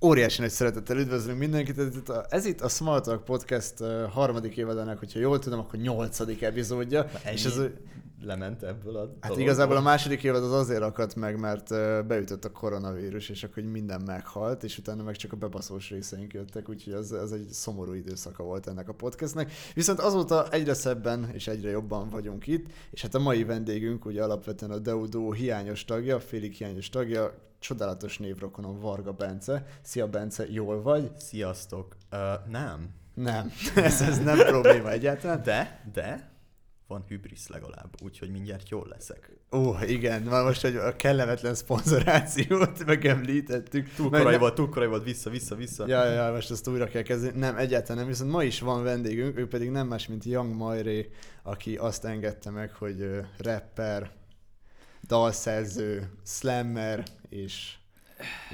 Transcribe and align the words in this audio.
Óriási 0.00 0.40
nagy 0.40 0.50
szeretettel 0.50 0.98
üdvözlünk 0.98 1.38
mindenkit. 1.38 1.78
Ez 1.78 1.96
itt 1.96 2.08
a, 2.08 2.26
ez 2.28 2.44
itt 2.44 2.60
a 2.60 2.68
Small 2.68 3.00
Talk 3.00 3.24
Podcast 3.24 3.74
harmadik 4.10 4.56
évadának, 4.56 4.98
hogyha 4.98 5.18
jól 5.18 5.38
tudom, 5.38 5.58
akkor 5.58 5.78
nyolcadik 5.78 6.42
epizódja. 6.42 7.06
És 7.32 7.44
ez, 7.44 7.60
lement 8.22 8.62
ebből 8.62 8.96
a 8.96 9.00
hát 9.00 9.08
dologból. 9.20 9.40
igazából 9.40 9.76
a 9.76 9.80
második 9.80 10.22
évad 10.22 10.42
az 10.42 10.52
azért 10.52 10.82
akadt 10.82 11.14
meg, 11.14 11.40
mert 11.40 11.68
beütött 12.06 12.44
a 12.44 12.50
koronavírus, 12.50 13.28
és 13.28 13.44
akkor 13.44 13.62
minden 13.62 14.00
meghalt, 14.00 14.64
és 14.64 14.78
utána 14.78 15.02
meg 15.02 15.16
csak 15.16 15.32
a 15.32 15.36
bebaszós 15.36 15.90
részeink 15.90 16.32
jöttek, 16.32 16.68
úgyhogy 16.68 16.92
az, 16.92 17.12
az 17.12 17.32
egy 17.32 17.48
szomorú 17.50 17.92
időszaka 17.92 18.42
volt 18.42 18.66
ennek 18.66 18.88
a 18.88 18.94
podcastnek. 18.94 19.52
Viszont 19.74 20.00
azóta 20.00 20.48
egyre 20.50 20.74
szebben 20.74 21.30
és 21.32 21.48
egyre 21.48 21.70
jobban 21.70 22.08
vagyunk 22.08 22.46
itt, 22.46 22.66
és 22.90 23.02
hát 23.02 23.14
a 23.14 23.18
mai 23.18 23.44
vendégünk 23.44 24.04
ugye 24.04 24.22
alapvetően 24.22 24.70
a 24.70 24.78
Deudó 24.78 25.32
hiányos 25.32 25.84
tagja, 25.84 26.20
félig 26.20 26.52
hiányos 26.52 26.88
tagja, 26.88 27.34
csodálatos 27.66 28.18
névrokonom 28.18 28.80
Varga 28.80 29.12
Bence. 29.12 29.66
Szia 29.82 30.08
Bence, 30.08 30.46
jól 30.50 30.82
vagy? 30.82 31.10
Sziasztok. 31.18 31.96
Uh, 32.12 32.18
nem. 32.50 32.88
Nem, 33.14 33.52
ez, 33.74 34.00
ez 34.00 34.18
nem 34.18 34.38
probléma 34.38 34.90
egyáltalán. 34.90 35.42
De, 35.42 35.80
de 35.92 36.30
van 36.86 37.04
hübrisz 37.08 37.48
legalább, 37.48 37.88
úgyhogy 38.02 38.30
mindjárt 38.30 38.68
jól 38.68 38.86
leszek. 38.88 39.36
Ó, 39.52 39.74
igen, 39.86 40.22
már 40.22 40.44
most 40.44 40.60
hogy 40.60 40.76
a 40.76 40.96
kellemetlen 40.96 41.54
szponzorációt 41.54 42.84
megemlítettük. 42.86 43.94
Túl 43.94 44.10
korai 44.10 44.32
ne- 44.32 44.38
volt, 44.38 44.54
túl 44.54 44.68
korai 44.68 44.88
volt, 44.88 45.04
vissza, 45.04 45.30
vissza, 45.30 45.54
vissza. 45.54 45.86
Ja, 45.88 46.04
ja, 46.04 46.32
most 46.32 46.50
ezt 46.50 46.68
újra 46.68 46.86
kell 46.86 47.02
kezdeni. 47.02 47.38
Nem, 47.38 47.56
egyáltalán 47.56 47.96
nem, 47.96 48.06
viszont 48.06 48.30
ma 48.30 48.42
is 48.42 48.60
van 48.60 48.82
vendégünk, 48.82 49.38
ő 49.38 49.48
pedig 49.48 49.70
nem 49.70 49.86
más, 49.86 50.06
mint 50.06 50.24
Young 50.24 50.54
Majré, 50.54 51.10
aki 51.42 51.76
azt 51.76 52.04
engedte 52.04 52.50
meg, 52.50 52.72
hogy 52.72 53.20
rapper, 53.38 54.10
dalszerző, 55.06 56.10
slammer 56.24 57.04
és 57.28 57.76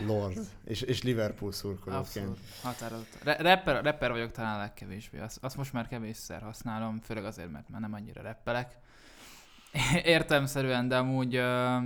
lord, 0.06 0.38
és, 0.64 0.80
és 0.80 1.02
Liverpool 1.02 1.52
szurkolóként. 1.52 2.06
Abszolút, 2.06 2.38
határozott. 2.62 3.18
Re- 3.22 3.36
rapper, 3.36 3.84
rapper 3.84 4.10
vagyok 4.10 4.30
talán 4.30 4.54
a 4.54 4.58
legkevésbé. 4.58 5.18
Azt, 5.18 5.38
azt 5.40 5.56
most 5.56 5.72
már 5.72 5.88
kevésszer 5.88 6.42
használom, 6.42 7.00
főleg 7.00 7.24
azért, 7.24 7.50
mert 7.50 7.68
már 7.68 7.80
nem 7.80 7.94
annyira 7.94 8.22
rappelek. 8.22 8.76
Értelmszerűen, 10.04 10.88
de 10.88 10.96
amúgy, 10.96 11.36
uh, 11.36 11.82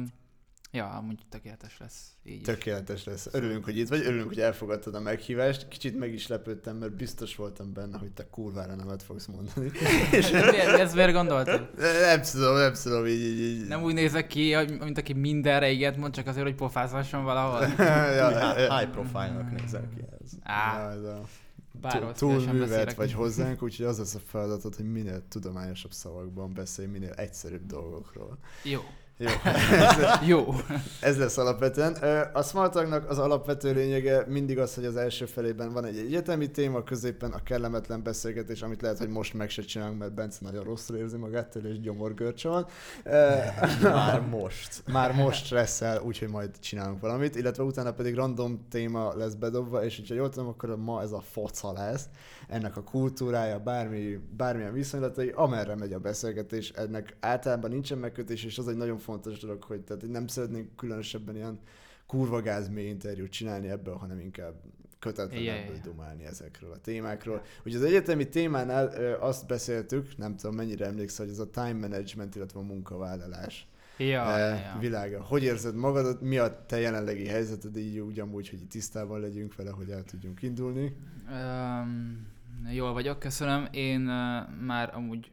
ja, 0.73 0.89
amúgy 0.89 1.19
tökéletes 1.29 1.79
lesz. 1.79 2.11
Így 2.25 2.41
is. 2.41 2.43
Tökéletes 2.43 3.05
lesz. 3.05 3.29
Örülünk, 3.33 3.65
hogy 3.65 3.79
itt 3.79 3.89
vagy, 3.89 4.01
örülünk, 4.01 4.29
hogy 4.29 4.41
elfogadtad 4.41 4.95
a 4.95 5.01
meghívást. 5.01 5.69
Kicsit 5.69 5.99
meg 5.99 6.13
is 6.13 6.27
lepődtem, 6.27 6.77
mert 6.77 6.97
biztos 6.97 7.37
voltam 7.37 7.73
benne, 7.73 7.99
hogy 7.99 8.13
te 8.13 8.27
kurvára 8.31 8.75
nemet 8.75 9.03
fogsz 9.03 9.27
mondani. 9.27 9.71
És 10.13 10.31
Mi- 10.31 10.59
Ezt 10.59 10.95
miért 10.95 11.13
gondoltad? 11.13 11.71
nem 12.01 12.23
tudom, 12.23 12.57
nem 12.57 12.73
tudom, 12.83 13.07
így, 13.07 13.21
így, 13.21 13.41
így. 13.41 13.67
Nem 13.67 13.83
úgy 13.83 13.95
nézek 13.95 14.27
ki, 14.27 14.57
mint 14.81 14.99
aki 14.99 15.13
mindenre 15.13 15.71
igent 15.71 15.97
mond, 15.97 16.15
csak 16.15 16.27
azért, 16.27 16.47
hogy 16.47 16.55
pofázhasson 16.55 17.25
valahol. 17.25 17.67
ja, 18.17 18.55
high 18.79 18.91
profile-nak 18.91 19.61
nézel 19.61 19.89
ki 19.97 20.01
ez. 20.23 20.31
Á, 20.43 20.83
Ja, 20.83 20.91
ez 20.91 21.03
a... 21.03 22.13
túl 22.13 22.53
művelt 22.53 22.95
vagy 22.95 23.13
hozzánk, 23.23 23.63
úgyhogy 23.63 23.87
az 23.87 23.99
lesz 23.99 24.15
a 24.15 24.21
feladatod, 24.27 24.75
hogy 24.77 24.93
minél 24.93 25.29
tudományosabb 25.29 25.93
szavakban 25.93 26.53
beszélj, 26.55 26.89
minél 26.89 27.13
egyszerűbb 27.13 27.67
dolgokról. 27.67 28.39
Jó. 28.63 28.81
Jó, 29.19 29.29
ez, 29.45 29.97
Jó. 30.29 30.55
ez 31.01 31.19
lesz 31.19 31.39
alapvetően. 31.39 31.93
A 32.33 32.43
Smartagnak 32.43 33.11
az 33.11 33.19
alapvető 33.19 33.73
lényege 33.73 34.25
mindig 34.29 34.59
az, 34.59 34.75
hogy 34.75 34.85
az 34.85 34.97
első 34.97 35.25
felében 35.25 35.73
van 35.73 35.85
egy 35.85 35.99
egyetemi 35.99 36.51
téma, 36.51 36.83
középen 36.83 37.31
a 37.31 37.43
kellemetlen 37.43 38.03
beszélgetés, 38.03 38.63
amit 38.63 38.83
lehet, 38.83 38.99
hogy 38.99 39.09
most 39.09 39.35
meg 39.35 39.51
se 39.51 39.63
csinálunk, 39.63 39.99
mert 39.99 40.15
Bence 40.15 40.39
nagyon 40.41 40.65
rosszul 40.65 40.97
érzi 40.97 41.17
magát, 41.17 41.49
tőle 41.49 41.69
és 41.69 41.81
gyomorgörcse 41.81 42.49
van. 42.49 42.67
Már 43.83 44.21
most. 44.21 44.83
Már 44.93 45.15
most 45.15 45.45
stresszel, 45.45 46.03
úgyhogy 46.03 46.29
majd 46.29 46.51
csinálunk 46.61 47.01
valamit, 47.01 47.37
illetve 47.37 47.63
utána 47.63 47.93
pedig 47.93 48.15
random 48.15 48.67
téma 48.71 49.15
lesz 49.15 49.35
bedobva, 49.35 49.85
és 49.85 49.97
hogyha 49.97 50.15
jól 50.15 50.29
tudom, 50.29 50.49
akkor 50.49 50.77
ma 50.77 51.03
ez 51.03 51.13
a 51.13 51.21
foca 51.21 51.73
lesz, 51.73 52.05
ennek 52.49 52.77
a 52.77 52.83
kultúrája, 52.83 53.59
bármi, 53.59 54.19
bármilyen 54.37 54.73
viszonylatai, 54.73 55.29
amerre 55.35 55.75
megy 55.75 55.93
a 55.93 55.99
beszélgetés, 55.99 56.71
ennek 56.71 57.17
általában 57.21 57.71
nincsen 57.71 57.99
megkötés, 57.99 58.45
és 58.45 58.59
az 58.59 58.69
egy 58.69 58.77
nagyon 58.77 58.99
fontos 59.07 59.39
dolog, 59.39 59.63
hogy 59.63 59.81
tehát 59.81 60.09
nem 60.09 60.27
szeretnénk 60.27 60.77
különösebben 60.77 61.37
ilyen 61.37 61.59
kurva 62.07 62.43
gáz 62.43 62.69
mély 62.69 62.89
interjút 62.89 63.31
csinálni 63.31 63.69
ebből, 63.69 63.95
hanem 63.95 64.21
inkább 64.21 64.55
kötetlenebből 64.99 65.75
ja, 65.75 65.75
ja. 65.75 65.81
dumálni 65.83 66.25
ezekről 66.25 66.73
a 66.73 66.79
témákról. 66.79 67.43
Ugye 67.65 67.77
az 67.77 67.83
egyetemi 67.83 68.29
témánál 68.29 68.93
ö, 68.95 69.21
azt 69.21 69.47
beszéltük, 69.47 70.17
nem 70.17 70.37
tudom 70.37 70.57
mennyire 70.57 70.87
emlékszel, 70.87 71.25
hogy 71.25 71.35
ez 71.35 71.41
a 71.41 71.51
time 71.51 71.73
management, 71.89 72.35
illetve 72.35 72.59
a 72.59 72.63
munkavállalás 72.63 73.67
Ja, 73.99 74.39
eh, 74.39 74.61
ja. 74.61 74.79
világa. 74.81 75.23
Hogy 75.23 75.43
érzed 75.43 75.75
magadat, 75.75 76.21
mi 76.21 76.39
a 76.39 76.65
te 76.67 76.79
jelenlegi 76.79 77.27
helyzeted, 77.27 77.77
így 77.77 77.99
ugyanúgy, 77.99 78.49
hogy 78.49 78.67
tisztában 78.69 79.21
legyünk 79.21 79.55
vele, 79.55 79.71
hogy 79.71 79.91
el 79.91 80.05
tudjunk 80.05 80.43
indulni. 80.43 80.97
Um, 81.31 82.27
jól 82.71 82.93
vagyok, 82.93 83.19
köszönöm. 83.19 83.69
Én 83.71 84.01
uh, 84.01 84.61
már 84.61 84.95
amúgy 84.95 85.31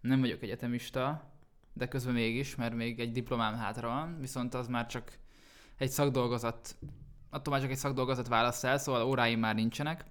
nem 0.00 0.20
vagyok 0.20 0.42
egyetemista, 0.42 1.33
de 1.74 1.88
közben 1.88 2.14
mégis, 2.14 2.54
mert 2.54 2.74
még 2.74 3.00
egy 3.00 3.12
diplomám 3.12 3.54
hátra 3.54 3.88
van, 3.88 4.20
viszont 4.20 4.54
az 4.54 4.68
már 4.68 4.86
csak 4.86 5.18
egy 5.76 5.90
szakdolgozat, 5.90 6.76
attól 7.30 7.52
már 7.52 7.62
csak 7.62 7.70
egy 7.70 7.76
szakdolgozat 7.76 8.28
választ 8.28 8.64
el, 8.64 8.78
szóval 8.78 9.02
óráim 9.02 9.38
már 9.38 9.54
nincsenek. 9.54 10.04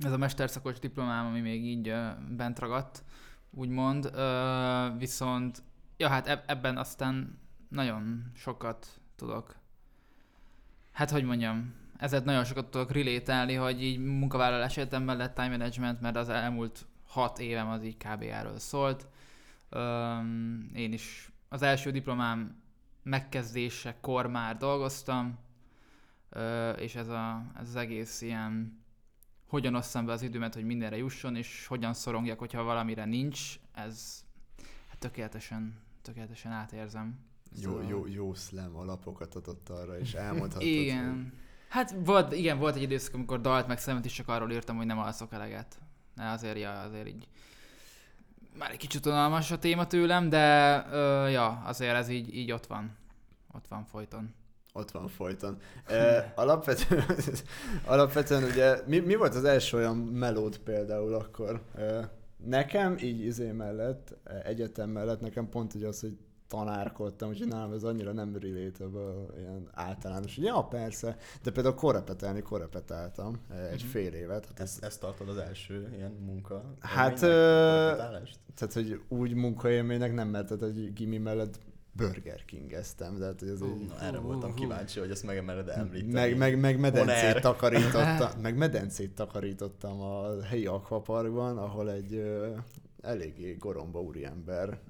Ez 0.00 0.12
a 0.12 0.16
mesterszakos 0.16 0.78
diplomám, 0.78 1.26
ami 1.26 1.40
még 1.40 1.64
így 1.64 1.94
bent 2.28 2.58
ragadt, 2.58 3.04
úgymond. 3.50 4.10
Viszont, 4.98 5.62
ja 5.96 6.08
hát 6.08 6.26
eb- 6.26 6.50
ebben 6.50 6.76
aztán 6.76 7.38
nagyon 7.68 8.30
sokat 8.34 9.00
tudok 9.16 9.62
hát 10.94 11.10
hogy 11.10 11.24
mondjam, 11.24 11.74
ezért 11.96 12.24
nagyon 12.24 12.44
sokat 12.44 12.70
tudok 12.70 12.92
relételni, 12.92 13.54
hogy 13.54 13.82
így 13.82 13.98
munkavállalás 13.98 14.76
egyetem 14.76 15.02
mellett 15.02 15.34
time 15.34 15.48
management, 15.48 16.00
mert 16.00 16.16
az 16.16 16.28
elmúlt 16.28 16.86
hat 17.06 17.38
évem 17.38 17.68
az 17.68 17.84
így 17.84 17.96
kb. 17.96 18.22
erről 18.22 18.58
szólt. 18.58 19.06
Én 20.74 20.92
is 20.92 21.32
az 21.48 21.62
első 21.62 21.90
diplomám 21.90 22.62
megkezdésekor 23.02 24.26
már 24.26 24.56
dolgoztam, 24.56 25.38
és 26.78 26.94
ez, 26.94 27.08
a, 27.08 27.44
ez 27.60 27.68
az 27.68 27.76
egész 27.76 28.20
ilyen 28.20 28.82
hogyan 29.46 29.74
osszam 29.74 30.06
be 30.06 30.12
az 30.12 30.22
időmet, 30.22 30.54
hogy 30.54 30.64
mindenre 30.64 30.96
jusson, 30.96 31.36
és 31.36 31.66
hogyan 31.66 31.94
szorongjak, 31.94 32.38
hogyha 32.38 32.62
valamire 32.62 33.04
nincs, 33.04 33.58
ez 33.74 34.24
hát 34.88 34.98
tökéletesen, 34.98 35.78
tökéletesen 36.02 36.52
átérzem. 36.52 37.18
Jó, 37.62 37.70
Szóval- 37.70 37.88
jó, 37.88 38.06
jó 38.06 38.34
slam 38.34 38.76
alapokat 38.76 39.34
adott 39.34 39.68
arra, 39.68 39.98
és 39.98 40.14
elmondhatod. 40.14 40.68
hogy- 40.68 40.76
igen. 40.76 41.32
Hát 41.68 41.94
volt, 42.04 42.32
igen, 42.32 42.58
volt 42.58 42.76
egy 42.76 42.82
időszak, 42.82 43.14
amikor 43.14 43.40
dalt 43.40 43.66
meg 43.66 43.78
szemet 43.78 44.04
is 44.04 44.12
csak 44.12 44.28
arról 44.28 44.52
írtam, 44.52 44.76
hogy 44.76 44.86
nem 44.86 44.98
alszok 44.98 45.32
eleget. 45.32 45.80
De 46.14 46.24
azért, 46.24 46.58
ja, 46.58 46.80
azért 46.80 47.08
így 47.08 47.28
már 48.58 48.70
egy 48.70 48.76
kicsit 48.76 49.06
unalmas 49.06 49.50
a 49.50 49.58
téma 49.58 49.86
tőlem, 49.86 50.28
de 50.28 50.86
ö, 50.92 51.28
ja, 51.28 51.62
azért 51.64 51.94
ez 51.94 52.08
így, 52.08 52.36
így 52.36 52.52
ott 52.52 52.66
van. 52.66 52.96
Ott 53.52 53.68
van 53.68 53.84
folyton. 53.84 54.34
Ott 54.72 54.90
van 54.90 55.08
folyton. 55.08 55.58
E, 55.86 56.32
alapvetően, 56.36 57.04
alapvetően 57.84 58.42
ugye, 58.42 58.76
mi, 58.86 58.98
mi 58.98 59.14
volt 59.14 59.34
az 59.34 59.44
első 59.44 59.76
olyan 59.76 59.96
melód 59.96 60.58
például 60.58 61.14
akkor? 61.14 61.62
E, 61.76 62.10
nekem 62.36 62.96
így 63.00 63.20
izé 63.20 63.50
mellett, 63.50 64.16
egyetem 64.44 64.90
mellett, 64.90 65.20
nekem 65.20 65.48
pont 65.48 65.74
ugye 65.74 65.86
az, 65.86 66.00
hogy 66.00 66.18
tanárkodtam, 66.48 67.28
úgyhogy 67.28 67.48
nálam 67.48 67.72
ez 67.72 67.82
annyira 67.84 68.12
nem 68.12 68.36
relatable, 68.40 69.14
ilyen 69.38 69.68
általános. 69.72 70.36
Ja, 70.36 70.62
persze, 70.62 71.16
de 71.42 71.50
például 71.50 71.74
korrepetelni 71.74 72.42
korrepetáltam 72.42 73.40
e, 73.50 73.54
egy 73.68 73.80
Mhm. 73.82 73.90
fél 73.90 74.12
évet. 74.12 74.46
Hát 74.46 74.60
ez, 74.60 74.70
Ezt, 74.72 74.84
ezt 74.84 75.00
tartod 75.00 75.28
az 75.28 75.36
első 75.36 75.88
ilyen 75.96 76.12
munka? 76.26 76.64
Hát, 76.80 77.22
ö, 77.22 77.92
tehát, 78.54 78.72
hogy 78.74 79.00
úgy 79.08 79.34
munkaélménynek 79.34 80.14
nem, 80.14 80.28
mert 80.28 80.46
tehát, 80.46 80.62
hogy 80.62 80.92
gimi 80.92 81.18
mellett 81.18 81.58
Burger 81.96 82.44
King-eztem, 82.44 83.18
tehát 83.18 83.40
hogy 83.40 83.48
az 83.48 83.60
Ú. 83.60 83.66
így... 83.80 83.86
Na, 83.88 84.00
erre 84.00 84.16
Hú, 84.18 84.26
voltam 84.26 84.50
hú. 84.50 84.56
kíváncsi, 84.56 85.00
hogy 85.00 85.10
ezt 85.10 85.24
megemeled 85.24 85.68
említeni. 85.68 86.12
Meg, 86.12 86.36
meg, 86.36 86.58
meg 86.60 86.78
medencét 86.80 87.40
takarítottam, 87.42 88.30
meg 88.42 88.56
medencét 88.56 89.14
takarítottam 89.14 90.00
a 90.00 90.42
helyi 90.42 90.66
akvaparkban, 90.66 91.58
ahol 91.58 91.90
egy 91.90 92.22
eléggé 93.04 93.52
goromba 93.52 94.00
úriember 94.00 94.80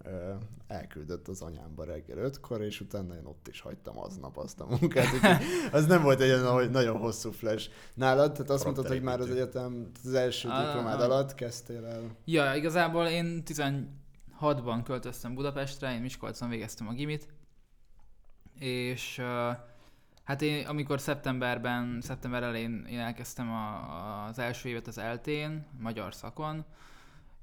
elküldött 0.67 1.29
az 1.29 1.41
anyámba 1.41 1.85
reggel 1.85 2.19
ötkor, 2.19 2.63
és 2.63 2.81
utána 2.81 3.15
én 3.15 3.25
ott 3.25 3.49
is 3.49 3.61
hagytam 3.61 3.99
aznap 3.99 4.37
azt 4.37 4.61
a 4.61 4.67
munkát, 4.67 5.41
az 5.73 5.87
nem 5.87 6.03
volt 6.03 6.21
egy 6.21 6.31
olyan 6.31 6.53
hogy 6.53 6.71
nagyon 6.71 6.97
hosszú 6.97 7.31
flash. 7.31 7.71
Nálad, 7.95 8.33
tehát 8.33 8.51
azt 8.51 8.65
mondtad, 8.65 8.87
hogy 8.87 9.03
már 9.03 9.21
az 9.21 9.31
egyetem 9.31 9.91
az 10.05 10.15
első 10.15 10.49
diplomád 10.49 11.01
alatt 11.01 11.35
kezdtél 11.35 11.85
el. 11.85 12.17
Ja, 12.25 12.55
igazából 12.55 13.07
én 13.07 13.43
16-ban 13.47 14.81
költöztem 14.85 15.35
Budapestre, 15.35 15.95
én 15.95 16.01
Miskolcon 16.01 16.49
végeztem 16.49 16.89
a 16.89 16.93
gimit, 16.93 17.29
és 18.59 19.21
hát 20.25 20.43
én 20.43 20.67
amikor 20.67 21.01
szeptemberben, 21.01 21.99
szeptember 22.01 22.43
elején 22.43 22.87
én 22.91 22.99
elkezdtem 22.99 23.51
a, 23.51 24.25
az 24.25 24.39
első 24.39 24.69
évet 24.69 24.87
az 24.87 24.99
eltén, 24.99 25.67
magyar 25.79 26.15
szakon, 26.15 26.65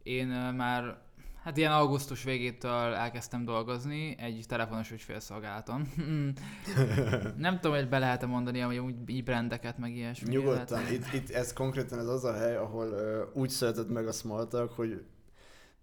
én 0.04 0.28
már 0.58 0.98
Hát 1.44 1.58
ilyen 1.58 1.72
augusztus 1.72 2.24
végétől 2.24 2.94
elkezdtem 2.94 3.46
dolgozni 3.46 4.16
egy 4.20 4.46
telefonos 4.48 4.92
ügyfélszolgálaton. 4.92 5.88
nem 7.38 7.60
tudom, 7.60 7.78
hogy 7.78 7.90
be 7.90 8.00
lehet 8.00 8.26
mondani, 8.26 8.60
hogy 8.60 8.78
úgy 8.78 8.96
így 9.06 9.24
brandeket, 9.24 9.78
meg 9.78 9.96
ilyesmi. 9.96 10.30
Nyugodtan, 10.30 10.92
itt, 10.92 11.14
itt 11.14 11.30
ez 11.30 11.54
konkrétan 11.54 12.00
ez 12.00 12.08
az 12.08 12.24
a 12.24 12.34
hely, 12.34 12.56
ahol 12.56 12.88
uh, 12.88 13.42
úgy 13.42 13.50
született 13.50 13.90
meg 13.90 14.08
a 14.08 14.12
Smalltalk, 14.12 14.72
hogy 14.72 15.04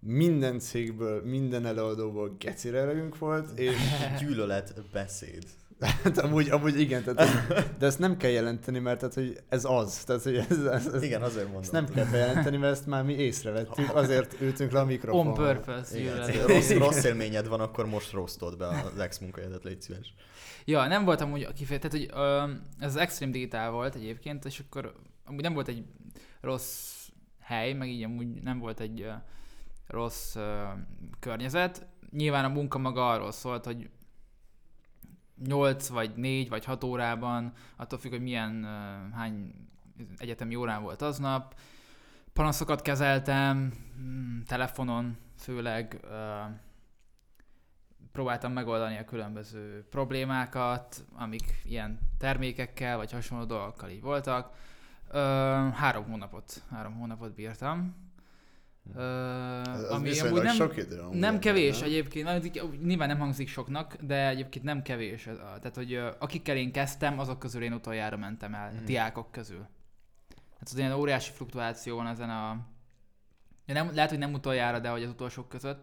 minden 0.00 0.58
cégből, 0.58 1.22
minden 1.24 1.66
előadóból 1.66 2.36
gecire 2.38 3.08
volt, 3.18 3.58
és 3.58 3.76
Gyűlölet 4.20 4.90
beszéd. 4.92 5.44
Hát 5.80 6.18
amúgy, 6.18 6.50
amúgy 6.50 6.80
igen, 6.80 7.04
tehát, 7.04 7.78
de 7.78 7.86
ezt 7.86 7.98
nem 7.98 8.16
kell 8.16 8.30
jelenteni, 8.30 8.78
mert 8.78 8.98
tehát, 8.98 9.14
hogy 9.14 9.40
ez 9.48 9.64
az. 9.64 10.04
Tehát, 10.04 10.22
hogy 10.22 10.36
ez, 10.36 10.64
ez, 10.64 10.86
ez, 10.86 11.02
Igen, 11.02 11.22
azért 11.22 11.44
mondom. 11.44 11.62
ezt 11.62 11.72
nem 11.72 11.88
kell 11.88 12.04
bejelenteni, 12.04 12.56
mert 12.56 12.72
ezt 12.72 12.86
már 12.86 13.04
mi 13.04 13.12
észrevettük, 13.12 13.94
azért 13.94 14.40
ültünk 14.40 14.72
le 14.72 14.80
a 14.80 14.84
mikrofonra. 14.84 15.30
On 15.30 15.34
purpose, 15.34 15.98
Igen, 15.98 16.46
rossz, 16.46 16.70
rossz 16.70 17.04
élményed 17.04 17.48
van, 17.48 17.60
akkor 17.60 17.86
most 17.86 18.12
rosztod 18.12 18.56
be 18.56 18.66
az 18.66 18.98
ex 18.98 19.18
munkahelyedet, 19.18 19.64
légy 19.64 19.82
szíves. 19.82 20.14
Ja, 20.64 20.86
nem 20.86 21.04
voltam 21.04 21.32
úgy 21.32 21.52
kifejezetten, 21.52 21.90
tehát 21.90 22.06
hogy 22.06 22.50
ö, 22.80 22.84
ez 22.84 22.94
az 22.94 23.00
Extreme 23.00 23.32
Digital 23.32 23.70
volt 23.70 23.94
egyébként, 23.94 24.44
és 24.44 24.58
akkor 24.58 24.94
amúgy 25.24 25.42
nem 25.42 25.54
volt 25.54 25.68
egy 25.68 25.84
rossz 26.40 26.94
hely, 27.40 27.72
meg 27.72 27.88
így 27.88 28.02
amúgy 28.02 28.42
nem 28.42 28.58
volt 28.58 28.80
egy 28.80 29.00
ö, 29.00 29.10
rossz 29.86 30.36
ö, 30.36 30.62
környezet. 31.20 31.86
Nyilván 32.10 32.44
a 32.44 32.48
munka 32.48 32.78
maga 32.78 33.10
arról 33.10 33.32
szólt, 33.32 33.64
hogy 33.64 33.90
8 35.46 35.88
vagy 35.88 36.14
4 36.14 36.48
vagy 36.48 36.64
6 36.64 36.84
órában, 36.84 37.52
attól 37.76 37.98
függ, 37.98 38.10
hogy 38.10 38.22
milyen, 38.22 38.64
hány 39.14 39.54
egyetemi 40.16 40.54
órán 40.54 40.82
volt 40.82 41.02
aznap. 41.02 41.54
Panaszokat 42.32 42.82
kezeltem, 42.82 43.72
mm, 44.00 44.40
telefonon 44.42 45.16
főleg, 45.36 46.00
próbáltam 48.12 48.52
megoldani 48.52 48.98
a 48.98 49.04
különböző 49.04 49.86
problémákat, 49.90 51.04
amik 51.14 51.62
ilyen 51.64 51.98
termékekkel 52.18 52.96
vagy 52.96 53.12
hasonló 53.12 53.44
dolgokkal 53.44 53.90
így 53.90 54.02
voltak. 54.02 54.54
Három 55.72 56.04
hónapot, 56.04 56.62
három 56.70 56.94
hónapot 56.94 57.34
bírtam. 57.34 58.07
Ö, 58.96 59.60
Ez, 59.60 59.82
az 59.82 59.90
ami 59.90 60.18
amúgy 60.20 60.42
nem, 60.42 60.54
sok 60.54 60.76
idő. 60.76 60.98
amúgy 61.00 61.18
nem 61.18 61.38
kevés 61.38 61.78
nem? 61.78 61.88
egyébként, 61.88 62.84
nyilván 62.84 63.08
nem 63.08 63.18
hangzik 63.18 63.48
soknak, 63.48 63.94
de 64.00 64.28
egyébként 64.28 64.64
nem 64.64 64.82
kevés. 64.82 65.22
Tehát, 65.38 65.74
hogy 65.74 66.00
akikkel 66.18 66.56
én 66.56 66.72
kezdtem, 66.72 67.18
azok 67.18 67.38
közül 67.38 67.62
én 67.62 67.72
utoljára 67.72 68.16
mentem 68.16 68.54
el, 68.54 68.68
a 68.68 68.74
Mhm. 68.74 68.84
diákok 68.84 69.30
közül. 69.32 69.66
Hát 70.58 70.68
az 70.72 70.78
ilyen 70.78 70.92
óriási 70.92 71.32
fluktuáció 71.32 71.96
van 71.96 72.06
ezen 72.06 72.30
a... 72.30 72.56
Nem, 73.66 73.94
lehet, 73.94 74.10
hogy 74.10 74.18
nem 74.18 74.32
utoljára, 74.32 74.78
de 74.78 74.88
hogy 74.88 75.02
az 75.02 75.10
utolsók 75.10 75.48
között. 75.48 75.82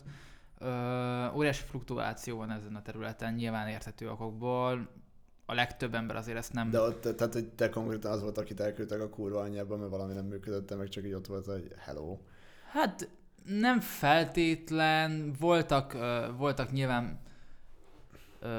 Ö, 0.59 1.31
óriási 1.35 1.63
fluktuáció 1.69 2.37
van 2.37 2.51
ezen 2.51 2.75
a 2.75 2.81
területen, 2.81 3.33
nyilván 3.33 3.67
érthető 3.67 4.09
okokból. 4.09 4.87
A 5.45 5.53
legtöbb 5.53 5.93
ember 5.95 6.15
azért 6.15 6.37
ezt 6.37 6.53
nem... 6.53 6.69
De 6.69 6.79
ott, 6.79 7.01
tehát, 7.15 7.33
hogy 7.33 7.47
te 7.47 7.69
konkrétan 7.69 8.11
az 8.11 8.21
volt, 8.21 8.37
akit 8.37 8.59
elküldtek 8.59 9.01
a 9.01 9.09
kurva 9.09 9.39
anyjába, 9.39 9.77
mert 9.77 9.89
valami 9.89 10.13
nem 10.13 10.25
működött, 10.25 10.77
meg 10.77 10.89
csak 10.89 11.05
így 11.05 11.13
ott 11.13 11.27
volt, 11.27 11.45
hogy 11.45 11.67
hello. 11.77 12.17
Hát 12.75 13.09
nem 13.45 13.79
feltétlen, 13.79 15.33
voltak, 15.39 15.93
ö, 15.93 16.25
voltak 16.37 16.71
nyilván, 16.71 17.19
ö, 18.39 18.49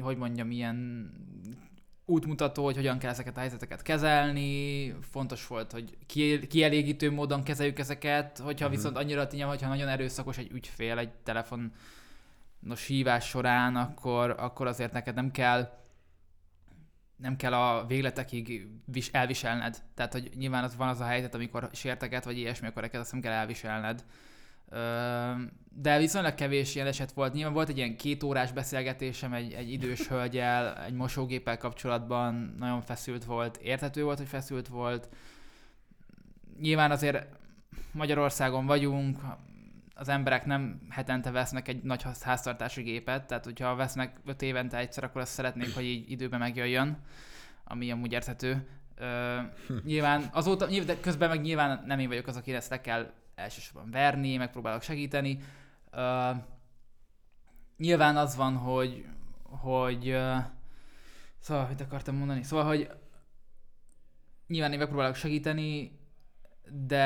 hogy 0.00 0.16
mondjam, 0.16 0.50
ilyen 0.50 1.10
útmutató, 2.04 2.64
hogy 2.64 2.76
hogyan 2.76 2.98
kell 2.98 3.10
ezeket 3.10 3.36
a 3.36 3.40
helyzeteket 3.40 3.82
kezelni, 3.82 4.90
fontos 5.00 5.46
volt, 5.46 5.72
hogy 5.72 5.96
ki- 6.06 6.46
kielégítő 6.46 7.10
módon 7.10 7.42
kezeljük 7.42 7.78
ezeket, 7.78 8.38
hogyha 8.38 8.66
Mhm. 8.66 8.74
viszont 8.76 8.96
annyira 8.96 9.26
tényleg, 9.26 9.48
hogyha 9.48 9.68
nagyon 9.68 9.88
erőszakos 9.88 10.38
egy 10.38 10.50
ügyfél 10.52 10.98
egy 10.98 11.10
telefonos 11.12 12.86
hívás 12.86 13.28
során, 13.28 13.76
akkor, 13.76 14.30
akkor 14.38 14.66
azért 14.66 14.92
neked 14.92 15.14
nem 15.14 15.30
kell 15.30 15.78
nem 17.16 17.36
kell 17.36 17.52
a 17.52 17.86
végletekig 17.86 18.66
vis- 18.84 19.14
elviselned. 19.14 19.82
Tehát, 19.94 20.12
hogy 20.12 20.30
nyilván 20.36 20.64
az 20.64 20.76
van 20.76 20.88
az 20.88 21.00
a 21.00 21.04
helyzet, 21.04 21.34
amikor 21.34 21.68
sérteket, 21.72 22.24
vagy 22.24 22.38
ilyesmi, 22.38 22.66
akkor 22.66 22.82
neked 22.82 23.00
azt 23.00 23.12
nem 23.12 23.20
kell 23.20 23.32
elviselned. 23.32 24.04
De 25.74 25.98
viszonylag 25.98 26.34
kevés 26.34 26.74
ilyen 26.74 26.86
eset 26.86 27.12
volt. 27.12 27.32
Nyilván 27.32 27.52
volt 27.52 27.68
egy 27.68 27.76
ilyen 27.76 27.96
két 27.96 28.22
órás 28.22 28.52
beszélgetésem 28.52 29.32
egy, 29.32 29.52
egy 29.52 29.72
idős 29.72 30.08
hölgyel, 30.08 30.84
egy 30.84 30.94
mosógéppel 30.94 31.58
kapcsolatban, 31.58 32.54
nagyon 32.58 32.80
feszült 32.80 33.24
volt, 33.24 33.56
érthető 33.56 34.02
volt, 34.02 34.18
hogy 34.18 34.28
feszült 34.28 34.68
volt. 34.68 35.08
Nyilván 36.60 36.90
azért 36.90 37.26
Magyarországon 37.92 38.66
vagyunk, 38.66 39.18
az 39.98 40.08
emberek 40.08 40.46
nem 40.46 40.80
hetente 40.90 41.30
vesznek 41.30 41.68
egy 41.68 41.82
nagy 41.82 42.02
ház- 42.02 42.22
háztartási 42.22 42.82
gépet, 42.82 43.26
tehát 43.26 43.44
hogyha 43.44 43.74
vesznek 43.74 44.20
öt 44.24 44.42
évente 44.42 44.76
egyszer, 44.76 45.04
akkor 45.04 45.20
azt 45.20 45.32
szeretnék, 45.32 45.74
hogy 45.74 45.84
így 45.84 46.10
időben 46.10 46.38
megjöjjön, 46.38 46.98
ami 47.64 47.90
amúgy 47.90 48.12
érthető. 48.12 48.68
Ö, 48.94 49.38
nyilván 49.84 50.28
azóta, 50.32 50.66
nyilván, 50.66 50.86
de 50.86 51.00
közben 51.00 51.28
meg 51.28 51.40
nyilván 51.40 51.84
nem 51.86 51.98
én 51.98 52.08
vagyok 52.08 52.26
az, 52.26 52.36
aki 52.36 52.54
ezt 52.54 52.70
le 52.70 52.80
kell 52.80 53.12
elsősorban 53.34 53.90
verni, 53.90 54.36
megpróbálok 54.36 54.82
segíteni. 54.82 55.38
Ö, 55.90 56.30
nyilván 57.76 58.16
az 58.16 58.36
van, 58.36 58.56
hogy, 58.56 59.06
hogy 59.42 60.08
ö, 60.08 60.36
szóval, 61.38 61.66
mit 61.68 61.80
akartam 61.80 62.16
mondani? 62.16 62.42
Szóval, 62.42 62.64
hogy 62.64 62.90
nyilván 64.46 64.72
én 64.72 64.78
megpróbálok 64.78 65.14
segíteni, 65.14 65.98
de 66.86 67.04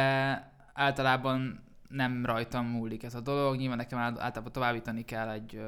általában 0.73 1.69
nem 1.91 2.27
rajtam 2.27 2.67
múlik 2.67 3.03
ez 3.03 3.15
a 3.15 3.21
dolog. 3.21 3.57
Nyilván 3.57 3.77
nekem 3.77 3.99
ál- 3.99 4.21
általában 4.21 4.53
továbbítani 4.53 5.05
kell 5.05 5.29
egy, 5.31 5.61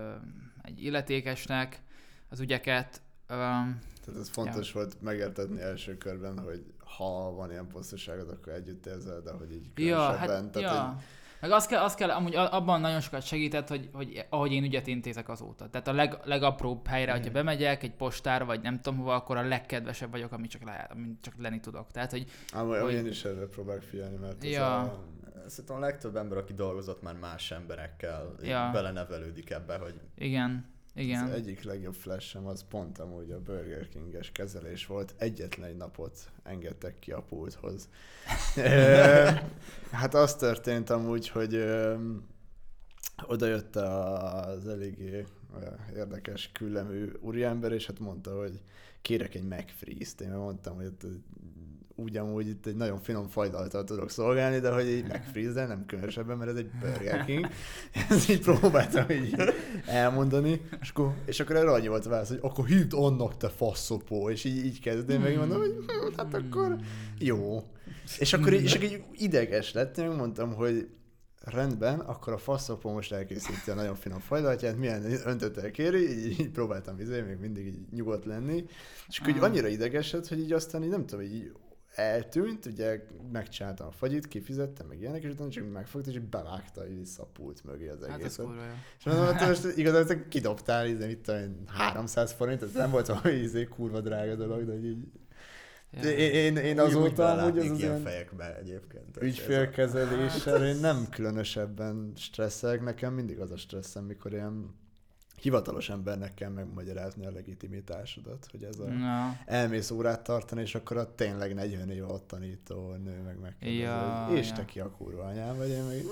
egy 0.62 0.84
illetékesnek 0.84 1.82
az 2.28 2.40
ügyeket. 2.40 3.02
Tehát 3.26 4.20
ez 4.20 4.28
fontos 4.28 4.72
volt 4.72 5.02
megértetni 5.02 5.60
első 5.60 5.96
körben, 5.96 6.38
hogy 6.38 6.64
ha 6.96 7.32
van 7.34 7.50
ilyen 7.50 7.66
posztosságod, 7.66 8.28
akkor 8.28 8.52
együtt 8.52 8.86
érzel, 8.86 9.20
de 9.20 9.30
hogy 9.32 9.52
így 9.52 9.64
Ja, 9.64 9.72
különösebben. 9.96 10.42
hát, 10.42 10.50
tehát, 10.52 10.74
ja. 10.76 10.82
hogy 10.84 11.02
Meg 11.40 11.50
azt 11.50 11.68
kell, 11.68 11.82
azt 11.82 11.96
kell, 11.96 12.10
amúgy 12.10 12.34
abban 12.34 12.80
nagyon 12.80 13.00
sokat 13.00 13.22
segített, 13.22 13.68
hogy, 13.68 13.88
hogy 13.92 14.26
ahogy 14.30 14.52
én 14.52 14.64
ügyet 14.64 14.86
intézek 14.86 15.28
azóta. 15.28 15.68
Tehát 15.70 15.88
a 15.88 15.92
leg, 15.92 16.18
legapróbb 16.24 16.86
helyre, 16.86 17.10
hogyha 17.10 17.24
Mhm. 17.26 17.34
bemegyek, 17.34 17.82
egy 17.82 17.94
postára, 17.94 18.44
vagy 18.44 18.60
nem 18.60 18.80
tudom 18.80 18.98
hova, 18.98 19.14
akkor 19.14 19.36
a 19.36 19.42
legkedvesebb 19.48 20.10
vagyok, 20.10 20.32
amit 20.32 20.50
csak, 20.50 20.62
lehet, 20.64 20.90
amit 20.90 21.18
csak 21.20 21.34
lenni 21.38 21.60
tudok. 21.60 21.90
Tehát, 21.90 22.10
hogy 22.10 22.30
Ám, 22.52 22.66
hogy- 22.66 22.92
én 22.92 23.06
is 23.06 23.24
erre 23.24 23.46
próbálok 23.46 23.82
figyelni, 23.82 24.16
mert 24.16 24.44
Ja. 24.44 24.80
a, 24.80 25.04
Szerintem 25.46 25.76
a 25.76 25.78
legtöbb 25.78 26.16
ember, 26.16 26.38
aki 26.38 26.52
dolgozott 26.52 27.02
már 27.02 27.14
más 27.14 27.50
emberekkel, 27.50 28.34
Ja. 28.42 28.70
belenevelődik 28.72 29.50
ebbe, 29.50 29.76
hogy 29.76 30.00
igen, 30.14 30.66
igen. 30.94 31.24
Az 31.24 31.30
egyik 31.30 31.62
legjobb 31.62 31.94
flashem 31.94 32.46
az 32.46 32.64
pont 32.68 32.98
amúgy 32.98 33.30
a 33.30 33.40
Burger 33.40 33.88
King-es 33.88 34.32
kezelés 34.32 34.86
volt. 34.86 35.14
Egyetlen 35.18 35.68
egy 35.68 35.76
napot 35.76 36.30
engedtek 36.42 36.98
ki 36.98 37.12
a 37.12 37.22
pulthoz. 37.22 37.88
Hát 39.90 40.14
az 40.14 40.34
történt 40.34 40.90
amúgy, 40.90 41.28
hogy 41.28 41.54
ö, 41.54 41.96
oda 43.26 43.46
jött 43.46 43.76
az 43.76 44.68
eléggé 44.68 45.26
érdekes 45.94 46.50
küllemű 46.52 47.12
úriember, 47.20 47.72
és 47.72 47.86
hát 47.86 47.98
mondta, 47.98 48.38
hogy 48.38 48.62
kérek 49.02 49.34
egy 49.34 49.44
McFreeze-t. 49.44 50.20
Én 50.20 50.28
meg 50.28 50.38
mondtam, 50.38 50.76
hogy 50.76 50.92
itt, 51.92 51.98
úgy 52.04 52.16
amúgy 52.16 52.48
itt 52.48 52.66
egy 52.66 52.76
nagyon 52.76 52.98
finom 53.00 53.28
fajdaltal 53.28 53.84
tudok 53.84 54.10
szolgálni, 54.10 54.58
de 54.58 54.70
hogy 54.70 54.86
egy 54.86 55.04
McFreeze, 55.04 55.66
nem 55.66 55.86
különösebben, 55.86 56.36
mert 56.36 56.50
ez 56.50 56.56
egy 56.56 56.70
Burger 56.80 57.24
King. 57.24 57.48
Ezt 58.10 58.28
így 58.30 58.40
próbáltam 58.40 59.10
így 59.10 59.34
elmondani, 59.86 60.60
és 60.80 60.88
akkor, 60.90 61.12
és 61.26 61.40
akkor 61.40 61.56
erre 61.56 61.70
annyi 61.72 61.88
volt 61.88 62.06
a 62.06 62.08
válasz, 62.08 62.28
hogy 62.28 62.38
akkor 62.42 62.66
hívd 62.66 62.92
annak 62.94 63.36
te 63.36 63.48
faszopó, 63.48 64.30
és 64.30 64.44
így, 64.44 64.64
így 64.64 64.80
kezdem, 64.80 65.20
meg 65.20 65.36
mondom, 65.36 65.58
hogy 65.58 65.74
hm, 65.86 66.16
hát 66.16 66.34
akkor 66.34 66.76
jó. 67.18 67.62
És 68.18 68.32
akkor, 68.32 68.52
így- 68.52 68.62
és 68.62 68.74
akkor 68.74 68.84
így 68.86 69.02
ideges 69.12 69.72
lett, 69.72 69.98
én 69.98 70.08
mondtam, 70.10 70.54
hogy 70.54 70.88
rendben, 71.44 71.98
akkor 72.00 72.32
a 72.32 72.38
faszopó 72.38 72.92
most 72.92 73.12
elkészíti 73.12 73.70
a 73.70 73.74
nagyon 73.74 73.94
finom 73.94 74.18
fajlatját, 74.18 74.76
milyen 74.78 75.04
öntöttel 75.24 75.70
kéri, 75.70 76.10
így, 76.26 76.40
így 76.40 76.50
próbáltam 76.50 77.00
izé, 77.00 77.20
még 77.20 77.36
mindig 77.40 77.66
így 77.66 77.78
nyugodt 77.90 78.24
lenni, 78.24 78.64
és 79.08 79.18
akkor 79.18 79.30
így 79.30 79.38
Ah. 79.38 79.42
annyira 79.44 79.68
ideges 79.68 80.12
lett, 80.12 80.28
hogy 80.28 80.38
így 80.38 80.52
aztán 80.52 80.82
így 80.82 80.88
nem 80.90 81.06
tudom, 81.06 81.24
így 81.24 81.52
eltűnt, 81.94 82.66
ugye 82.66 83.04
megcsináltam 83.32 83.86
a 83.86 83.90
fagyit, 83.90 84.28
kifizettem, 84.28 84.86
meg 84.86 85.00
ilyenek, 85.00 85.22
és 85.22 85.30
utána 85.32 85.50
csak 85.50 85.72
megfogta, 85.72 86.10
és 86.10 86.18
bevágta 86.18 86.88
így 86.88 86.98
vissza 86.98 87.22
a 87.22 87.26
pult 87.26 87.64
mögé 87.64 87.88
az 87.88 88.00
Hát 88.00 88.08
ez 88.08 88.14
egészet. 88.14 88.44
kurva 88.44 88.62
jó. 88.62 88.70
és 88.98 89.04
mondom, 89.04 89.26
hogy 89.26 89.36
te 89.36 89.46
most 89.46 89.64
igazából 89.76 90.24
kidobtál, 90.28 90.86
izé, 90.86 91.06
mit 91.06 91.18
tudom 91.18 91.40
én, 91.40 91.56
300 91.66 92.32
forint, 92.32 92.62
ez 92.62 92.72
nem 92.72 92.90
volt 92.90 93.06
valami 93.06 93.30
izé, 93.30 93.64
kurva 93.64 94.00
drága 94.00 94.34
dolog, 94.34 94.64
de 94.64 94.72
hogy 94.72 94.84
így... 94.84 95.06
Ja. 96.02 96.10
Én, 96.10 96.32
én, 96.32 96.56
én 96.56 96.80
azóta 96.80 97.14
belelátnék 97.14 97.64
az 97.64 97.70
az 97.70 97.78
ilyen 97.78 97.90
ilyen 97.90 98.02
fejekbe 98.02 98.56
egyébként. 98.56 99.16
hogy 99.18 99.26
ügyfélkezeléssel 99.26 100.66
én 100.66 100.76
nem 100.76 101.06
különösebben 101.10 102.12
stresszelek, 102.16 102.82
nekem 102.82 103.14
mindig 103.14 103.40
az 103.40 103.50
a 103.50 103.56
stresszem, 103.56 104.04
mikor 104.04 104.32
ilyen 104.32 104.74
hivatalos 105.42 105.88
embernek 105.88 106.34
kell 106.34 106.50
megmagyarázni 106.50 107.26
a 107.26 107.30
legitimitásodat, 107.30 108.46
hogy 108.50 108.62
ez 108.64 108.78
a... 108.78 108.84
Na, 108.88 109.36
Elmész 109.46 109.90
órát 109.90 110.22
tartani, 110.22 110.60
és 110.60 110.74
akkor 110.74 110.96
a 110.96 111.14
tényleg 111.14 111.54
40 111.54 111.90
év 111.90 112.08
ott 112.08 112.26
tanító 112.26 112.94
nő 112.94 113.20
meg 113.24 113.38
megkérdezi, 113.40 113.80
Ja, 113.80 114.24
hogy 114.28 114.36
és 114.36 114.48
ja. 114.48 114.54
te 114.54 114.64
ki 114.64 114.80
a 114.80 114.90
kurva 114.90 115.22
anyám 115.24 115.56
vagy, 115.56 115.68
én 115.68 115.82
meg 115.82 115.96
"Mm, 116.02 116.08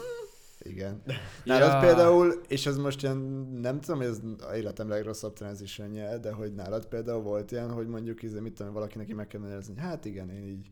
igen. 0.62 1.02
Nálad 1.44 1.72
Ja. 1.72 1.78
például, 1.78 2.40
és 2.49 2.66
ez 2.66 2.76
most 2.76 3.02
ilyen, 3.02 3.16
nem 3.60 3.80
tudom, 3.80 3.99
hogy 4.00 4.06
ez 4.06 4.20
a 4.49 4.54
életem 4.54 4.88
legrosszabb 4.88 5.32
transitionje, 5.32 6.18
de 6.18 6.32
hogy 6.32 6.54
nálad 6.54 6.87
például 6.87 7.22
volt 7.22 7.50
ilyen, 7.50 7.72
hogy 7.72 7.87
mondjuk, 7.88 8.22
izé, 8.22 8.40
mit 8.40 8.54
tudom, 8.54 8.72
valaki 8.72 8.99
neki 8.99 9.14
meg 9.14 9.26
kell 9.26 9.40
magyarázni, 9.40 9.75
hogy 9.75 9.82
hát 9.82 10.04
igen, 10.04 10.30
én 10.30 10.42
így 10.44 10.70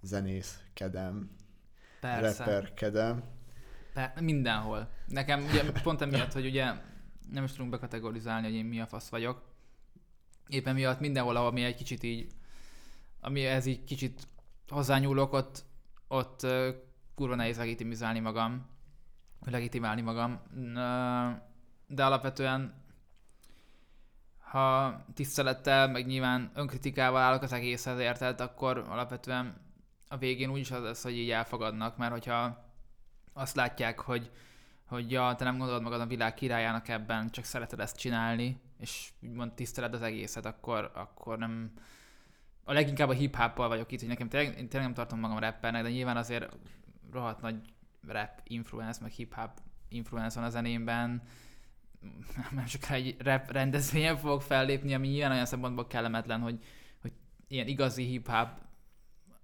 zenészkedem, 0.00 1.30
persze. 2.00 2.44
rapperkedem. 2.44 3.22
Per, 3.94 4.12
mindenhol. 4.20 4.88
Nekem 5.06 5.44
ugye 5.44 5.62
pont 5.82 6.00
emiatt, 6.00 6.32
hogy 6.32 6.46
ugye 6.46 6.64
nem 7.30 7.44
is 7.44 7.52
tudunk 7.52 7.70
bekategorizálni, 7.70 8.46
hogy 8.46 8.56
én 8.56 8.64
mi 8.64 8.80
a 8.80 8.86
fasz 8.86 9.08
vagyok. 9.08 9.42
Éppen 10.46 10.74
miatt 10.74 11.00
mindenhol, 11.00 11.36
ahol 11.36 11.52
mi 11.52 11.64
egy 11.64 11.74
kicsit 11.74 12.02
így, 12.02 12.32
ami 13.20 13.44
ez 13.44 13.66
így 13.66 13.84
kicsit 13.84 14.28
hozzányúlok, 14.68 15.32
ott, 15.32 15.64
ott 16.08 16.42
ö, 16.42 16.70
kurva 17.14 17.34
nehéz 17.34 17.56
legitimizálni 17.56 18.20
magam, 18.20 18.66
legitimálni 19.44 20.00
magam. 20.00 20.40
De 21.86 22.04
alapvetően, 22.04 22.84
ha 24.38 24.96
tisztelettel, 25.14 25.88
meg 25.88 26.06
nyilván 26.06 26.50
önkritikával 26.54 27.20
állok 27.20 27.42
az 27.42 27.52
egészhez 27.52 27.98
érted, 27.98 28.40
akkor 28.40 28.78
alapvetően 28.78 29.66
a 30.08 30.16
végén 30.16 30.50
úgyis 30.50 30.70
az 30.70 30.82
lesz, 30.82 31.02
hogy 31.02 31.16
így 31.16 31.30
elfogadnak, 31.30 31.96
mert 31.96 32.12
hogyha 32.12 32.64
azt 33.32 33.56
látják, 33.56 34.00
hogy, 34.00 34.30
hogy 34.88 35.10
ja, 35.10 35.34
te 35.34 35.44
nem 35.44 35.58
gondolod 35.58 35.82
magad 35.82 36.00
a 36.00 36.06
világ 36.06 36.34
királyának 36.34 36.88
ebben, 36.88 37.30
csak 37.30 37.44
szereted 37.44 37.80
ezt 37.80 37.96
csinálni, 37.96 38.60
és 38.78 39.10
úgymond 39.22 39.52
tiszteled 39.52 39.94
az 39.94 40.02
egészet, 40.02 40.46
akkor, 40.46 40.90
akkor 40.94 41.38
nem... 41.38 41.72
A 42.64 42.72
leginkább 42.72 43.08
a 43.08 43.12
hip 43.12 43.36
hoppal 43.36 43.68
vagyok 43.68 43.92
itt, 43.92 43.98
hogy 43.98 44.08
nekem 44.08 44.28
tényleg, 44.28 44.48
én 44.48 44.68
tényleg 44.68 44.82
nem 44.82 44.94
tartom 44.94 45.18
magam 45.18 45.38
rappernek, 45.38 45.82
de 45.82 45.90
nyilván 45.90 46.16
azért 46.16 46.56
rohadt 47.12 47.40
nagy 47.40 47.56
rap 48.06 48.40
influence, 48.44 49.02
meg 49.02 49.10
hip 49.10 49.34
hop 49.34 49.50
influence 49.88 50.38
van 50.38 50.48
a 50.48 50.50
zenémben. 50.50 51.22
Nem 52.54 52.64
csak 52.64 52.90
egy 52.90 53.16
rap 53.18 53.50
rendezvényen 53.50 54.16
fogok 54.16 54.42
fellépni, 54.42 54.94
ami 54.94 55.08
nyilván 55.08 55.32
olyan 55.32 55.46
szempontból 55.46 55.86
kellemetlen, 55.86 56.40
hogy, 56.40 56.64
hogy 57.00 57.12
ilyen 57.48 57.66
igazi 57.66 58.04
hip 58.04 58.28
hop 58.28 58.48
Ez 58.48 58.60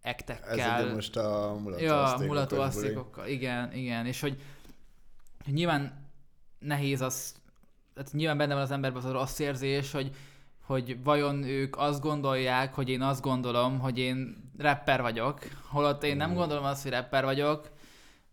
ektekkel 0.00 0.84
ugye 0.84 0.94
most 0.94 1.16
a 1.16 1.56
mulató 1.62 1.84
Ja, 1.84 2.16
mulató 2.18 2.64
igen, 3.26 3.72
igen, 3.72 4.06
és 4.06 4.20
hogy 4.20 4.40
nyilván 5.52 6.08
nehéz 6.58 7.00
az, 7.00 7.34
tehát 7.94 8.12
nyilván 8.12 8.36
benne 8.38 8.54
van 8.54 8.62
az 8.62 8.70
emberben 8.70 9.02
az 9.02 9.08
a 9.08 9.12
rossz 9.12 9.38
érzés, 9.38 9.92
hogy, 9.92 10.10
hogy 10.66 11.02
vajon 11.02 11.42
ők 11.42 11.76
azt 11.76 12.00
gondolják, 12.00 12.74
hogy 12.74 12.88
én 12.88 13.02
azt 13.02 13.20
gondolom, 13.22 13.78
hogy 13.78 13.98
én 13.98 14.36
rapper 14.58 15.00
vagyok, 15.02 15.38
holott 15.70 16.02
én 16.04 16.16
nem 16.16 16.30
Mm. 16.30 16.34
gondolom 16.34 16.64
azt, 16.64 16.82
hogy 16.82 16.92
rapper 16.92 17.24
vagyok, 17.24 17.70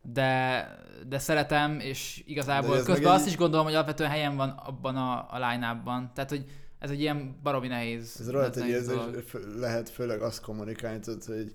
de, 0.01 0.67
de 1.07 1.19
szeretem, 1.19 1.79
és 1.79 2.23
igazából 2.25 2.77
ez 2.77 2.85
közben 2.85 3.11
egy- 3.11 3.15
azt 3.19 3.27
is 3.27 3.35
gondolom, 3.37 3.65
hogy 3.65 3.73
alapvetően 3.75 4.09
helyen 4.09 4.35
van 4.35 4.49
abban 4.49 4.95
a, 4.95 5.25
a 5.29 5.49
line 5.49 5.65
Tehát, 6.13 6.29
hogy 6.29 6.45
ez 6.79 6.89
egy 6.89 6.99
ilyen 6.99 7.39
baromi 7.43 7.67
nehéz. 7.67 8.15
Ez 8.19 8.27
egy 8.27 8.67
érzés, 8.69 8.95
dolog. 8.95 9.23
fő- 9.27 9.59
lehet 9.59 9.89
főleg 9.89 10.21
azt 10.21 10.41
kommunikálni, 10.41 10.99
tudod, 10.99 11.23
hogy 11.23 11.53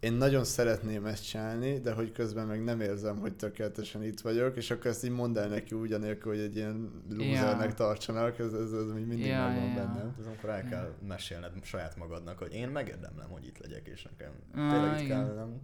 én 0.00 0.12
nagyon 0.12 0.44
szeretném 0.44 1.06
ezt 1.06 1.28
csinálni, 1.28 1.78
de 1.80 1.92
hogy 1.92 2.12
közben 2.12 2.46
meg 2.46 2.64
nem 2.64 2.80
érzem, 2.80 3.18
hogy 3.18 3.36
tökéletesen 3.36 4.02
itt 4.04 4.20
vagyok, 4.20 4.56
és 4.56 4.70
akkor 4.70 4.86
ezt 4.86 5.04
így 5.04 5.10
mondd 5.10 5.38
el 5.38 5.48
neki 5.48 5.74
úgy, 5.74 5.92
anélkül, 5.92 6.32
hogy 6.32 6.40
egy 6.40 6.56
ilyen 6.56 7.02
losernek 7.10 7.68
Ja. 7.68 7.74
tartsanak, 7.74 8.38
ez, 8.38 8.52
ez, 8.52 8.72
ez 8.72 8.92
még 8.94 9.06
mindig 9.06 9.26
Ja, 9.26 9.46
megvan 9.48 9.68
ja. 9.68 9.74
bennem. 9.74 10.16
Ez 10.20 10.26
amikor 10.26 10.50
el 10.50 10.64
kell 10.68 10.94
mesélned 11.08 11.52
saját 11.62 11.96
magadnak, 11.96 12.38
hogy 12.38 12.54
én 12.54 12.68
megérdemlem, 12.68 13.28
hogy 13.30 13.46
itt 13.46 13.58
legyek, 13.58 13.86
és 13.86 14.02
nekem 14.02 14.32
Ah, 14.54 14.70
tényleg 14.70 14.98
itt 14.98 15.04
igen. 15.04 15.24
kell, 15.26 15.34
nem? 15.34 15.60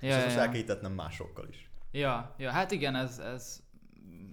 Ja, 0.00 0.08
és 0.08 0.14
ezt 0.14 0.24
most 0.24 0.36
el 0.36 0.44
kell 0.44 0.54
hitetnem 0.54 0.92
másokkal 0.92 1.48
is. 1.48 1.70
Ja, 1.92 2.34
ja, 2.38 2.50
hát 2.50 2.70
igen, 2.70 2.94
ez, 2.94 3.18
ez 3.18 3.60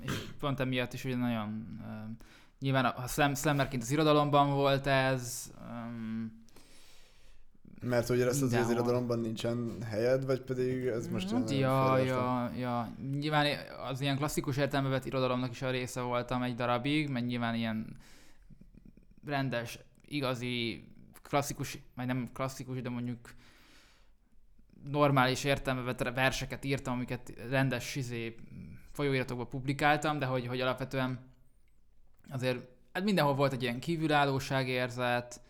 és 0.02 0.12
pont 0.40 0.60
emiatt 0.60 0.94
is 0.94 1.04
ugye 1.06 1.16
nagyon 1.16 1.78
uh, 1.80 2.18
nyilván 2.60 2.86
ha 2.86 3.08
slam, 3.08 3.36
slammerként 3.36 3.82
az 3.82 3.92
irodalomban 3.92 4.52
volt 4.54 4.88
ez, 4.88 5.52
um, 5.62 6.43
Mert 7.84 8.08
hogy 8.08 8.22
ezt 8.22 8.42
az, 8.42 8.70
irodalomban 8.70 9.20
nincsen 9.20 9.82
helyed, 9.90 10.26
vagy 10.26 10.42
pedig 10.42 10.86
ez 10.86 11.08
most 11.08 11.32
hát, 11.32 11.52
ja, 11.52 11.98
ja, 11.98 12.52
ja, 12.58 12.94
nyilván 13.20 13.58
az 13.90 14.02
ilyen 14.02 14.18
klasszikus 14.18 14.58
értelme 14.58 14.90
vett 14.90 15.06
irodalomnak 15.06 15.52
is 15.52 15.62
a 15.62 15.70
része 15.70 16.02
voltam 16.02 16.44
egy 16.44 16.56
darabig, 16.56 17.10
mert 17.10 17.26
nyilván 17.26 17.56
ilyen 17.56 17.98
rendes, 19.26 19.80
igazi, 20.06 20.84
klasszikus, 21.22 21.78
vagy 21.96 22.06
nem 22.06 22.30
klasszikus, 22.34 22.82
de 22.82 22.90
mondjuk 22.90 23.34
normális 24.92 25.44
értelme 25.44 25.82
vett 25.82 26.10
verseket 26.14 26.66
írtam, 26.66 26.94
amiket 26.94 27.34
rendes 27.50 27.96
izé, 27.96 28.36
folyóiratokban 28.92 29.48
publikáltam, 29.48 30.20
de 30.20 30.26
hogy, 30.26 30.48
hogy 30.48 30.62
alapvetően 30.62 31.20
azért 32.30 32.60
hát 32.94 33.04
mindenhol 33.04 33.36
volt 33.36 33.54
egy 33.54 33.62
ilyen 33.62 33.80
kívülállóságérzet, 33.80 35.42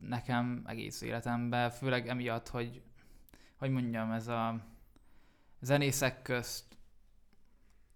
nekem 0.00 0.62
egész 0.66 1.00
életemben, 1.00 1.70
főleg 1.70 2.08
emiatt, 2.08 2.48
hogy 2.48 2.82
hogy 3.56 3.70
mondjam, 3.70 4.10
ez 4.10 4.28
a 4.28 4.64
zenészek 5.60 6.22
közt 6.22 6.64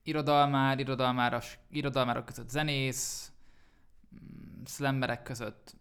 irodalmár, 0.03 0.79
irodalmáros, 0.79 1.59
irodalmárok 1.71 2.25
között 2.25 2.49
zenész, 2.49 3.33
mm, 4.15 4.65
slammerek 4.65 5.23
között 5.23 5.77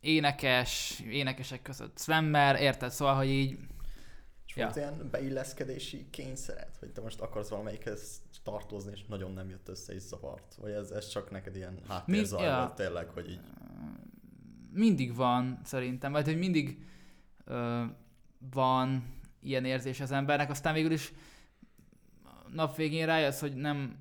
énekes, 0.00 1.00
énekesek 1.00 1.62
között 1.62 1.98
slammer, 1.98 2.60
érted? 2.60 2.90
Szóval, 2.90 3.14
hogy 3.16 3.28
így 3.28 3.58
És 4.46 4.56
Ja. 4.56 4.64
volt 4.64 4.76
ilyen 4.76 5.08
beilleszkedési 5.10 6.10
kényszered, 6.10 6.76
hogy 6.78 6.92
te 6.92 7.00
most 7.00 7.20
akarsz 7.20 7.48
valamelyikhez 7.48 8.22
tartozni, 8.44 8.92
és 8.92 9.04
nagyon 9.04 9.32
nem 9.32 9.48
jött 9.48 9.68
össze 9.68 9.94
és 9.94 10.02
zavart? 10.02 10.54
Vagy 10.54 10.70
ez, 10.70 10.90
ez 10.90 11.08
csak 11.08 11.30
neked 11.30 11.56
ilyen 11.56 11.78
háttérzaj 11.88 12.44
ja. 12.44 12.56
volt 12.56 12.74
tényleg, 12.74 13.08
hogy 13.08 13.30
így 13.30 13.40
mindig 14.72 15.14
van 15.14 15.60
szerintem, 15.64 16.12
vagy 16.12 16.24
hogy 16.24 16.38
mindig 16.38 16.78
ö, 17.44 17.84
van 18.52 19.04
ilyen 19.40 19.64
érzés 19.64 20.00
az 20.00 20.10
embernek, 20.12 20.50
aztán 20.50 20.74
végül 20.74 20.92
is 20.92 21.12
nap 22.52 22.76
végén 22.76 23.06
rájössz, 23.06 23.40
hogy 23.40 23.54
nem, 23.54 23.98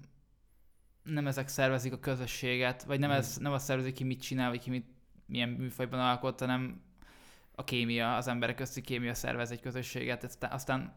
nem 1.03 1.27
ezek 1.27 1.47
szervezik 1.47 1.93
a 1.93 1.99
közösséget, 1.99 2.83
vagy 2.83 2.99
nem, 2.99 3.09
Mhm. 3.09 3.17
ez, 3.19 3.37
nem 3.37 3.51
azt 3.51 3.65
szervezik 3.65 3.93
ki, 3.93 4.03
mit 4.03 4.21
csinál, 4.21 4.49
vagy 4.49 4.59
ki 4.59 4.69
mit, 4.69 4.87
milyen 5.25 5.49
műfajban 5.49 5.99
alkot, 5.99 6.39
hanem 6.39 6.81
a 7.55 7.63
kémia, 7.63 8.15
az 8.15 8.27
emberek 8.27 8.55
közti 8.55 8.81
kémia 8.81 9.13
szervez 9.13 9.51
egy 9.51 9.59
közösséget, 9.59 10.37
aztán 10.39 10.95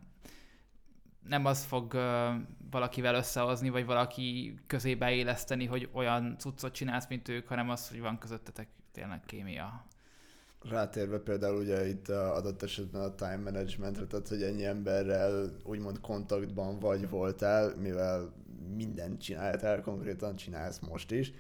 nem 1.28 1.44
az 1.44 1.64
fog 1.64 1.94
ö, 1.94 2.30
valakivel 2.70 3.14
összehozni, 3.14 3.68
vagy 3.68 3.86
valaki 3.86 4.58
közé 4.66 4.94
beéleszteni, 4.94 5.64
hogy 5.66 5.88
olyan 5.92 6.36
cuccot 6.38 6.72
csinálsz, 6.72 7.08
mint 7.08 7.28
ők, 7.28 7.48
hanem 7.48 7.70
az, 7.70 7.88
hogy 7.88 8.00
van 8.00 8.18
közöttetek 8.18 8.68
tényleg 8.92 9.20
kémia. 9.26 9.84
Rátérve 10.62 11.18
például 11.18 11.60
ugye 11.60 11.88
itt 11.88 12.08
adott 12.08 12.62
esetben 12.62 13.02
a 13.02 13.14
time 13.14 13.36
managementre, 13.36 14.06
tehát 14.06 14.28
hogy 14.28 14.42
ennyi 14.42 14.64
emberrel 14.64 15.50
úgymond 15.64 16.00
kontaktban 16.00 16.78
vagy 16.78 17.08
voltál, 17.08 17.74
mivel 17.76 18.32
mindent 18.76 19.20
csináltál, 19.20 19.80
konkrétan 19.80 20.36
csinálsz 20.36 20.78
most 20.78 21.10
is. 21.10 21.32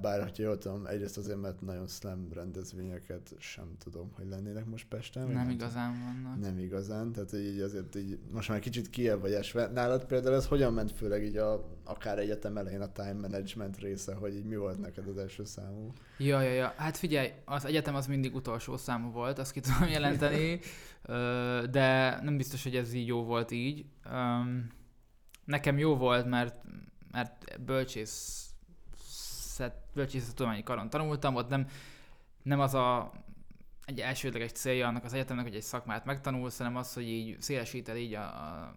Bár, 0.00 0.22
hogyha 0.22 0.42
jól 0.42 0.58
tudom, 0.58 0.86
egyrészt 0.86 1.16
azért, 1.16 1.40
mert 1.40 1.60
nagyon 1.60 1.86
slam 1.86 2.28
rendezvényeket 2.32 3.34
sem 3.38 3.76
tudom, 3.78 4.12
hogy 4.14 4.26
lennének 4.28 4.66
most 4.66 4.86
Pesten. 4.88 5.22
Nem 5.22 5.32
tudom. 5.32 5.50
igazán 5.50 6.00
vannak. 6.00 6.40
Nem 6.40 6.58
igazán, 6.58 7.12
tehát 7.12 7.32
így 7.32 7.60
azért 7.60 7.96
így 7.96 8.18
most 8.30 8.48
már 8.48 8.58
kicsit 8.58 8.90
kiebb 8.90 9.20
vagy 9.20 9.32
esve. 9.32 9.66
Nálad 9.66 10.04
például 10.04 10.34
ez 10.34 10.46
hogyan 10.46 10.72
ment 10.72 10.92
főleg 10.92 11.24
így 11.24 11.36
a, 11.36 11.68
akár 11.84 12.18
egyetem 12.18 12.56
elején 12.56 12.80
a 12.80 12.92
time 12.92 13.12
management 13.12 13.78
része, 13.78 14.14
hogy 14.14 14.34
így 14.34 14.44
mi 14.44 14.56
volt 14.56 14.78
neked 14.78 15.08
az 15.08 15.16
első 15.16 15.44
számú? 15.44 15.92
Ja, 16.18 16.40
ja, 16.40 16.52
ja. 16.52 16.74
Hát 16.76 16.96
figyelj, 16.96 17.32
az 17.44 17.64
egyetem 17.64 17.94
az 17.94 18.06
mindig 18.06 18.34
utolsó 18.34 18.76
számú 18.76 19.10
volt, 19.10 19.38
azt 19.38 19.52
ki 19.52 19.60
tudom 19.60 19.88
jelenteni, 19.88 20.60
de 21.70 22.18
nem 22.22 22.36
biztos, 22.36 22.62
hogy 22.62 22.76
ez 22.76 22.92
így 22.92 23.06
jó 23.06 23.24
volt 23.24 23.50
így. 23.50 23.84
Nekem 25.44 25.78
jó 25.78 25.96
volt, 25.96 26.26
mert, 26.26 26.64
mert 27.10 27.60
bölcsész 27.64 28.46
bölcsészettudományi 29.94 30.62
karon 30.62 30.90
tanultam, 30.90 31.34
ott 31.34 31.48
nem, 31.48 31.66
nem 32.42 32.60
az 32.60 32.74
a 32.74 33.12
egy 33.84 34.00
elsődleges 34.00 34.52
célja 34.52 34.86
annak 34.86 35.04
az 35.04 35.12
egyetemnek, 35.12 35.44
hogy 35.44 35.54
egy 35.54 35.62
szakmát 35.62 36.04
megtanulsz, 36.04 36.58
hanem 36.58 36.76
az, 36.76 36.94
hogy 36.94 37.08
így 37.08 37.40
szélesíted 37.40 37.96
így 37.96 38.14
a, 38.14 38.22
a 38.22 38.74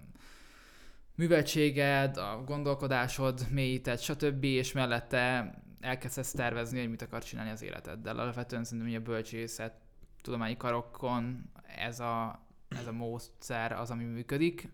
műveltséged, 1.16 2.18
a 2.18 2.44
gondolkodásod, 2.46 3.46
mélyíted, 3.50 4.00
stb. 4.00 4.44
és 4.44 4.72
mellette 4.72 5.54
elkezdesz 5.80 6.32
tervezni, 6.32 6.80
hogy 6.80 6.90
mit 6.90 7.02
akarsz 7.02 7.26
csinálni 7.26 7.52
az 7.52 7.62
életeddel. 7.62 8.20
Alapvetően 8.20 8.64
szerintem 8.64 8.94
hogy 8.94 9.02
a 9.02 9.06
bölcsészet 9.06 9.74
tudományi 10.22 10.58
karokon 10.58 11.52
ez 11.78 12.00
a, 12.00 12.46
ez 12.68 12.88
a 12.88 12.92
módszer 12.92 13.72
az, 13.72 13.92
ami 13.92 14.04
működik. 14.04 14.70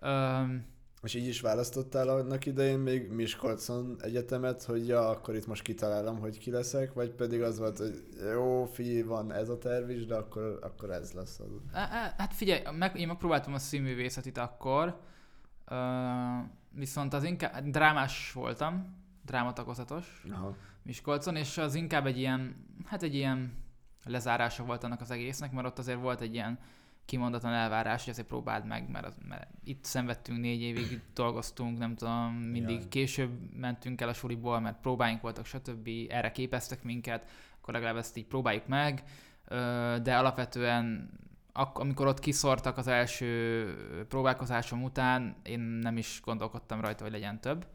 Öm, 0.00 0.66
És 1.02 1.14
így 1.14 1.26
is 1.26 1.40
választottál 1.40 2.08
annak 2.08 2.46
idején 2.46 2.78
még 2.78 3.10
Miskolcon 3.10 3.96
egyetemet, 4.00 4.62
hogy 4.62 4.86
ja, 4.88 5.08
akkor 5.08 5.34
itt 5.34 5.46
most 5.46 5.62
kitalálom, 5.62 6.18
hogy 6.18 6.38
ki 6.38 6.50
leszek, 6.50 6.92
vagy 6.92 7.10
pedig 7.10 7.42
az 7.42 7.58
volt, 7.58 7.78
hogy 7.78 8.04
jó, 8.32 8.64
figyelj, 8.64 9.02
van 9.02 9.32
ez 9.32 9.48
a 9.48 9.58
terv 9.58 9.90
is, 9.90 10.06
de 10.06 10.14
akkor, 10.14 10.58
akkor 10.62 10.90
ez 10.90 11.12
lesz 11.12 11.38
az. 11.38 11.48
Hát 12.16 12.34
figyelj, 12.34 12.62
meg, 12.76 12.98
én 12.98 13.06
megpróbáltam 13.06 13.54
a 13.54 13.58
színművészetit 13.58 14.38
akkor, 14.38 15.00
viszont 16.70 17.14
az 17.14 17.24
inkább 17.24 17.64
drámás 17.64 18.32
voltam, 18.32 18.96
drámatagozatos 19.24 20.24
Aha. 20.30 20.56
Miskolcon, 20.82 21.36
és 21.36 21.58
az 21.58 21.74
inkább 21.74 22.06
egy 22.06 22.18
ilyen, 22.18 22.66
hát 22.84 23.02
egy 23.02 23.14
ilyen 23.14 23.52
lezárása 24.04 24.64
volt 24.64 24.84
annak 24.84 25.00
az 25.00 25.10
egésznek, 25.10 25.52
mert 25.52 25.66
ott 25.66 25.78
azért 25.78 26.00
volt 26.00 26.20
egy 26.20 26.34
ilyen 26.34 26.58
kimondatlan 27.04 27.52
elvárás, 27.52 28.04
hogy 28.04 28.12
azért 28.12 28.28
próbáld 28.28 28.66
meg, 28.66 28.90
mert, 28.90 29.06
az, 29.06 29.16
mert 29.28 29.48
itt 29.64 29.84
szenvedtünk 29.84 30.40
négy 30.40 30.60
évig, 30.60 30.90
itt 30.92 31.14
dolgoztunk, 31.14 31.78
nem 31.78 31.94
tudom, 31.94 32.34
mindig 32.34 32.78
Jaj. 32.78 32.88
később 32.88 33.30
mentünk 33.56 34.00
el 34.00 34.08
a 34.08 34.12
suliból, 34.12 34.60
mert 34.60 34.80
próbáink 34.80 35.20
voltak, 35.20 35.46
stb. 35.46 35.88
Erre 36.08 36.32
képeztek 36.32 36.82
minket, 36.82 37.28
akkor 37.60 37.74
legalább 37.74 37.96
ezt 37.96 38.16
így 38.16 38.26
próbáljuk 38.26 38.66
meg, 38.66 39.02
de 40.02 40.16
alapvetően 40.16 41.10
ak- 41.52 41.78
amikor 41.78 42.06
ott 42.06 42.18
kiszortak 42.18 42.78
az 42.78 42.86
első 42.86 44.04
próbálkozásom 44.08 44.82
után, 44.82 45.36
én 45.42 45.60
nem 45.60 45.96
is 45.96 46.20
gondolkodtam 46.24 46.80
rajta, 46.80 47.02
hogy 47.02 47.12
legyen 47.12 47.40
több. 47.40 47.66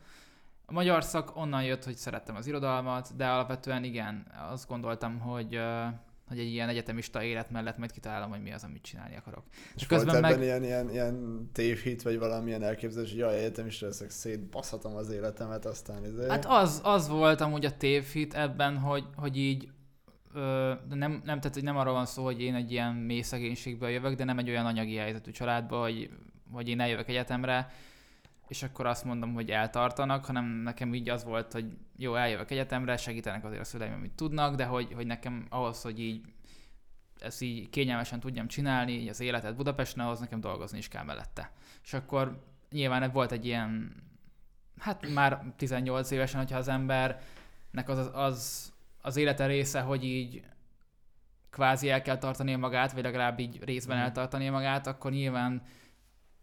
A 0.65 0.73
magyar 0.73 1.03
szak 1.03 1.35
onnan 1.35 1.63
jött, 1.63 1.83
hogy 1.83 1.95
szerettem 1.95 2.35
az 2.35 2.47
irodalmat, 2.47 3.15
de 3.15 3.27
alapvetően 3.27 3.83
igen, 3.83 4.25
azt 4.51 4.67
gondoltam, 4.67 5.19
hogy, 5.19 5.59
hogy 6.27 6.39
egy 6.39 6.51
ilyen 6.51 6.69
egyetemista 6.69 7.23
élet 7.23 7.49
mellett 7.49 7.77
majd 7.77 7.91
kitalálom, 7.91 8.29
hogy 8.29 8.41
mi 8.41 8.51
az, 8.51 8.63
amit 8.63 8.81
csinálni 8.81 9.15
akarok. 9.15 9.43
És 9.75 9.85
közben 9.85 10.05
volt 10.05 10.17
ebben 10.17 10.37
meg- 10.37 10.47
ilyen, 10.47 10.63
ilyen, 10.63 10.89
ilyen 10.89 11.49
tévhit, 11.53 12.01
vagy 12.01 12.19
valamilyen 12.19 12.63
elképzelés, 12.63 13.09
hogy 13.09 13.19
jaj, 13.19 13.37
egyetemista 13.37 13.85
leszek, 13.85 14.09
szétbaszhatom 14.09 14.95
az 14.95 15.09
életemet, 15.09 15.65
aztán 15.65 16.05
izé. 16.05 16.27
Hát 16.27 16.45
az, 16.45 16.81
az 16.83 17.07
volt 17.07 17.41
amúgy 17.41 17.65
a 17.65 17.77
tévhit 17.77 18.33
ebben, 18.33 18.77
hogy, 18.77 19.05
hogy 19.15 19.37
így 19.37 19.69
de 20.87 20.95
nem, 20.95 21.21
nem, 21.25 21.39
tehát 21.39 21.61
nem 21.61 21.77
arról 21.77 21.93
van 21.93 22.05
szó, 22.05 22.23
hogy 22.23 22.41
én 22.41 22.55
egy 22.55 22.71
ilyen 22.71 22.93
mély 22.95 23.21
szegénységből 23.21 23.89
jövök, 23.89 24.15
de 24.15 24.23
nem 24.23 24.37
egy 24.37 24.49
olyan 24.49 24.65
anyagi 24.65 24.95
helyzetű 24.95 25.31
családba, 25.31 25.81
hogy, 25.81 26.09
hogy 26.51 26.67
én 26.69 26.79
eljövök 26.79 27.07
egyetemre, 27.07 27.71
és 28.47 28.63
akkor 28.63 28.85
azt 28.85 29.03
mondom, 29.03 29.33
hogy 29.33 29.49
eltartanak, 29.49 30.25
hanem 30.25 30.45
nekem 30.45 30.93
így 30.93 31.09
az 31.09 31.23
volt, 31.23 31.53
hogy 31.53 31.77
jó, 31.97 32.15
eljövök 32.15 32.51
egyetemre, 32.51 32.97
segítenek 32.97 33.43
azért 33.45 33.61
a 33.61 33.65
szüleim, 33.65 33.93
amit 33.93 34.15
tudnak, 34.15 34.55
de 34.55 34.65
hogy, 34.65 34.93
hogy 34.93 35.05
nekem 35.05 35.45
ahhoz, 35.49 35.81
hogy 35.81 35.99
így 35.99 36.21
ezt 37.19 37.41
így 37.41 37.69
kényelmesen 37.69 38.19
tudjam 38.19 38.47
csinálni, 38.47 38.91
így 38.91 39.07
az 39.07 39.19
életet 39.19 39.55
Budapesten, 39.55 40.05
ahhoz 40.05 40.19
nekem 40.19 40.39
dolgozni 40.39 40.77
is 40.77 40.87
kell 40.87 41.03
mellette. 41.03 41.51
És 41.83 41.93
akkor 41.93 42.43
nyilván 42.71 43.11
volt 43.11 43.31
egy 43.31 43.45
ilyen, 43.45 43.95
hát 44.79 45.13
már 45.13 45.53
18 45.55 46.11
évesen, 46.11 46.39
hogyha 46.39 46.57
az 46.57 46.67
embernek 46.67 47.85
az, 47.85 48.09
az, 48.13 48.73
az 49.01 49.15
élete 49.17 49.45
része, 49.45 49.81
hogy 49.81 50.03
így 50.03 50.43
kvázi 51.49 51.89
el 51.89 52.01
kell 52.01 52.17
tartania 52.17 52.57
magát, 52.57 52.91
vagy 52.91 53.03
legalább 53.03 53.39
így 53.39 53.63
részben 53.63 53.97
Mhm. 53.97 54.05
eltartania 54.05 54.51
magát, 54.51 54.87
akkor 54.87 55.11
nyilván 55.11 55.61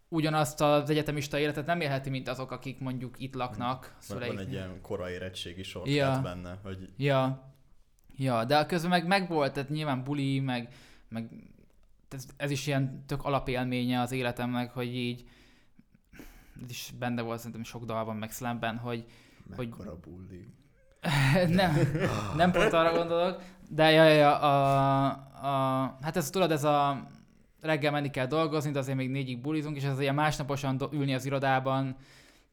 ugyanazt 0.08 0.60
az 0.60 0.90
egyetemista 0.90 1.38
életet 1.38 1.66
nem 1.66 1.80
élheti, 1.80 2.10
mint 2.10 2.28
azok, 2.28 2.50
akik 2.50 2.80
mondjuk 2.80 3.14
itt 3.18 3.34
laknak. 3.34 3.96
Szüleik. 3.98 4.32
van 4.32 4.42
egy 4.42 4.52
ilyen 4.52 4.80
korai 4.82 5.12
érettségi 5.12 5.62
sor 5.62 5.88
Ja. 5.88 6.20
benne, 6.22 6.58
hogy 6.62 6.88
Ja, 6.96 7.52
ja, 8.16 8.44
de 8.44 8.66
közben 8.66 8.90
meg, 8.90 9.06
meg 9.06 9.28
volt, 9.28 9.52
tehát 9.52 9.68
nyilván 9.68 10.04
buli, 10.04 10.40
meg, 10.40 10.74
meg 11.08 11.28
ez, 12.10 12.26
ez 12.36 12.50
is 12.50 12.66
ilyen 12.66 13.04
tök 13.06 13.24
alapélménye 13.24 14.00
az 14.00 14.12
életemnek, 14.12 14.70
hogy 14.72 14.94
így 14.96 15.24
ez 16.64 16.70
is 16.70 16.92
benne 16.98 17.22
volt 17.22 17.38
szerintem 17.38 17.62
sok 17.62 17.84
dalban, 17.84 18.16
meg 18.16 18.30
slamben, 18.30 18.76
hogy 18.76 19.04
hogy- 19.56 19.68
Mekkora 19.68 19.96
bulli. 20.00 20.54
nem, 21.48 21.76
nem 22.36 22.52
pont 22.52 22.72
arra 22.72 22.96
gondolok, 22.96 23.42
de 23.68 23.90
ja, 23.90 24.04
ja, 24.04 24.14
ja, 24.14 24.38
a, 24.38 25.06
a, 25.42 25.98
hát 26.02 26.16
ez 26.16 26.30
tudod, 26.30 26.50
ez 26.50 26.64
a 26.64 27.06
reggel 27.64 27.92
menni 27.92 28.10
kell 28.10 28.26
dolgozni, 28.26 28.70
de 28.70 28.78
azért 28.78 28.96
még 28.96 29.10
négyig 29.10 29.40
bulizunk, 29.40 29.76
és 29.76 29.84
ez 29.84 30.00
ilyen 30.00 30.14
másnaposan 30.14 30.76
do- 30.76 30.92
ülni 30.92 31.14
az 31.14 31.24
irodában, 31.24 31.96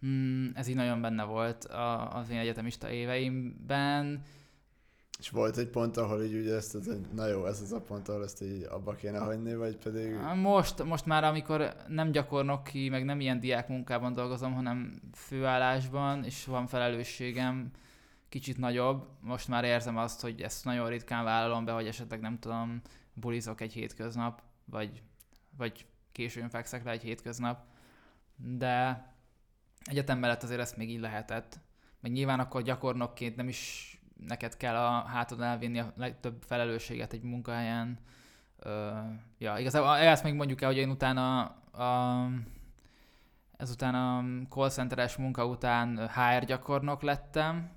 mm, 0.06 0.48
ez 0.53 0.68
így 0.68 0.75
nagyon 0.75 1.01
benne 1.01 1.24
volt 1.24 1.65
a, 1.65 2.15
az 2.18 2.30
én 2.30 2.38
egyetemista 2.38 2.89
éveimben. 2.89 4.22
És 5.20 5.30
volt 5.30 5.58
egy 5.58 5.68
pont, 5.68 5.98
ahol 5.98 6.24
így 6.24 6.34
úgy 6.34 6.48
ezt, 6.48 6.72
hogy 6.72 7.00
na 7.15 7.27
jó, 7.27 7.46
ez 7.46 7.62
az 7.62 7.72
a 7.72 7.82
pont, 7.82 8.10
ahol 8.10 8.24
ezt 8.24 8.41
így 8.41 8.63
abba 8.70 8.94
kéne 8.94 9.20
hagyni, 9.20 9.56
vagy 9.56 9.78
pedig... 9.78 10.15
Most, 10.36 10.84
most 10.84 11.06
már, 11.06 11.24
amikor 11.24 11.76
nem 11.88 12.12
gyakornoki, 12.12 12.89
meg 12.89 13.06
nem 13.06 13.19
ilyen 13.19 13.39
diák 13.39 13.67
munkában 13.67 14.13
dolgozom, 14.13 14.54
hanem 14.54 15.02
főállásban, 15.13 16.24
és 16.24 16.45
van 16.45 16.67
felelősségem 16.67 17.71
kicsit 18.30 18.58
nagyobb, 18.58 19.08
most 19.21 19.47
már 19.47 19.63
érzem 19.63 19.97
azt, 19.97 20.21
hogy 20.21 20.41
ezt 20.41 20.65
nagyon 20.65 20.89
ritkán 20.89 21.24
vállalom 21.24 21.65
be, 21.65 21.71
hogy 21.71 21.88
esetleg 21.88 22.19
nem 22.19 22.39
tudom, 22.39 22.82
bulizok 23.13 23.62
egy 23.62 23.74
hétköznap, 23.74 24.41
vagy, 24.71 25.03
vagy 25.57 25.86
későn 26.12 26.49
fekszek 26.49 26.84
le 26.84 26.91
egy 26.91 27.01
hétköznap, 27.01 27.65
de 28.36 29.05
egyetem 29.84 30.19
mellett 30.19 30.43
azért 30.43 30.60
ezt 30.60 30.77
még 30.77 30.89
így 30.89 30.99
lehetett. 30.99 31.60
Meg 31.99 32.12
nyilván 32.12 32.39
akkor 32.39 32.62
gyakornokként 32.62 33.36
nem 33.36 33.47
is 33.47 33.95
neked 34.27 34.57
kell 34.57 34.75
a 34.75 35.07
hátadon 35.07 35.45
elvinni 35.45 35.79
a 35.79 35.93
legtöbb 35.95 36.43
felelősséget 36.43 37.13
egy 37.13 37.21
munkahelyen, 37.21 37.99
Ö, 38.63 38.91
ja, 39.38 39.57
igazából 39.57 39.97
ezt 39.97 40.23
még 40.23 40.34
mondjuk 40.34 40.62
el, 40.62 40.67
hogy 40.67 40.77
én 40.77 40.89
utána 40.89 41.41
a, 41.71 42.27
ezután 43.57 43.95
a 43.95 44.23
call 44.49 44.69
centeres 44.69 45.15
munka 45.15 45.45
után 45.45 46.10
HR 46.10 46.45
gyakornok 46.45 47.01
lettem, 47.01 47.71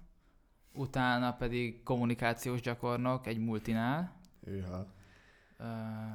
utána 0.72 1.32
pedig 1.32 1.82
kommunikációs 1.82 2.60
gyakornok 2.60 3.26
egy 3.26 3.38
multinál. 3.38 4.12
Hűha. 4.44 4.86
Ö, 5.58 5.64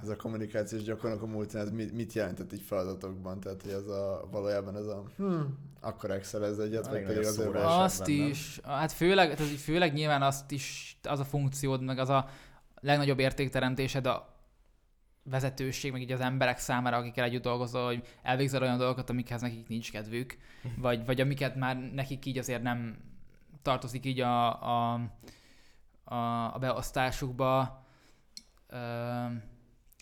Ez 0.01 0.09
a 0.09 0.15
kommunikációs 0.15 0.83
gyakornok 0.83 1.21
a 1.21 1.25
múltán, 1.25 1.61
ez 1.61 1.71
mit, 1.71 1.93
mit 1.93 2.13
jelentett 2.13 2.53
így 2.53 2.61
feladatokban? 2.61 3.39
Tehát, 3.39 3.61
hogy 3.61 3.71
ez 3.71 3.87
a, 3.87 4.27
valójában 4.31 4.75
ez 4.75 4.85
a, 4.85 5.03
hm, 5.17 5.39
akkor 5.79 6.11
excel 6.11 6.45
ez 6.45 6.57
egyet, 6.57 6.87
A 6.87 6.89
vagy 6.89 7.03
pedig 7.05 7.23
van. 7.53 7.55
azt 7.81 8.05
bennem. 8.05 8.27
is, 8.29 8.59
hát 8.63 8.91
főleg, 8.91 9.35
tehát 9.35 9.51
főleg 9.51 9.93
nyilván 9.93 10.21
azt 10.21 10.51
is, 10.51 10.97
az 11.03 11.19
a 11.19 11.25
funkciód, 11.25 11.81
meg 11.83 11.99
az 11.99 12.09
a 12.09 12.27
legnagyobb 12.81 13.19
értékteremtésed 13.19 14.05
a 14.07 14.37
vezetőség, 15.23 15.91
meg 15.91 16.01
így 16.01 16.11
az 16.11 16.19
emberek 16.19 16.57
számára, 16.57 16.97
akikkel 16.97 17.23
együtt 17.23 17.41
dolgozol, 17.41 17.85
hogy 17.85 18.07
elvégzel 18.23 18.61
olyan 18.61 18.77
dolgokat, 18.77 19.09
amikhez 19.09 19.41
nekik 19.41 19.67
nincs 19.67 19.91
kedvük, 19.91 20.37
vagy, 20.77 21.05
vagy 21.05 21.21
amiket 21.21 21.55
már 21.55 21.77
nekik 21.93 22.25
így 22.25 22.37
azért 22.37 22.61
nem 22.61 22.97
tartozik 23.61 24.05
így 24.05 24.19
a, 24.19 24.61
a, 24.63 24.93
a, 26.03 26.15
a 26.53 26.57
beosztásukba, 26.59 27.78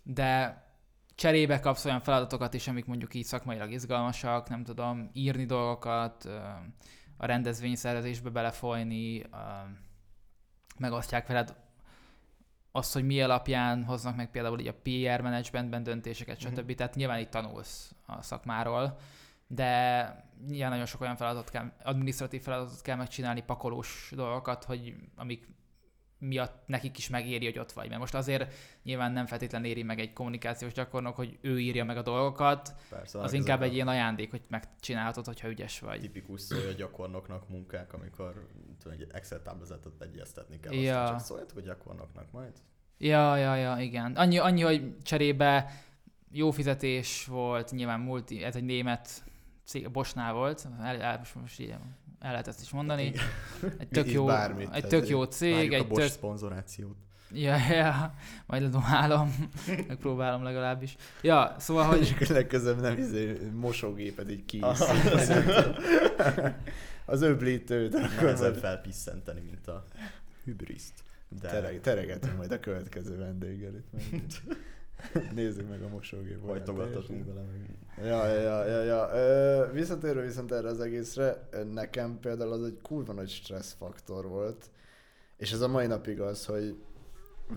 de 0.04 0.62
cserébe 1.16 1.60
kapsz 1.60 1.86
olyan 1.86 2.00
feladatokat 2.00 2.54
is, 2.54 2.68
amik 2.68 2.86
mondjuk 2.86 3.14
így 3.14 3.26
szakmailag 3.26 3.72
izgalmasak, 3.72 4.50
nem 4.50 4.64
tudom, 4.64 5.10
írni 5.14 5.46
dolgokat, 5.46 6.26
a 7.18 7.26
rendezvényszervezésbe 7.26 8.30
belefolyni, 8.30 9.24
megosztják 10.80 11.28
veled 11.28 11.56
azt, 12.72 12.94
hogy 12.94 13.06
mi 13.06 13.22
alapján 13.22 13.84
hoznak 13.84 14.16
meg 14.16 14.32
például 14.32 14.60
így 14.60 14.68
a 14.68 14.74
PR 14.74 15.22
managementben 15.22 15.84
döntéseket, 15.84 16.44
Mhm. 16.44 16.54
stb. 16.54 16.76
Tehát 16.76 16.96
nyilván 16.96 17.20
itt 17.20 17.30
tanulsz 17.30 17.96
a 18.06 18.22
szakmáról, 18.22 18.98
de 19.48 20.26
nyilván 20.48 20.70
nagyon 20.70 20.86
sok 20.86 21.02
olyan 21.02 21.16
feladatot 21.16 21.50
kell, 21.50 21.72
administratív 21.84 22.42
feladatot 22.42 22.82
kell 22.82 22.96
megcsinálni, 22.96 23.42
pakolós 23.44 24.12
dolgokat, 24.16 24.64
hogy 24.64 24.96
amik 25.16 25.48
miatt 26.20 26.68
nekik 26.68 26.98
is 26.98 27.10
megéri, 27.10 27.46
hogy 27.46 27.60
ott 27.60 27.72
vagy. 27.72 27.88
Mert 27.88 28.00
most 28.00 28.14
azért 28.14 28.54
nyilván 28.84 29.12
nem 29.12 29.26
feltétlenül 29.26 29.68
éri 29.68 29.84
meg 29.84 30.00
egy 30.00 30.14
kommunikációs 30.14 30.74
gyakornok, 30.74 31.16
hogy 31.16 31.38
ő 31.42 31.60
írja 31.60 31.84
meg 31.84 31.98
a 31.98 32.02
dolgokat, 32.02 32.76
persze, 32.90 33.20
az 33.20 33.34
inkább 33.34 33.62
egy 33.62 33.74
ilyen 33.74 33.88
ajándék, 33.88 34.30
hogy 34.32 34.42
megcsinálhatod, 34.48 35.26
hogyha 35.26 35.48
ügyes 35.50 35.82
a 35.82 35.86
vagy. 35.86 36.00
tipikus 36.00 36.42
szója 36.42 36.72
gyakornoknak 36.72 37.50
munkák, 37.50 37.94
amikor 37.94 38.48
tudom, 38.80 38.98
egy 39.00 39.08
Excel 39.12 39.42
táblázatot 39.42 40.02
egyeztetni 40.02 40.60
kell, 40.60 40.74
Ja. 40.74 41.02
aztán 41.02 41.18
csak 41.18 41.26
szóljatok 41.26 41.58
a 41.58 41.62
gyakornoknak 41.62 42.32
majd. 42.32 42.54
Ja, 42.98 43.36
ja, 43.36 43.56
ja, 43.56 43.78
igen. 43.80 44.16
Annyi, 44.16 44.38
annyi, 44.38 44.62
hogy 44.62 44.98
cserébe 45.02 45.72
jó 46.32 46.52
fizetés 46.52 47.26
volt, 47.26 47.72
nyilván 47.72 48.00
multi, 48.00 48.44
ez 48.44 48.56
egy 48.56 48.64
német 48.64 49.24
cég, 49.64 49.92
Bosnál 49.92 50.34
volt, 50.34 50.68
el, 50.82 51.02
el, 51.02 51.18
most, 51.18 51.36
most 51.36 51.60
így 51.60 51.76
el 52.20 52.32
lehet 52.32 52.48
ezt 52.48 52.62
is 52.62 52.70
mondani. 52.70 53.14
Egy 53.78 53.88
tök 53.88 54.12
jó, 54.12 54.26
bármit, 54.26 54.70
egy 54.74 54.88
tök 54.88 55.08
jó 55.08 55.24
cég, 55.24 55.54
Várjuk 55.54 55.72
a 55.72 55.76
egy 55.76 55.88
Bosch 55.88 56.02
tök, 56.02 56.12
szponzorációt. 56.12 56.96
ja, 57.32 57.56
ja, 57.70 58.14
majd 58.46 58.62
ledumálom, 58.62 59.50
megpróbálom 59.88 60.44
legalábbis. 60.44 60.96
Ja, 61.22 61.56
szóval, 61.60 61.98
És 61.98 62.12
hogy 62.12 62.24
akkor 62.24 62.36
legközelebb 62.36 62.82
nem 62.82 62.98
izé, 62.98 63.38
mosógéped 63.54 64.30
így. 64.30 64.58
Aha. 64.62 64.86
Az 67.10 67.22
öblítőt, 67.22 67.94
akkor 67.96 68.38
majd 68.38 68.58
felpisszenteni, 68.58 69.42
mint 69.42 69.68
a 69.68 69.86
hübriszt. 70.44 70.94
De 71.42 71.48
tereg, 71.48 71.82
teregetünk 71.82 72.38
majd 72.38 72.52
a 72.52 72.60
következő 72.60 73.18
vendéggel 73.18 73.72
itt. 74.12 74.42
Nézzük 75.34 75.70
meg 75.70 75.82
a 75.82 75.88
mosógép. 75.88 76.46
Hajtogattatunk 76.46 77.26
vele 77.26 77.42
meg. 77.42 77.78
Ja, 78.06 78.28
ja, 78.28 78.40
ja, 78.40 78.66
ja, 78.66 78.82
ja. 78.82 79.10
Ö, 79.14 79.72
visszatérve 79.72 80.22
viszont 80.22 80.52
erre 80.52 80.68
az 80.68 80.80
egészre, 80.80 81.50
nekem 81.72 82.20
például 82.20 82.52
az 82.52 82.64
egy 82.64 82.78
kurva 82.82 83.14
nagy 83.14 83.30
stressz 83.30 83.76
faktor 83.78 84.28
volt, 84.28 84.70
és 85.38 85.52
ez 85.52 85.62
a 85.62 85.68
mai 85.68 85.88
napig 85.88 86.22
az, 86.22 86.46
hogy 86.46 86.76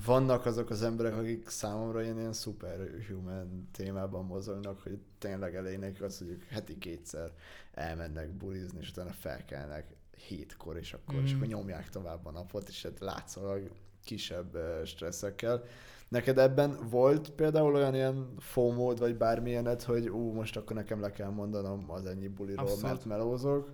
vannak 0.05 0.47
azok 0.47 0.71
az 0.71 0.83
emberek, 0.83 1.17
akik 1.17 1.49
számomra 1.49 2.03
ilyen, 2.03 2.19
ilyen 2.19 2.33
superhuman 2.33 3.69
témában 3.73 4.25
mozognak, 4.25 4.83
hogy 4.83 4.99
tényleg 5.19 5.55
elég 5.55 5.79
nekik 5.79 6.03
az, 6.03 6.19
hogy 6.19 6.29
ők 6.29 6.43
heti 6.43 6.79
kétszer 6.79 7.33
elmennek 7.73 8.31
bulizni, 8.31 8.79
és 8.81 8.91
utána 8.91 9.13
felkelnek 9.13 9.87
hétkor, 10.29 10.77
és 10.77 10.93
akkor, 10.93 11.15
mm. 11.15 11.25
és 11.25 11.35
akkor 11.35 11.47
nyomják 11.47 11.91
tovább 11.91 12.27
a 12.27 12.31
napot, 12.31 12.69
és 12.69 12.83
hát 12.83 13.01
látszólag 13.01 13.71
kisebb 14.05 14.59
stresszekkel. 14.85 15.65
Neked 16.11 16.39
ebben 16.39 16.89
volt 16.89 17.31
például 17.31 17.75
olyan 17.75 17.95
ilyen 17.95 18.35
fomód, 18.39 18.99
vagy 18.99 19.17
bármilyenet, 19.17 19.83
hogy 19.83 20.09
ú, 20.09 20.33
most 20.33 20.57
akkor 20.57 20.77
nekem 20.77 21.01
le 21.01 21.11
kell 21.11 21.31
mondanom 21.31 21.91
az 21.91 22.07
ennyi 22.07 22.29
buliról, 22.29 22.65
Abszolút. 22.65 22.83
mert 22.83 23.05
melózok? 23.05 23.71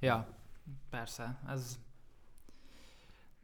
Ja, 0.00 0.28
persze. 0.90 1.40
Ez, 1.48 1.78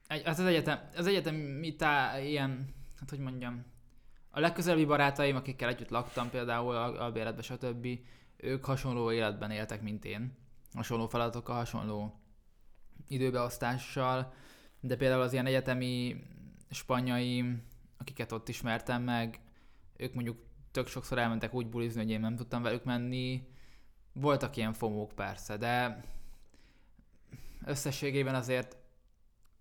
egy, 0.07 0.27
az, 0.27 0.39
az 0.39 0.47
egyetem, 0.47 0.79
az 0.97 1.07
egyetemi 1.07 1.77
tá, 1.77 2.19
ilyen, 2.19 2.75
hát 2.99 3.11
hogy 3.11 3.19
mondjam, 3.19 3.65
a 4.31 4.41
legközelebbi 4.41 4.85
barátaim, 4.85 5.37
akikkel 5.37 5.69
együtt 5.69 5.91
laktam, 5.91 6.31
például 6.31 6.75
a 6.75 7.03
albéletben, 7.05 7.43
stb., 7.43 7.87
ők 8.37 8.65
hasonló 8.65 9.13
életben 9.13 9.51
éltek, 9.51 9.83
mint 9.83 10.05
én. 10.05 10.37
Hasonló 10.75 11.07
feladatokkal, 11.07 11.57
hasonló 11.57 12.21
időbeosztással, 13.09 14.33
de 14.81 14.97
például 14.97 15.23
az 15.23 15.33
ilyen 15.33 15.47
egyetemi 15.47 16.25
spanyaim, 16.71 17.69
akiket 18.01 18.33
ott 18.33 18.49
ismertem 18.49 19.03
meg, 19.03 19.41
ők 19.97 20.15
mondjuk 20.15 20.39
tök 20.71 20.87
sokszor 20.87 21.19
elmentek 21.19 21.55
úgy 21.55 21.67
bulizni, 21.67 22.01
hogy 22.01 22.11
én 22.11 22.21
nem 22.21 22.37
tudtam 22.37 22.63
velük 22.63 22.85
menni. 22.85 23.49
Voltak 24.13 24.57
ilyen 24.57 24.73
fomók 24.73 25.13
persze, 25.13 25.57
de 25.57 26.05
összességében 27.65 28.35
azért 28.35 28.77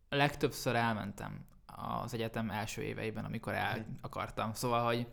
legtöbbször 0.10 0.75
elmentem 0.75 1.45
az 1.65 2.13
egyetem 2.13 2.49
első 2.49 2.82
éveiben, 2.82 3.25
amikor 3.25 3.54
el 3.54 3.86
akartam. 4.02 4.54
Szóval, 4.54 4.86
hogy 4.86 5.08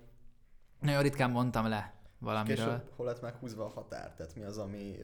nagyon 0.80 1.02
ritkán 1.02 1.30
mondtam 1.30 1.68
le 1.68 1.94
valamiről. 2.18 2.64
Később 2.64 2.92
hol 2.96 3.06
lett 3.06 3.20
meghúzva 3.20 3.64
a 3.64 3.68
határ? 3.68 4.14
Tehát 4.14 4.34
mi 4.34 4.42
az, 4.42 4.58
ami 4.58 4.96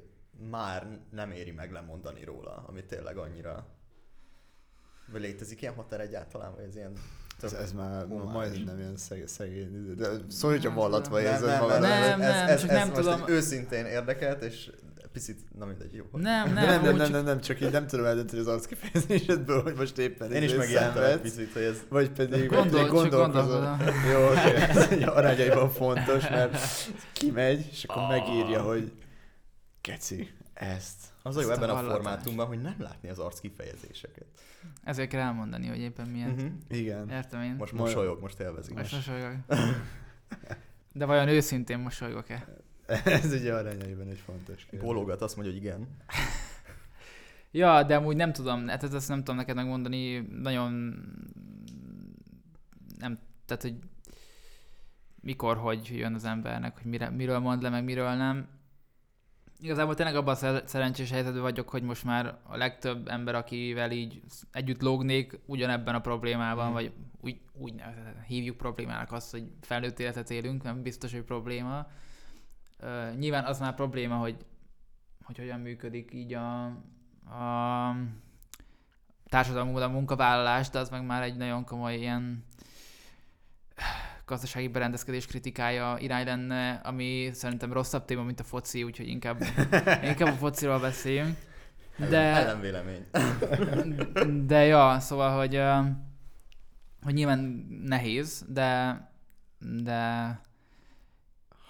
már 0.51 0.99
nem 1.11 1.31
éri 1.31 1.51
meg 1.51 1.73
lemondani 1.73 2.25
róla, 2.25 2.65
ami 2.67 2.85
tényleg 2.85 3.17
annyira... 3.17 3.67
Vagy 5.07 5.21
létezik 5.21 5.63
ilyen 5.63 5.75
határ 5.75 6.01
egyáltalán, 6.01 6.55
vagy 6.55 6.65
ez 6.65 6.77
ilyen... 6.77 6.93
Ez, 7.43 7.53
ez 7.53 7.73
már 7.73 8.07
humánis? 8.07 8.33
majdnem 8.33 8.79
ilyen 8.79 8.97
szeg, 8.97 9.23
szegény 9.27 9.75
idő. 9.75 9.95
De 9.95 10.09
hogyha 10.41 10.69
Nem 10.69 10.75
vallatva 10.75 11.21
érzed 11.21 11.47
nem, 11.49 11.61
magad. 11.61 11.81
nem, 11.81 11.91
ez, 12.03 12.19
nem, 12.19 12.49
ez, 12.49 12.61
csak 12.61 12.71
ez 12.71 12.77
nem 12.77 12.89
most 12.89 13.01
tudom. 13.01 13.23
egy 13.23 13.29
őszintén 13.31 13.85
érdekelt, 13.85 14.43
és 14.43 14.71
picit, 15.13 15.39
na 15.59 15.65
mindegy, 15.65 15.95
jó. 15.95 16.05
Nem, 16.13 16.55
De 16.55 16.61
nem, 16.61 16.83
nem, 16.83 16.83
nem, 16.83 16.97
nem, 16.97 16.99
csak- 16.99 17.11
nem, 17.13 17.25
nem, 17.25 17.41
csak 17.41 17.61
így 17.61 17.71
nem 17.71 17.87
tudom 17.87 18.07
eldönteni 18.07 18.41
az 18.41 18.47
arckifejezésedből, 18.47 19.63
hogy 19.63 19.75
most 19.75 19.99
éppen 19.99 20.33
Én 20.33 20.43
is 20.43 20.55
megijedtem 20.55 21.03
egy 21.03 21.21
picit, 21.21 21.53
hogy 21.53 21.63
ez... 21.63 21.77
Vagy 21.89 22.11
pedig 22.11 22.47
Gondol, 22.49 22.87
gondolkozol. 22.89 23.21
gondolkodom. 23.21 23.79
Jó, 24.13 24.27
oké, 24.27 24.55
ez 24.55 24.77
egy 24.91 25.03
arányaiban 25.03 25.71
fontos, 25.71 26.29
mert 26.29 26.57
kimegy, 27.13 27.67
és 27.71 27.85
akkor 27.85 28.03
megírja, 28.09 28.63
hogy 28.63 28.93
keci, 29.81 30.31
ezt. 30.55 30.97
Az 31.23 31.37
a 31.37 31.41
jó 31.41 31.51
ebben 31.51 31.71
a 31.71 31.79
formátumban, 31.79 32.47
hogy 32.47 32.61
nem 32.61 32.77
látni 32.79 33.09
az 33.09 33.19
arc 33.19 33.41
kifejezéseket. 33.41 34.27
Ezért 34.85 35.09
kell 35.09 35.21
elmondani, 35.21 35.67
hogy 35.67 35.79
éppen 35.79 36.09
milyen. 36.09 36.31
Uh-huh. 36.31 36.51
Igen. 36.69 37.11
Értem 37.11 37.43
én. 37.43 37.55
Most 37.55 37.73
mosolyog, 37.73 38.21
most 38.21 38.41
élvezik. 38.41 38.75
Most 38.75 38.93
mosolygok. 38.93 39.37
De 40.93 41.05
vajon 41.05 41.29
őszintén 41.29 41.79
mosolygok-e? 41.79 42.47
Ez 43.05 43.33
ugye 43.33 43.55
arányaiban 43.55 44.09
egy 44.09 44.19
fontos 44.19 44.65
kérdés. 44.65 44.89
Bólogat, 44.89 45.23
azt 45.23 45.37
mondja, 45.37 45.55
hogy 45.55 45.63
igen. 45.63 45.89
Ja, 47.51 47.83
de 47.83 47.97
amúgy 47.97 48.17
nem 48.17 48.33
tudom, 48.33 48.69
hát 48.69 48.83
ezt 48.83 49.09
nem 49.09 49.19
tudom 49.19 49.37
neked 49.37 49.55
megmondani, 49.57 50.19
nagyon 50.19 50.73
nem, 52.99 53.19
tehát 53.47 53.63
hogy 53.63 53.75
mikor, 55.21 55.57
hogy 55.57 55.91
jön 55.97 56.15
az 56.15 56.25
embernek, 56.25 56.77
hogy 56.77 56.91
mire, 56.91 57.11
miről 57.11 57.39
mond 57.39 57.63
le, 57.63 57.69
meg 57.69 57.85
miről 57.85 58.15
nem. 58.15 58.49
Igazából 59.63 59.95
tényleg 59.95 60.17
abban 60.17 60.35
a 60.35 60.37
szer- 60.37 60.69
szerencsés 60.69 61.11
helyzetben 61.11 61.43
vagyok, 61.43 61.69
hogy 61.69 61.83
most 61.83 62.05
már 62.05 62.39
a 62.43 62.57
legtöbb 62.57 63.09
ember, 63.09 63.35
akivel 63.35 63.91
így 63.91 64.23
együtt 64.51 64.83
lógnék, 64.83 65.39
ugyanebben 65.47 65.95
a 65.95 66.01
problémában, 66.01 66.65
Mhm. 66.65 66.73
vagy 66.73 66.93
úgy, 67.21 67.41
úgy 67.53 67.83
hívjuk 68.27 68.57
problémának 68.57 69.13
azt, 69.13 69.31
hogy 69.31 69.45
felnőtt 69.61 69.99
életet 69.99 70.31
élünk, 70.31 70.63
nem 70.63 70.83
biztos, 70.83 71.13
hogy 71.13 71.23
probléma. 71.23 71.87
Uh, 72.81 73.15
nyilván 73.19 73.45
az 73.45 73.59
már 73.59 73.75
probléma, 73.75 74.17
hogy, 74.17 74.37
hogy 75.25 75.39
hogyan 75.39 75.61
működik 75.61 76.11
így 76.13 76.35
a, 76.35 76.65
a 77.25 77.97
társadalmunkban 79.29 79.83
a 79.83 79.93
munkavállalás, 79.93 80.71
de 80.71 80.79
az 80.79 80.89
meg 80.91 81.05
már 81.07 81.23
egy 81.23 81.37
nagyon 81.37 81.65
komoly 81.65 81.95
ilyen 81.97 82.45
gazdasági 84.27 84.69
berendezkedés 84.69 85.27
kritikája 85.27 85.97
irány 85.99 86.25
lenne, 86.25 86.81
ami 86.85 87.31
szerintem 87.33 87.73
rosszabb 87.73 88.05
téma, 88.05 88.23
mint 88.23 88.41
a 88.41 88.45
foci, 88.45 88.83
úgyhogy 88.83 89.09
inkább, 89.09 89.43
inkább 90.11 90.33
a 90.33 90.37
fociról 90.37 90.81
beszéljünk. 90.81 91.37
De, 91.97 92.19
Ellenvélemény. 92.19 93.07
de 94.47 94.65
ja, 94.65 95.01
szóval, 95.01 95.39
hogy, 95.39 95.63
hogy 97.03 97.15
nyilván 97.15 97.67
nehéz, 97.85 98.45
de, 98.49 99.01
de 99.83 100.41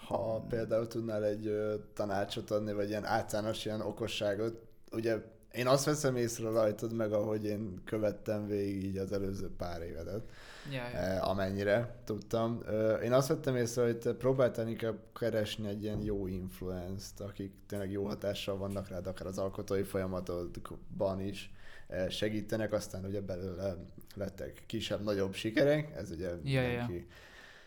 Ha 0.07 0.45
például 0.49 0.87
tudnál 0.87 1.25
egy 1.25 1.47
ö, 1.47 1.75
tanácsot 1.93 2.51
adni, 2.51 2.73
vagy 2.73 2.89
ilyen 2.89 3.05
általános 3.05 3.65
ilyen 3.65 3.81
okosságot, 3.81 4.61
ugye 4.91 5.17
én 5.53 5.67
azt 5.67 5.85
veszem 5.85 6.15
észre 6.15 6.49
rajtad, 6.49 6.93
meg 6.93 7.11
ahogy 7.11 7.45
én 7.45 7.81
követtem 7.85 8.47
végig 8.47 8.83
így 8.83 8.97
az 8.97 9.11
előző 9.11 9.49
pár 9.57 9.81
évedet, 9.81 10.29
ja, 10.71 10.75
ja. 10.75 10.99
eh, 10.99 11.29
amennyire 11.29 11.95
tudtam. 12.05 12.59
Ö, 12.65 12.95
Én 12.95 13.13
azt 13.13 13.27
vettem 13.27 13.55
észre, 13.55 13.83
hogy 13.83 13.97
te 13.97 14.13
próbáltál 14.13 14.67
inkább 14.67 14.97
keresni 15.19 15.67
egy 15.67 15.83
ilyen 15.83 16.01
jó 16.01 16.27
influenzt, 16.27 17.21
akik 17.21 17.51
tényleg 17.67 17.91
jó 17.91 18.05
hatással 18.05 18.57
vannak 18.57 18.87
rád, 18.87 19.07
akár 19.07 19.27
az 19.27 19.37
alkotói 19.37 19.83
folyamatodban 19.83 21.21
is 21.21 21.51
eh, 21.87 22.09
segítenek, 22.09 22.73
aztán 22.73 23.05
ugye 23.05 23.21
belőle 23.21 23.75
lettek 24.15 24.63
kisebb-nagyobb 24.65 25.33
sikerek, 25.33 25.95
ez 25.95 26.11
ugye 26.11 26.29
Ja, 26.43 26.61
ja, 26.61 26.67
mindenki 26.67 27.07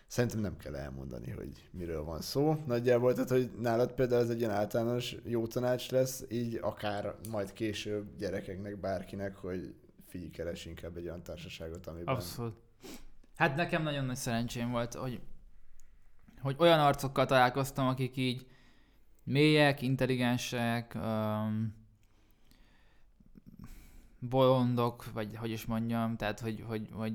Szerintem 0.07 0.41
nem 0.41 0.57
kell 0.57 0.75
elmondani, 0.75 1.31
hogy 1.31 1.69
miről 1.71 2.05
van 2.05 2.21
szó. 2.21 2.63
Nagyjából, 2.67 3.13
tehát, 3.15 3.29
hogy 3.31 3.51
nálad 3.61 3.93
például 3.93 4.23
ez 4.23 4.31
egy 4.31 4.39
ilyen 4.39 4.51
általános 4.51 5.17
jó 5.25 5.47
tanács 5.47 5.91
lesz, 5.91 6.25
így 6.29 6.59
akár 6.63 7.15
majd 7.31 7.53
később 7.53 8.17
gyerekeknek, 8.19 8.81
bárkinek, 8.81 9.37
hogy 9.37 9.75
figyelj, 10.07 10.31
keres 10.31 10.65
inkább 10.65 10.97
egy 10.97 11.05
olyan 11.05 11.23
társaságot, 11.23 11.87
amiben... 11.87 12.15
Abszolút. 12.15 12.57
Hát 13.35 13.57
nekem 13.57 13.83
nagyon 13.83 14.05
nagy 14.05 14.17
szerencsém 14.17 14.71
volt, 14.71 14.95
hogy, 14.95 15.21
hogy 16.41 16.57
olyan 16.59 16.81
arcokkal 16.81 17.27
találkoztam, 17.27 17.87
akik 17.87 18.17
így 18.17 18.47
mélyek, 19.25 19.83
intelligensek, 19.83 20.95
um, 20.95 21.75
bolondok, 24.19 25.13
vagy 25.13 25.37
hogy 25.37 25.51
is 25.51 25.65
mondjam, 25.65 26.17
tehát 26.17 26.41
hogy, 26.41 26.65
hogy, 26.67 26.89
hogy, 26.93 27.15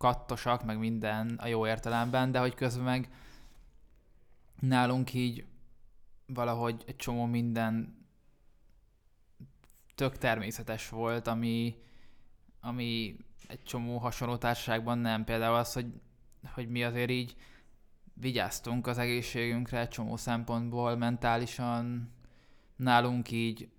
kattosak, 0.00 0.64
meg 0.64 0.78
minden 0.78 1.36
a 1.40 1.46
jó 1.46 1.66
értelemben, 1.66 2.30
de 2.30 2.38
hogy 2.38 2.54
közben 2.54 2.84
meg 2.84 3.10
nálunk 4.60 5.14
így 5.14 5.44
valahogy 6.26 6.82
egy 6.86 6.96
csomó 6.96 7.24
minden 7.24 8.04
tök 9.94 10.18
természetes 10.18 10.88
volt, 10.88 11.26
ami, 11.26 11.76
ami 12.60 13.16
egy 13.46 13.62
csomó 13.62 13.98
hasonló 13.98 14.36
társaságban 14.36 14.98
nem. 14.98 15.24
Például 15.24 15.54
az, 15.54 15.72
hogy, 15.72 15.86
hogy 16.54 16.68
mi 16.68 16.84
azért 16.84 17.10
így 17.10 17.36
vigyáztunk 18.14 18.86
az 18.86 18.98
egészségünkre 18.98 19.80
egy 19.80 19.88
csomó 19.88 20.16
szempontból, 20.16 20.96
mentálisan 20.96 22.12
nálunk 22.76 23.30
így 23.30 23.70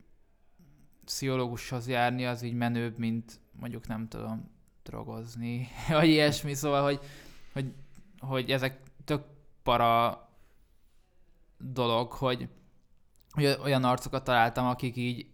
pszichológushoz 1.06 1.88
járni, 1.88 2.26
az 2.26 2.42
így 2.42 2.54
menőbb, 2.54 2.98
mint 2.98 3.40
mondjuk 3.52 3.88
nem 3.88 4.08
tudom, 4.08 4.51
drogozni, 4.84 5.68
vagy 5.88 6.08
ilyesmi, 6.08 6.54
szóval, 6.54 6.84
hogy, 6.84 7.00
hogy, 7.54 7.74
hogy 8.20 8.52
ezek 8.52 8.80
tök 9.06 9.24
para 9.64 10.30
dolog, 11.58 12.12
hogy, 12.12 12.48
hogy 13.32 13.58
olyan 13.64 13.84
arcokat 13.84 14.24
találtam, 14.24 14.68
akik 14.68 14.96
így 14.96 15.26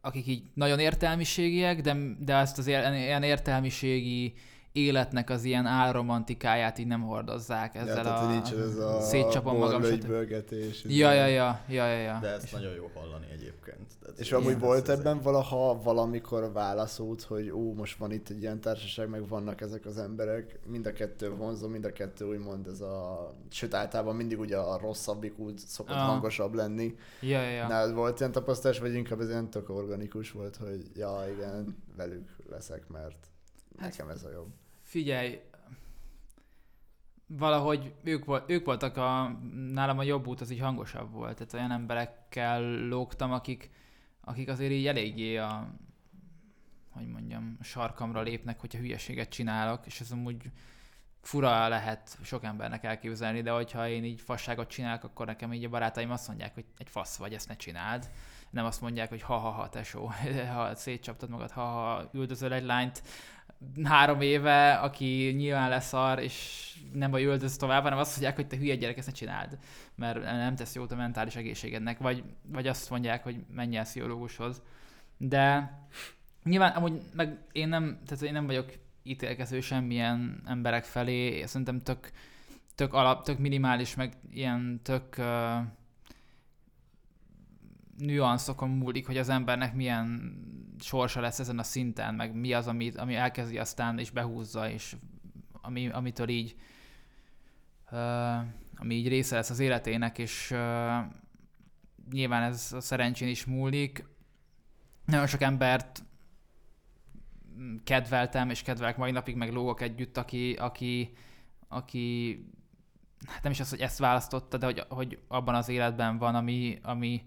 akik 0.00 0.26
így 0.26 0.42
nagyon 0.54 0.78
értelmiségiek, 0.78 1.80
de, 1.80 1.96
de 2.18 2.34
ezt 2.34 2.58
az 2.58 2.66
ilyen 2.66 3.22
értelmiségi 3.22 4.34
életnek 4.72 5.30
az 5.30 5.44
ilyen 5.44 5.66
álromantikáját 5.66 6.78
így 6.78 6.86
nem 6.86 7.02
hordozzák 7.02 7.74
Ja, 7.74 7.80
ezzel 7.80 8.02
tehát, 8.02 8.22
a... 8.24 8.30
nincs 8.30 8.52
ez 8.52 8.76
a 8.76 9.00
szétcsapom 9.00 9.56
magam, 9.56 9.80
borlögybölgetés. 9.80 10.84
Ja, 10.88 11.12
ja, 11.12 11.26
ja, 11.26 11.60
ja, 11.68 11.86
ja, 11.86 11.98
ja. 12.00 12.18
De 12.20 12.28
ezt 12.28 12.52
nagyon 12.52 12.74
jó 12.74 12.90
hallani 12.94 13.26
egyébként. 13.32 13.86
Tehát 14.00 14.18
És 14.18 14.32
amúgy 14.32 14.58
volt 14.58 14.88
ez 14.88 14.98
ebben 14.98 15.20
valaha 15.20 15.80
valamikor 15.82 16.52
válaszolt, 16.52 17.22
hogy 17.22 17.50
ó, 17.50 17.74
most 17.74 17.98
van 17.98 18.12
itt 18.12 18.28
egy 18.28 18.40
ilyen 18.40 18.60
társaság, 18.60 19.08
meg 19.08 19.28
vannak 19.28 19.60
ezek 19.60 19.86
az 19.86 19.98
emberek, 19.98 20.60
mind 20.66 20.86
a 20.86 20.92
kettő 20.92 21.34
vonzó, 21.34 21.68
mind 21.68 21.84
a 21.84 21.92
kettő 21.92 22.24
úgymond 22.24 22.66
ez 22.66 22.80
a... 22.80 23.28
Sőt, 23.50 23.74
általában 23.74 24.16
mindig 24.16 24.38
ugye 24.38 24.56
a 24.56 24.78
rosszabbik 24.78 25.38
úgy 25.38 25.58
szokott 25.58 25.94
Ah. 25.94 26.06
hangosabb 26.06 26.54
lenni. 26.54 26.94
Ja, 27.20 27.40
ja, 27.42 27.48
ja. 27.48 27.50
Ja. 27.50 27.68
Nálad 27.68 27.94
volt 27.94 28.18
ilyen 28.20 28.32
tapasztalás, 28.32 28.78
vagy 28.78 28.94
inkább 28.94 29.20
ez 29.20 29.28
ilyen 29.28 29.50
tök 29.50 29.70
organikus 29.70 30.30
volt, 30.32 30.56
hogy 30.56 30.82
ja, 30.94 31.24
igen, 31.36 31.76
velük 31.96 32.36
leszek, 32.50 32.88
mert 32.88 33.30
nekem 33.78 34.08
ez 34.08 34.24
a 34.24 34.30
jobb. 34.30 34.52
Figyelj, 34.82 35.40
valahogy 37.26 37.94
ők, 38.02 38.24
ők 38.46 38.64
voltak 38.64 38.96
a, 38.96 39.28
nálam 39.72 39.98
a 39.98 40.02
jobb 40.02 40.26
út 40.26 40.40
az 40.40 40.50
így 40.50 40.60
hangosabb 40.60 41.12
volt. 41.12 41.36
Tehát 41.36 41.52
olyan 41.52 41.70
emberekkel 41.70 42.62
lógtam, 42.88 43.32
akik, 43.32 43.70
akik 44.20 44.48
azért 44.48 44.72
így 44.72 44.86
eléggé 44.86 45.36
a, 45.36 45.68
hogy 46.90 47.06
mondjam, 47.06 47.58
sarkamra 47.62 48.20
lépnek, 48.20 48.60
hogyha 48.60 48.78
hülyeséget 48.78 49.28
csinálok, 49.28 49.86
és 49.86 50.00
ez 50.00 50.10
amúgy 50.10 50.50
fura 51.20 51.68
lehet 51.68 52.18
sok 52.22 52.44
embernek 52.44 52.84
elképzelni, 52.84 53.42
de 53.42 53.50
hogyha 53.50 53.88
én 53.88 54.04
így 54.04 54.20
fasságot 54.20 54.68
csinálok, 54.68 55.04
akkor 55.04 55.26
nekem 55.26 55.52
így 55.52 55.64
a 55.64 55.68
barátaim 55.68 56.10
azt 56.10 56.28
mondják, 56.28 56.54
hogy 56.54 56.64
egy 56.78 56.88
fasz 56.88 57.16
vagy, 57.16 57.34
ezt 57.34 57.48
ne 57.48 57.56
csináld. 57.56 58.10
Nem 58.50 58.64
azt 58.64 58.80
mondják, 58.80 59.08
hogy 59.08 59.22
ha-ha-ha, 59.22 59.68
tesó, 59.68 60.10
ha 60.54 60.74
szétcsaptad 60.74 61.28
magad, 61.28 61.50
ha-ha 61.50 62.10
üldözöl 62.12 62.52
egy 62.52 62.64
lányt 62.64 63.02
három 63.84 64.20
éve, 64.20 64.72
aki 64.72 65.34
nyilván 65.36 65.68
leszar, 65.68 66.18
és 66.18 66.66
nem 66.92 67.10
vagy 67.10 67.22
üldöz 67.22 67.56
tovább, 67.56 67.82
hanem 67.82 67.98
azt 67.98 68.10
mondják, 68.10 68.36
hogy 68.36 68.46
te 68.46 68.56
hülye 68.56 68.74
gyerek, 68.74 68.98
ezt 68.98 69.06
ne 69.06 69.12
csináld, 69.12 69.58
mert 69.94 70.22
nem 70.22 70.54
tesz 70.54 70.74
jót 70.74 70.92
a 70.92 70.96
mentális 70.96 71.36
egészségednek, 71.36 71.98
vagy, 71.98 72.24
vagy 72.46 72.66
azt 72.66 72.90
mondják, 72.90 73.22
hogy 73.22 73.36
menj 73.54 73.76
el 73.76 73.84
pszichológushoz. 73.84 74.62
De 75.16 75.72
nyilván 76.44 76.72
amúgy 76.72 77.02
meg 77.14 77.38
én 77.52 77.68
nem, 77.68 77.98
tehát 78.06 78.24
én 78.24 78.32
nem 78.32 78.46
vagyok 78.46 78.72
ítélkező 79.02 79.60
semmilyen 79.60 80.42
emberek 80.46 80.84
felé, 80.84 81.44
szerintem 81.44 81.78
tök, 81.78 82.10
tök 82.74 82.92
alap, 82.92 83.24
tök 83.24 83.38
minimális, 83.38 83.94
meg 83.94 84.12
ilyen 84.30 84.80
tök 84.82 85.14
uh, 85.18 85.26
nüanszokon 87.98 88.70
múlik, 88.70 89.06
hogy 89.06 89.16
az 89.16 89.28
embernek 89.28 89.74
milyen 89.74 90.34
sorsa 90.80 91.20
lesz 91.20 91.38
ezen 91.38 91.58
a 91.58 91.62
szinten, 91.62 92.14
meg 92.14 92.34
mi 92.34 92.52
az, 92.52 92.66
ami, 92.66 92.90
ami 92.90 93.14
elkezdi 93.14 93.58
aztán 93.58 93.98
és 93.98 94.10
behúzza, 94.10 94.70
és 94.70 94.96
ami, 95.52 95.88
amitől 95.88 96.28
így 96.28 96.56
uh, 97.90 98.38
ami 98.76 98.94
így 98.94 99.08
része 99.08 99.34
lesz 99.34 99.50
az 99.50 99.58
életének, 99.58 100.18
és 100.18 100.50
uh, 100.50 100.58
nyilván 102.10 102.42
ez 102.42 102.72
a 102.72 102.80
szerencsén 102.80 103.28
is 103.28 103.44
múlik. 103.44 104.04
Nagyon 105.04 105.26
sok 105.26 105.40
embert 105.40 106.04
kedveltem, 107.84 108.50
és 108.50 108.62
kedvelek 108.62 108.96
mai 108.96 109.10
napig, 109.10 109.36
meg 109.36 109.52
lógok 109.52 109.80
együtt, 109.80 110.16
aki, 110.16 110.52
aki, 110.52 111.12
aki 111.68 112.38
hát 113.26 113.42
nem 113.42 113.52
is 113.52 113.60
az, 113.60 113.70
hogy 113.70 113.80
ezt 113.80 113.98
választotta, 113.98 114.56
de 114.56 114.66
hogy, 114.66 114.84
hogy 114.88 115.18
abban 115.28 115.54
az 115.54 115.68
életben 115.68 116.18
van, 116.18 116.34
ami, 116.34 116.78
ami 116.82 117.24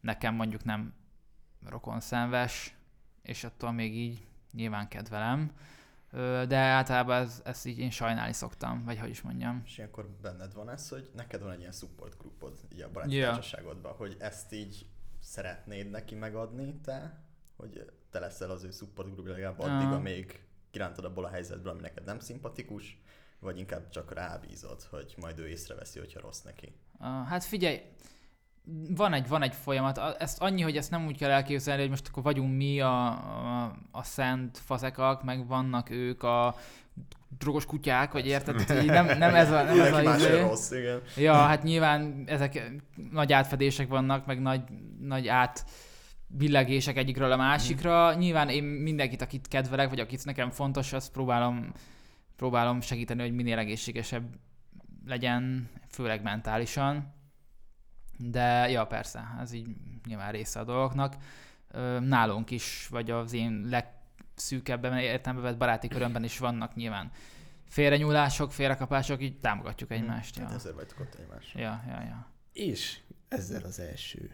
nekem 0.00 0.34
mondjuk 0.34 0.64
nem 0.64 0.94
rokonszenves, 1.68 2.74
és 3.24 3.44
attól 3.44 3.72
még 3.72 3.96
így 3.96 4.26
nyilván 4.52 4.88
kedvelem. 4.88 5.52
De 6.48 6.56
általában 6.56 7.22
ez, 7.22 7.42
ezt 7.44 7.66
így 7.66 7.78
én 7.78 7.90
sajnálni 7.90 8.32
szoktam, 8.32 8.84
vagy 8.84 8.98
hogy 8.98 9.08
is 9.08 9.22
mondjam. 9.22 9.62
És 9.64 9.78
ilyenkor 9.78 10.08
benned 10.22 10.54
van 10.54 10.70
ez, 10.70 10.88
hogy 10.88 11.10
neked 11.14 11.42
van 11.42 11.50
egy 11.50 11.58
ilyen 11.58 11.72
support 11.72 12.18
groupod 12.18 12.58
így 12.72 12.80
a 12.80 12.90
baráti 12.90 13.14
yeah. 13.14 13.34
társaságodban, 13.34 13.92
hogy 13.92 14.16
ezt 14.18 14.52
így 14.52 14.86
szeretnéd 15.20 15.90
neki 15.90 16.14
megadni 16.14 16.74
te, 16.74 17.22
hogy 17.56 17.92
te 18.10 18.18
leszel 18.18 18.50
az 18.50 18.64
ő 18.64 18.70
support 18.70 19.12
group 19.12 19.26
legalább 19.26 19.60
addig, 19.60 19.86
Ah. 19.86 19.92
amíg 19.92 20.44
kirántod 20.70 21.04
abból 21.04 21.24
a 21.24 21.28
helyzetből, 21.28 21.72
ami 21.72 21.80
neked 21.80 22.04
nem 22.04 22.18
szimpatikus, 22.18 23.02
vagy 23.38 23.58
inkább 23.58 23.88
csak 23.88 24.12
rábízod, 24.12 24.82
hogy 24.82 25.14
majd 25.20 25.38
ő 25.38 25.48
észreveszi, 25.48 25.98
hogyha 25.98 26.20
rossz 26.20 26.42
neki. 26.42 26.74
Uh, 26.98 27.06
hát 27.06 27.44
figyelj, 27.44 27.80
van 28.96 29.12
egy, 29.12 29.28
van 29.28 29.42
egy 29.42 29.54
folyamat. 29.54 29.98
Ezt 30.18 30.42
annyi, 30.42 30.62
hogy 30.62 30.76
ezt 30.76 30.90
nem 30.90 31.06
úgy 31.06 31.18
kell 31.18 31.30
elképzelni, 31.30 31.80
hogy 31.80 31.90
most 31.90 32.08
akkor 32.08 32.22
vagyunk 32.22 32.56
mi 32.56 32.80
a, 32.80 33.06
a, 33.06 33.76
a 33.90 34.02
szent 34.02 34.58
fazekak, 34.58 35.24
meg 35.24 35.46
vannak 35.46 35.90
ők 35.90 36.22
a 36.22 36.54
drogos 37.38 37.66
kutyák, 37.66 38.12
vagy 38.12 38.26
érted? 38.26 38.84
Nem, 38.86 39.18
nem 39.18 39.34
ez 39.34 39.50
a, 39.50 39.62
nem 39.62 39.80
ez 39.80 39.92
a 39.92 40.14
izé. 40.14 40.40
rossz, 40.40 40.70
igen. 40.70 41.00
Ja, 41.16 41.34
hát 41.34 41.62
nyilván 41.62 42.24
ezek 42.26 42.70
nagy 43.10 43.32
átfedések 43.32 43.88
vannak, 43.88 44.26
meg 44.26 44.40
nagy, 44.40 44.62
nagy 45.00 45.28
át 45.28 45.64
billegések 46.26 46.96
egyikről 46.96 47.32
a 47.32 47.36
másikra. 47.36 48.10
Mhm. 48.10 48.18
Nyilván 48.18 48.48
én 48.48 48.64
mindenkit, 48.64 49.22
akit 49.22 49.48
kedvelek, 49.48 49.88
vagy 49.88 50.00
akit 50.00 50.24
nekem 50.24 50.50
fontos, 50.50 50.92
azt 50.92 51.12
próbálom, 51.12 51.72
próbálom 52.36 52.80
segíteni, 52.80 53.20
hogy 53.20 53.34
minél 53.34 53.58
egészségesebb 53.58 54.24
legyen, 55.06 55.68
főleg 55.88 56.22
mentálisan. 56.22 57.13
De 58.16 58.70
ja, 58.70 58.86
persze, 58.86 59.36
ez 59.40 59.52
így 59.52 59.66
nyilván 60.06 60.32
része 60.32 60.60
a 60.60 60.64
dolgoknak. 60.64 61.14
Nálunk 62.00 62.50
is, 62.50 62.86
vagy 62.90 63.10
az 63.10 63.32
én 63.32 63.68
legszűkebben 63.68 64.98
értelembe 64.98 65.42
vett 65.42 65.58
baráti 65.58 65.88
körömben 65.88 66.24
is 66.24 66.38
vannak 66.38 66.74
nyilván 66.74 67.10
félrenyúlások, 67.68 68.52
félrekapások, 68.52 69.22
így 69.22 69.40
támogatjuk 69.40 69.90
egymást. 69.90 70.36
Ja. 70.36 70.44
Hát 70.44 70.54
ezért 70.54 70.74
vagytok 70.74 71.00
ott 71.00 71.14
egymásra. 71.14 71.60
Ja, 71.60 71.82
ja, 71.88 72.00
ja. 72.00 72.26
És 72.52 73.00
ezzel 73.28 73.62
az 73.62 73.78
első 73.78 74.30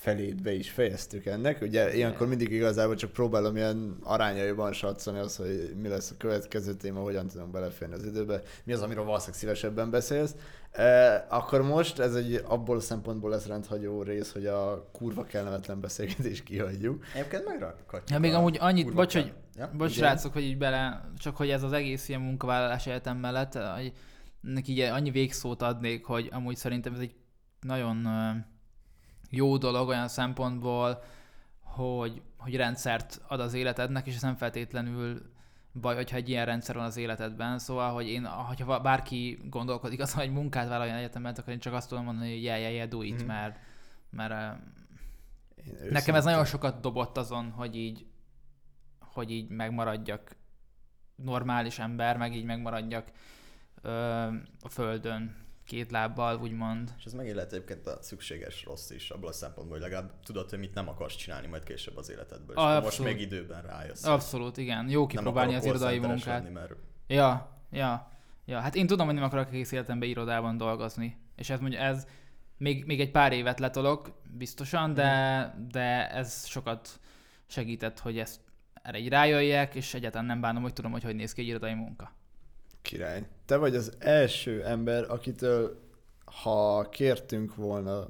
felét 0.00 0.42
be 0.42 0.52
is 0.52 0.70
fejeztük 0.70 1.26
ennek. 1.26 1.62
Ugye 1.62 1.94
ilyenkor 1.94 2.28
mindig 2.28 2.50
igazából 2.50 2.94
csak 2.94 3.12
próbálom 3.12 3.56
ilyen 3.56 3.96
arányaiban 4.02 4.72
satszolni 4.72 5.18
az, 5.20 5.36
hogy 5.36 5.74
mi 5.82 5.88
lesz 5.88 6.10
a 6.10 6.14
következő 6.18 6.74
téma, 6.74 7.00
hogyan 7.00 7.26
tudunk 7.26 7.50
beleférni 7.50 7.94
az 7.94 8.04
időbe, 8.04 8.42
mi 8.64 8.72
az, 8.72 8.82
amiről 8.82 9.04
valószínűleg 9.04 9.40
szívesebben 9.40 9.90
beszélsz. 9.90 10.34
E, 10.72 11.26
akkor 11.28 11.62
most 11.62 11.98
ez 11.98 12.14
egy 12.14 12.44
abból 12.44 12.76
a 12.76 12.80
szempontból 12.80 13.30
lesz 13.30 13.46
rendhagyó 13.46 14.02
rész, 14.02 14.32
hogy 14.32 14.46
a 14.46 14.88
kurva 14.92 15.24
kellemetlen 15.24 15.80
beszélgetést 15.80 16.42
kihagyjuk. 16.42 17.04
Egyébként 17.14 17.44
megrakhatjuk. 17.46 18.10
Ja, 18.10 18.18
még 18.18 18.32
a 18.32 18.38
amúgy 18.38 18.56
annyit, 18.60 18.94
bocs, 18.94 19.12
kell- 19.12 19.22
hogy, 19.22 19.32
Ja? 19.56 19.70
bocs 19.76 19.96
igen. 19.96 20.08
srácok, 20.08 20.32
hogy 20.32 20.42
így 20.42 20.58
bele, 20.58 21.10
csak 21.18 21.36
hogy 21.36 21.50
ez 21.50 21.62
az 21.62 21.72
egész 21.72 22.08
ilyen 22.08 22.20
munkavállalás 22.20 22.86
életem 22.86 23.16
mellett, 23.16 23.54
hogy 23.54 23.92
neki 24.40 24.72
így 24.72 24.80
annyi 24.80 25.10
végszót 25.10 25.62
adnék, 25.62 26.04
hogy 26.04 26.28
amúgy 26.32 26.56
szerintem 26.56 26.94
ez 26.94 27.00
egy 27.00 27.14
nagyon 27.60 28.06
jó 29.30 29.56
dolog 29.56 29.88
olyan 29.88 30.08
szempontból, 30.08 31.02
hogy, 31.60 32.22
hogy 32.36 32.56
rendszert 32.56 33.20
ad 33.28 33.40
az 33.40 33.54
életednek, 33.54 34.06
és 34.06 34.14
ez 34.14 34.22
nem 34.22 34.36
feltétlenül 34.36 35.22
baj, 35.80 35.94
hogyha 35.94 36.16
egy 36.16 36.28
ilyen 36.28 36.44
rendszer 36.44 36.74
van 36.74 36.84
az 36.84 36.96
életedben. 36.96 37.58
Szóval, 37.58 37.92
hogy 37.92 38.08
én, 38.08 38.24
hogyha 38.26 38.80
bárki 38.80 39.38
gondolkodik 39.50 40.00
azon, 40.00 40.20
hogy 40.24 40.32
munkát 40.32 40.68
vállaljon 40.68 40.96
egyetemet, 40.96 41.38
akkor 41.38 41.52
én 41.52 41.58
csak 41.60 41.72
azt 41.72 41.88
tudom 41.88 42.04
mondani, 42.04 42.30
hogy 42.32 42.42
yeah, 42.42 42.60
yeah, 42.60 42.72
yeah, 42.72 42.88
do 42.88 43.02
it, 43.02 43.16
Mhm. 43.18 43.26
mert, 43.26 43.58
mert 44.10 44.30
ö, 44.32 44.64
Én 45.84 45.90
Nekem 45.90 46.14
ez 46.14 46.24
nagyon 46.24 46.44
sokat 46.44 46.80
dobott 46.80 47.16
azon, 47.16 47.50
hogy 47.50 47.76
így, 47.76 48.06
hogy 48.98 49.30
így 49.30 49.48
megmaradjak 49.48 50.36
normális 51.14 51.78
ember, 51.78 52.16
meg 52.16 52.34
így 52.34 52.44
megmaradjak 52.44 53.10
ö, 53.82 53.90
a 54.60 54.68
földön 54.68 55.36
két 55.70 55.90
lábbal, 55.90 56.40
úgymond. 56.40 56.94
És 56.98 57.04
ez 57.04 57.12
megint 57.12 57.34
lehet 57.34 57.52
egyébként 57.52 57.86
a 57.86 57.98
szükséges 58.02 58.64
rossz 58.64 58.90
is, 58.90 59.10
abból 59.10 59.28
a 59.28 59.32
szempontból, 59.32 59.78
hogy 59.78 59.88
legalább 59.88 60.12
tudod, 60.24 60.50
hogy 60.50 60.58
mit 60.58 60.74
nem 60.74 60.88
akarsz 60.88 61.14
csinálni 61.16 61.46
majd 61.46 61.62
később 61.62 61.96
az 61.96 62.10
életedből. 62.10 62.56
És 62.56 62.62
akkor 62.62 62.74
most 62.74 62.86
abszolút. 62.86 63.12
még 63.12 63.20
időben 63.20 63.62
rájössz. 63.62 64.04
Abszolút, 64.04 64.56
igen. 64.56 64.88
Jó 64.88 65.06
kipróbálni 65.06 65.54
az 65.54 65.64
irodai 65.64 65.98
munkát. 65.98 66.52
mert 66.52 66.72
Ja, 67.06 67.60
ja, 67.70 68.10
ja. 68.44 68.60
Hát 68.60 68.74
én 68.74 68.86
tudom, 68.86 69.06
hogy 69.06 69.14
nem 69.14 69.24
akarok 69.24 69.48
egész 69.48 69.72
életemben 69.72 70.08
irodában 70.08 70.56
dolgozni. 70.56 71.16
És 71.36 71.50
ez 71.50 71.60
mondja, 71.60 71.78
ez 71.78 72.06
még, 72.56 72.84
még 72.84 73.00
egy 73.00 73.10
pár 73.10 73.32
évet 73.32 73.60
letolok, 73.60 74.20
biztosan, 74.30 74.94
de, 74.94 75.54
de 75.70 76.10
ez 76.10 76.46
sokat 76.46 77.00
segített, 77.46 77.98
hogy 77.98 78.18
ezt 78.18 78.40
erre 78.82 78.98
így 78.98 79.08
rájöjjek, 79.08 79.74
és 79.74 79.94
egyáltalán 79.94 80.26
nem 80.26 80.40
bánom, 80.40 80.62
hogy 80.62 80.72
tudom, 80.72 80.92
hogy 80.92 81.02
hogy 81.02 81.14
néz 81.14 81.32
ki 81.32 81.40
egy 81.40 81.46
irodai 81.46 81.74
munka. 81.74 82.18
Király. 82.82 83.26
Te 83.46 83.56
vagy 83.56 83.76
az 83.76 83.92
első 83.98 84.64
ember, 84.64 85.04
akitől, 85.10 85.80
ha 86.24 86.88
kértünk 86.88 87.54
volna 87.54 88.06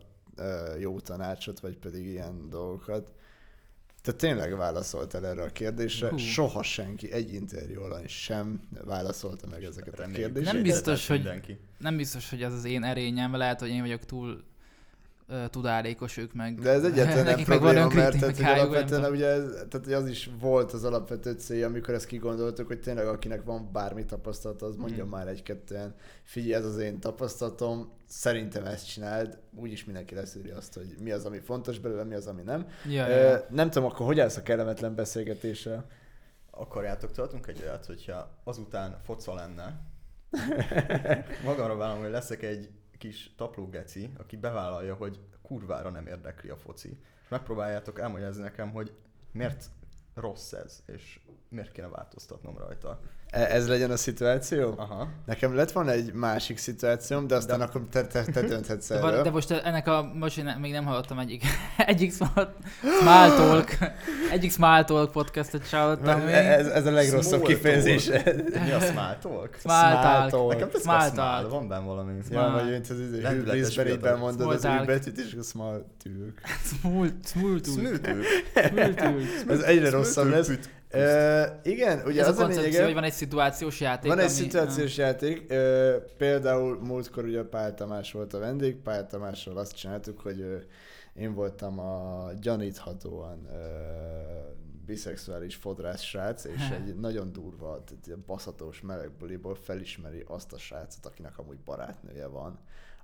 jó 0.78 1.00
tanácsot, 1.00 1.61
vagy 1.61 1.78
pedig 1.78 2.06
ilyen 2.06 2.48
dolgokat, 2.50 3.12
te 4.02 4.12
tényleg 4.12 4.56
válaszoltál 4.56 5.26
erre 5.26 5.42
a 5.42 5.48
kérdésre. 5.52 6.09
Hú. 6.09 6.16
Soha 6.16 6.62
senki 6.62 7.12
egy 7.12 7.33
interjú 7.35 7.83
alany 7.83 8.06
sem 8.06 8.68
válaszolta 8.85 9.46
meg 9.46 9.64
ezeket 9.64 9.98
a 9.98 10.06
kérdéseket. 10.06 10.52
Nem 10.52 10.62
biztos, 10.62 11.06
hogy- 11.06 11.16
Mindenki. 11.16 11.59
nem 11.78 11.96
biztos, 11.96 12.30
hogy 12.30 12.42
ez 12.42 12.52
az 12.52 12.64
én 12.64 12.83
erényem, 12.83 13.37
lehet, 13.37 13.61
hogy 13.61 13.68
én 13.68 13.80
vagyok 13.80 14.04
túl 14.04 14.44
tudálékos 15.51 16.16
ők 16.16 16.35
meg. 16.35 16.61
De 16.61 16.71
ez 16.71 16.85
egyáltalán 16.85 17.25
nem 17.25 17.35
meg 17.47 17.47
van 17.47 17.59
probléma, 17.59 17.95
mert 17.95 18.19
tehát, 18.19 18.37
hogy 18.37 18.45
alapvetően 18.45 19.11
ugye 19.11 19.27
ez, 19.27 19.43
tehát, 19.69 19.85
hogy 19.85 19.93
az 19.93 20.09
is 20.09 20.31
volt 20.40 20.73
az 20.73 20.85
alapvető 20.85 21.33
célja, 21.33 21.66
amikor 21.66 21.95
ezt 21.95 22.07
kigondoltuk, 22.07 22.66
hogy 22.66 22.81
tényleg 22.81 23.07
akinek 23.07 23.45
van 23.45 23.69
bármi 23.73 24.05
tapasztalata, 24.05 24.66
az 24.66 24.77
mondja 24.77 25.05
Mhm. 25.05 25.12
már 25.12 25.29
egy-kettően, 25.29 25.95
figyelj, 26.23 26.55
ez 26.55 26.64
az 26.64 26.79
én 26.79 27.01
tapasztalatom, 27.01 27.93
szerintem 28.07 28.64
ezt 28.64 28.88
csináld, 28.88 29.38
úgyis 29.57 29.85
mindenki 29.85 30.14
leszűri 30.14 30.51
azt, 30.51 30.75
hogy 30.75 30.95
mi 31.03 31.11
az, 31.11 31.25
ami 31.25 31.38
fontos 31.38 31.79
belőle, 31.79 32.05
mi 32.05 32.14
az, 32.14 32.27
ami 32.27 32.43
nem. 32.43 32.66
Ja, 32.88 33.09
ja, 33.09 33.16
ja. 33.16 33.47
nem 33.51 33.71
tudom, 33.71 33.88
akkor 33.88 34.07
hogy 34.07 34.21
állsz 34.21 34.37
a 34.37 34.43
kellemetlen 34.43 34.95
beszélgetéssel? 34.95 35.87
Akarjátok, 36.51 37.12
tartunk 37.12 37.47
egy 37.47 37.61
olyat, 37.62 37.87
hogyha 37.87 38.31
azután 38.45 39.01
foca 39.05 39.35
lenne, 39.35 39.81
magamra 41.45 41.77
vállalom, 41.77 42.03
hogy 42.03 42.11
leszek 42.11 42.43
egy 42.43 42.69
kis 43.01 43.35
taplógeci, 43.37 44.11
aki 44.17 44.37
bevállalja, 44.37 44.95
hogy 44.95 45.21
kurvára 45.43 45.91
nem 45.91 46.07
érdekli 46.07 46.49
a 46.49 46.57
foci. 46.57 46.99
És 47.23 47.29
megpróbáljátok 47.29 47.99
elmagyarázni 47.99 48.43
nekem, 48.43 48.71
hogy 48.71 48.93
miért 49.33 49.65
rossz 50.20 50.52
ez, 50.52 50.78
és 50.87 51.18
miért 51.48 51.72
kéne 51.72 51.88
változtatnom 51.88 52.59
rajta. 52.59 53.00
E- 53.30 53.54
Ez 53.54 53.68
legyen 53.68 53.90
a 53.90 53.96
szituáció? 53.96 54.74
Aha. 54.76 55.09
Nekem 55.26 55.54
lett 55.54 55.70
van 55.72 55.88
egy 55.88 56.12
másik 56.12 56.59
szituációm, 56.59 57.26
de 57.26 57.35
aztán 57.35 57.59
De- 57.59 57.64
akkor 57.64 57.83
te, 57.90 58.06
te, 58.06 58.24
te 58.24 58.40
dönthetsz 58.42 58.88
De, 58.88 58.94
erről. 58.94 59.11
van- 59.14 59.22
de 59.22 59.30
most 59.30 59.50
ennek 59.50 59.87
a, 59.88 60.11
most 60.14 60.38
én 60.38 60.56
még 60.61 60.72
nem 60.72 60.85
hallottam 60.85 61.18
egyik, 61.18 61.42
egyik 61.76 62.12
small, 62.12 63.30
talk, 63.37 63.68
egyik 64.30 64.50
small 64.52 64.85
talk 64.85 65.11
podcastet 65.12 65.68
se 65.68 65.76
hallottam 65.78 66.20
még. 66.20 66.35
ez, 66.35 66.66
ez 66.66 66.87
a 66.87 66.90
legrosszabb 66.90 67.40
Small 67.40 67.46
kifejezése. 67.54 68.22
Mi 68.64 68.70
a 68.70 68.80
small 68.80 69.16
talk? 69.20 69.56
Small 69.59 70.02
talk. 70.02 70.30
talk. 70.30 70.48
Nekem 70.52 70.68
tetszik 70.68 70.83
Small 70.83 70.98
a 70.98 71.11
small, 71.11 71.40
talk. 71.40 71.50
van 71.50 71.68
benne 71.68 71.85
valami. 71.85 72.16
Ja, 72.16 72.22
Small. 72.24 72.50
vagy 72.52 72.70
mint 72.70 72.90
az 72.90 72.98
izé, 73.00 73.20
hűblészben 73.20 73.87
így 73.88 74.00
bemondod 74.00 74.52
az 74.52 74.61
talk. 74.61 74.80
ő 74.83 74.85
betűt, 74.85 75.18
és 75.18 75.33
akkor 75.33 75.44
small 75.44 75.85
tűk. 76.02 76.40
Small, 76.64 77.09
talk. 77.35 77.61
Talk. 77.61 78.24
Small 78.68 78.94
talk. 78.94 79.50
Ez 79.50 79.61
egyre 79.61 79.90
rosszabb 79.90 80.10
lesz. 80.16 80.51
Ö, 80.92 81.42
igen, 81.62 82.03
ugye 82.07 82.20
Ez 82.20 82.27
a 82.27 82.31
az 82.31 82.38
a 82.38 82.40
koncepció, 82.42 82.62
lényege, 82.62 82.85
hogy 82.85 82.94
van 82.94 83.05
egy 83.05 83.12
szituációs 83.12 83.81
játék, 83.81 84.11
van 84.11 84.18
egy 84.18 84.25
ami- 84.25 84.35
szituációs 84.35 84.96
játék, 84.96 85.44
ö, 85.49 85.96
például 86.16 86.79
múltkor 86.83 87.25
ugye 87.25 87.42
Pál 87.42 87.75
Tamás 87.75 88.12
volt 88.12 88.35
a 88.35 88.38
vendég, 88.38 88.77
Pál 88.77 89.07
Tamásról 89.07 89.57
azt 89.57 89.77
csináltuk, 89.77 90.20
hogy 90.20 90.40
ö, 90.40 90.57
én 91.14 91.35
voltam 91.35 91.79
a 91.79 92.29
gyaníthatóan 92.40 93.46
ö, 93.53 93.57
biszexuális 94.87 95.55
fodrász 95.55 96.03
srác, 96.03 96.44
és 96.44 96.68
egy 96.75 96.94
nagyon 96.96 97.33
durva, 97.33 97.83
tehát 97.87 98.07
ilyen 98.07 98.25
baszatós 98.27 98.81
melegbuliból 98.81 99.55
felismeri 99.55 100.25
azt 100.29 100.53
a 100.53 100.59
srácot, 100.59 101.07
akinek 101.07 101.38
amúgy 101.38 101.59
barátnője 101.64 102.27
van 102.27 102.59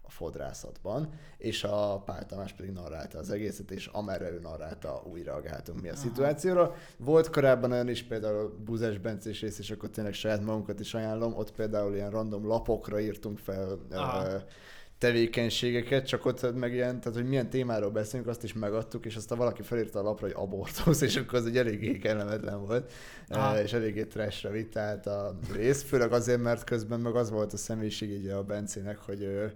a 0.06 0.10
fodrászatban, 0.10 1.08
és 1.38 1.64
a 1.64 2.02
Pál 2.04 2.26
Tamás 2.26 2.52
pedig 2.52 2.70
narrálta 2.70 3.18
az 3.18 3.30
egészet, 3.30 3.70
és 3.70 3.86
amerre 3.86 4.30
ő 4.30 4.40
narrálta, 4.40 5.02
úgy 5.12 5.22
reagáltunk 5.22 5.80
mi 5.80 5.88
a 5.88 5.92
Aha. 5.92 6.00
szituációra. 6.00 6.74
Volt 6.96 7.30
korábban 7.30 7.72
olyan 7.72 7.88
is, 7.88 8.02
például 8.02 8.56
Búzás 8.64 8.98
Bencés 8.98 9.40
rész, 9.40 9.58
és 9.58 9.70
akkor 9.70 9.90
tényleg 9.90 10.12
saját 10.12 10.44
magunkat 10.44 10.80
is 10.80 10.94
ajánlom, 10.94 11.36
ott 11.36 11.52
például 11.52 11.94
ilyen 11.94 12.10
random 12.10 12.46
lapokra 12.46 13.00
írtunk 13.00 13.38
fel 13.38 13.78
Aha. 13.90 14.42
tevékenységeket, 14.98 16.06
csak 16.06 16.26
ott 16.26 16.54
meg 16.54 16.72
ilyen, 16.72 17.00
tehát 17.00 17.18
hogy 17.18 17.28
milyen 17.28 17.50
témáról 17.50 17.90
beszélünk, 17.90 18.28
azt 18.28 18.44
is 18.44 18.52
megadtuk, 18.52 19.04
és 19.04 19.16
aztán 19.16 19.38
valaki 19.38 19.62
felírta 19.62 19.98
a 19.98 20.02
lapra, 20.02 20.26
hogy 20.26 20.36
abortusz, 20.36 21.00
és 21.00 21.16
akkor 21.16 21.38
az 21.38 21.46
egy 21.46 21.56
eléggé 21.56 21.98
kellemetlen 21.98 22.66
volt, 22.66 22.92
Aha. 23.28 23.62
és 23.62 23.72
eléggé 23.72 24.04
trashre 24.04 24.50
vitt 24.50 24.76
a 24.76 25.38
rész, 25.52 25.82
főleg 25.82 26.12
azért, 26.12 26.40
mert 26.40 26.64
közben 26.64 27.00
meg 27.00 27.14
az 27.14 27.30
volt 27.30 27.52
a 27.52 27.56
személyiség 27.56 28.18
ugye 28.18 28.34
a 28.34 28.42
Bencének, 28.42 28.98
hogy 28.98 29.22
ő 29.22 29.52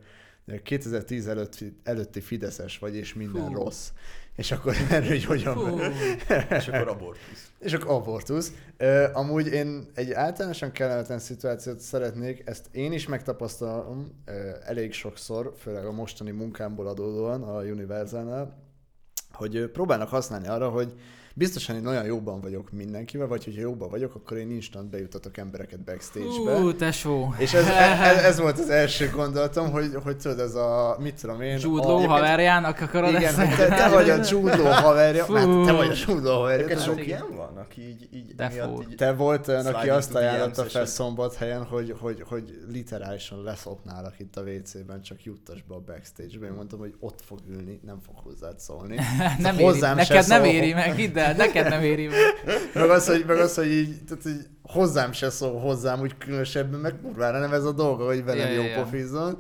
2010 0.63 1.27
előtti, 1.27 1.77
előtti 1.83 2.21
Fideszes 2.21 2.79
vagy, 2.79 2.97
és 2.97 3.15
minden 3.15 3.47
Fú. 3.47 3.55
rossz. 3.55 3.89
És 4.37 4.53
akkor 4.53 4.75
erről, 4.91 5.09
hogy 5.09 5.25
hogyan... 5.25 5.55
Fú, 5.57 5.79
És 6.51 6.69
akkor 6.69 6.89
abortusz. 6.89 7.51
És 7.59 7.73
akkor 7.73 7.91
abortusz. 7.91 8.53
Amúgy 9.13 9.47
én 9.47 9.91
egy 9.95 10.13
általánosan 10.13 10.73
kellemetlen 10.73 11.19
szituációt 11.19 11.81
szeretnék, 11.81 12.43
ezt 12.45 12.69
én 12.73 12.93
is 12.93 13.07
megtapasztalom 13.07 14.23
elég 14.65 14.93
sokszor, 14.93 15.55
főleg 15.59 15.87
a 15.87 15.93
mostani 15.93 16.31
munkámból 16.31 16.87
adódóan 16.87 17.43
a 17.43 17.63
Universalnál, 17.63 18.59
hogy 19.33 19.71
próbálnak 19.71 20.09
használni 20.09 20.49
arra, 20.49 20.69
hogy 20.69 20.95
biztosan 21.41 21.77
én 21.77 21.87
olyan 21.87 22.05
jóban 22.05 22.41
vagyok 22.41 22.71
mindenkivel, 22.73 23.27
vagy 23.27 23.45
hogyha 23.45 23.61
jóban 23.61 23.91
vagyok, 23.91 24.15
akkor 24.15 24.37
én 24.37 24.51
instant 24.51 24.91
bejutatok 24.91 25.37
embereket 25.37 25.81
backstage-be. 25.81 26.57
Fú, 26.57 26.75
tesó. 26.75 27.35
És 27.39 27.55
ez, 27.55 27.67
ez, 28.03 28.25
ez, 28.25 28.39
volt 28.39 28.59
az 28.59 28.71
első 28.71 29.11
gondolatom, 29.15 29.71
hogy, 29.71 29.91
hogy 30.03 30.17
tudod, 30.17 30.39
ez 30.39 30.55
a, 30.55 30.97
mit 30.99 31.21
tudom 31.21 31.41
én... 31.41 31.59
Jude 31.61 31.83
a, 31.83 31.87
Law 31.87 32.07
haverjának 32.07 32.81
akarod 32.81 33.11
Igen, 33.11 33.41
ezt? 33.41 33.57
te, 33.57 33.69
te 33.69 33.89
vagy 33.89 34.11
a 34.11 34.17
Jude 34.31 34.57
Law 34.57 34.73
haverja, 34.73 35.25
hát 35.35 35.67
te 35.67 35.73
vagy 35.73 35.89
a 35.89 35.95
Jude 36.07 36.29
Law 36.29 36.39
haverja. 36.39 36.67
Te- 36.67 36.83
sok 36.83 37.07
ilyen 37.07 37.37
van, 37.37 37.57
aki 37.57 37.89
így, 37.89 38.09
így 38.13 38.35
De 38.35 38.49
miatt 38.49 38.83
így... 38.83 38.97
Te 38.97 39.13
volt 39.13 39.49
olyan, 39.49 39.67
aki 39.67 39.89
azt 39.89 40.15
ajánlotta 40.15 40.65
fel 40.65 40.81
hogy- 40.81 40.91
szombathelyen, 40.91 41.65
hogy, 41.65 41.97
hogy, 41.99 42.25
hogy 42.29 42.59
literálisan 42.73 43.43
leszopnálak 43.43 44.19
itt 44.19 44.37
a 44.37 44.43
WC-ben, 44.43 45.03
csak 45.03 45.25
juttas 45.25 45.63
be 45.69 45.75
a 45.75 45.81
backstage-be. 45.87 46.47
Én 46.47 46.53
mondtam, 46.53 46.79
hogy 46.79 46.95
ott 46.99 47.21
fog 47.25 47.39
ülni, 47.49 47.81
nem 47.85 48.01
fog 48.07 48.15
hozzád 48.23 48.59
szólni. 48.59 48.97
nem 49.39 49.55
éri, 49.55 49.65
hozzám 49.65 49.99
se 49.99 50.15
neked 50.15 50.29
nem 50.29 50.45
éri 50.45 50.73
meg, 50.73 50.95
hidd 50.95 51.19
el, 51.31 51.37
neked 51.47 51.69
nem 51.69 51.83
éri 51.83 52.07
meg. 52.07 52.19
Meg 52.75 52.91
az, 52.91 53.07
hogy, 53.07 53.25
meg 53.27 53.37
az, 53.37 53.55
hogy 53.55 53.73
így, 53.73 54.05
tehát, 54.05 54.23
hogy 54.23 54.47
hozzám 54.63 55.13
se 55.13 55.31
szól 55.31 55.61
hozzám 55.61 56.01
úgy 56.01 56.19
különösebben, 56.19 56.81
meg 56.81 56.95
kurvára 57.03 57.39
nem 57.39 57.53
ez 57.53 57.65
a 57.65 57.73
dolga, 57.73 58.05
hogy 58.05 58.25
velem 58.25 58.53
Ja, 58.53 58.55
jó 58.55 58.63
ja, 58.63 58.83
pofizzon. 58.83 59.37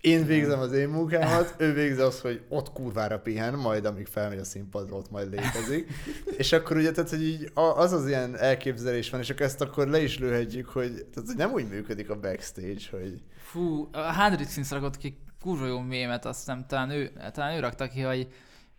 Én 0.00 0.26
végzem 0.26 0.58
az 0.58 0.72
én 0.72 0.88
munkámat, 0.88 1.54
ő 1.58 1.72
végzi 1.72 2.00
azt, 2.00 2.20
hogy 2.20 2.40
ott 2.48 2.72
kurvára 2.72 3.18
pihen, 3.18 3.54
majd 3.54 3.84
amíg 3.84 4.06
felmegy 4.06 4.38
a 4.38 4.44
színpadra, 4.44 4.96
ott 4.96 5.10
majd 5.10 5.30
létezik. 5.30 5.88
és 6.36 6.52
akkor 6.52 6.76
ugye, 6.76 6.90
tehát, 6.90 7.10
hogy 7.10 7.22
így 7.22 7.50
az 7.54 7.92
az 7.92 8.06
ilyen 8.06 8.38
elképzelés 8.38 9.10
van, 9.10 9.20
és 9.20 9.30
akkor 9.30 9.46
ezt 9.46 9.60
akkor 9.60 9.88
le 9.88 10.02
is 10.02 10.18
lőhetjük, 10.18 10.68
hogy, 10.68 10.92
tehát, 10.92 11.28
hogy 11.28 11.36
nem 11.36 11.52
úgy 11.52 11.68
működik 11.68 12.10
a 12.10 12.20
backstage, 12.20 12.82
hogy 12.90 13.22
Fú, 13.36 13.88
a 13.92 14.40
rakott 14.70 14.96
ki 14.96 15.18
kurva 15.40 15.66
jó 15.66 15.80
mémet, 15.80 16.24
azt 16.24 16.46
nem, 16.46 16.64
talán 16.68 16.90
ő, 16.90 17.12
talán 17.32 17.56
ő 17.56 17.60
rakta 17.60 17.88
ki, 17.88 18.00
hogy, 18.00 18.28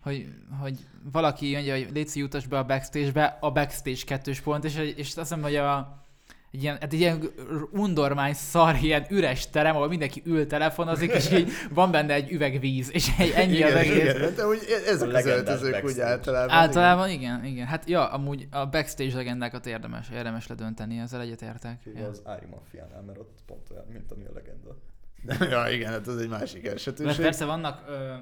hogy, 0.06 0.28
hogy 0.62 0.78
valaki 1.12 1.54
mondja, 1.54 1.74
hogy 1.74 1.90
Léci 1.94 2.20
jutas 2.20 2.48
be 2.48 2.58
a 2.58 2.64
backstage-be, 2.64 3.38
a 3.42 3.52
backstage 3.52 4.02
kettős 4.06 4.40
pont, 4.40 4.64
és, 4.64 4.94
és 4.96 5.08
azt 5.08 5.18
hiszem, 5.18 5.42
hogy 5.42 5.56
a, 5.56 6.04
egy 6.52 6.62
ilyen, 6.64 6.78
hát 6.82 6.94
egy 6.94 7.00
ilyen 7.00 7.32
undormány 7.72 8.34
szar, 8.34 8.76
ilyen 8.82 9.06
üres 9.10 9.50
terem, 9.50 9.76
ahol 9.76 9.88
mindenki 9.88 10.22
ül 10.26 10.48
telefonozik, 10.48 11.12
és 11.12 11.32
így 11.32 11.52
van 11.70 11.92
benne 11.92 12.14
egy 12.14 12.32
üveg 12.32 12.60
víz, 12.60 12.92
és 12.94 13.08
egy, 13.18 13.30
ennyi 13.36 13.64
az 13.64 13.74
egész. 13.74 14.14
igen, 14.14 14.36
de 14.36 14.48
úgy 14.48 14.60
ezek 14.88 15.14
A 15.14 15.18
az 15.18 15.26
öltözők 15.26 15.84
úgy 15.84 16.00
általában. 16.00 16.56
Általában 16.56 17.10
igen, 17.10 17.46
igen. 17.46 17.66
Hát 17.66 17.90
ja, 17.90 18.12
amúgy 18.12 18.48
a 18.52 18.66
backstage 18.66 19.16
legendákat 19.16 19.66
érdemes, 19.66 20.10
érdemes 20.14 20.48
ledönteni, 20.48 21.00
ezzel 21.00 21.22
egyetértek. 21.22 21.82
Ja. 21.96 22.08
az 22.08 22.22
Ári 22.26 22.46
Maffiánál, 22.46 23.02
mert 23.02 23.20
ott 23.20 23.40
pont 23.46 23.70
olyan, 23.72 23.86
mint 23.92 24.12
ami 24.12 24.26
a 24.26 24.32
legenda. 24.34 24.78
Igen. 25.24 25.50
ja, 25.54 25.74
igen, 25.74 25.92
hát 25.92 26.08
az 26.08 26.18
egy 26.18 26.30
másik 26.30 26.64
Mert 26.64 26.76
esetőség. 26.76 27.22
persze 27.22 27.46
vannak 27.46 27.84
ö, 27.88 28.14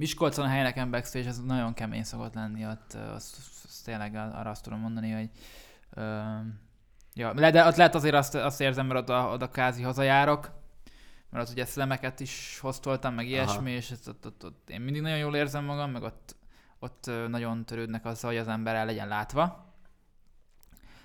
Miskolcon 0.00 0.44
a 0.44 0.48
helyeneken 0.48 0.90
backstage, 0.90 1.28
ez 1.28 1.40
nagyon 1.40 1.74
kemény 1.74 2.02
szokott 2.02 2.34
lenni, 2.34 2.66
ott 2.66 2.92
azt, 3.14 3.36
azt 3.64 3.84
tényleg 3.84 4.14
arra 4.14 4.50
azt 4.50 4.62
tudom 4.62 4.78
mondani, 4.78 5.10
hogy 5.10 5.30
ö, 5.90 6.20
ja, 7.14 7.32
de 7.32 7.66
ott 7.66 7.76
lehet 7.76 7.94
azért 7.94 8.14
azt, 8.14 8.34
azt 8.34 8.60
érzem, 8.60 8.86
mert 8.86 9.00
oda, 9.00 9.28
oda 9.28 9.50
kázi 9.50 9.82
hazajárok, 9.82 10.50
mert 11.30 11.46
ott 11.46 11.52
ugye 11.52 11.64
szlemeket 11.64 12.20
is 12.20 12.58
hoztoltam, 12.60 13.14
meg 13.14 13.26
ilyesmi, 13.26 13.70
és 13.70 13.90
ezt 13.90 14.08
ott, 14.08 14.26
ott, 14.26 14.44
ott, 14.44 14.70
én 14.70 14.80
mindig 14.80 15.02
nagyon 15.02 15.18
jól 15.18 15.36
érzem 15.36 15.64
magam, 15.64 15.90
meg 15.90 16.02
ott, 16.02 16.36
ott 16.78 17.10
nagyon 17.28 17.64
törődnek 17.64 18.04
azzal, 18.04 18.30
hogy 18.30 18.40
az 18.40 18.48
ember 18.48 18.74
el 18.74 18.84
legyen 18.84 19.08
látva. 19.08 19.74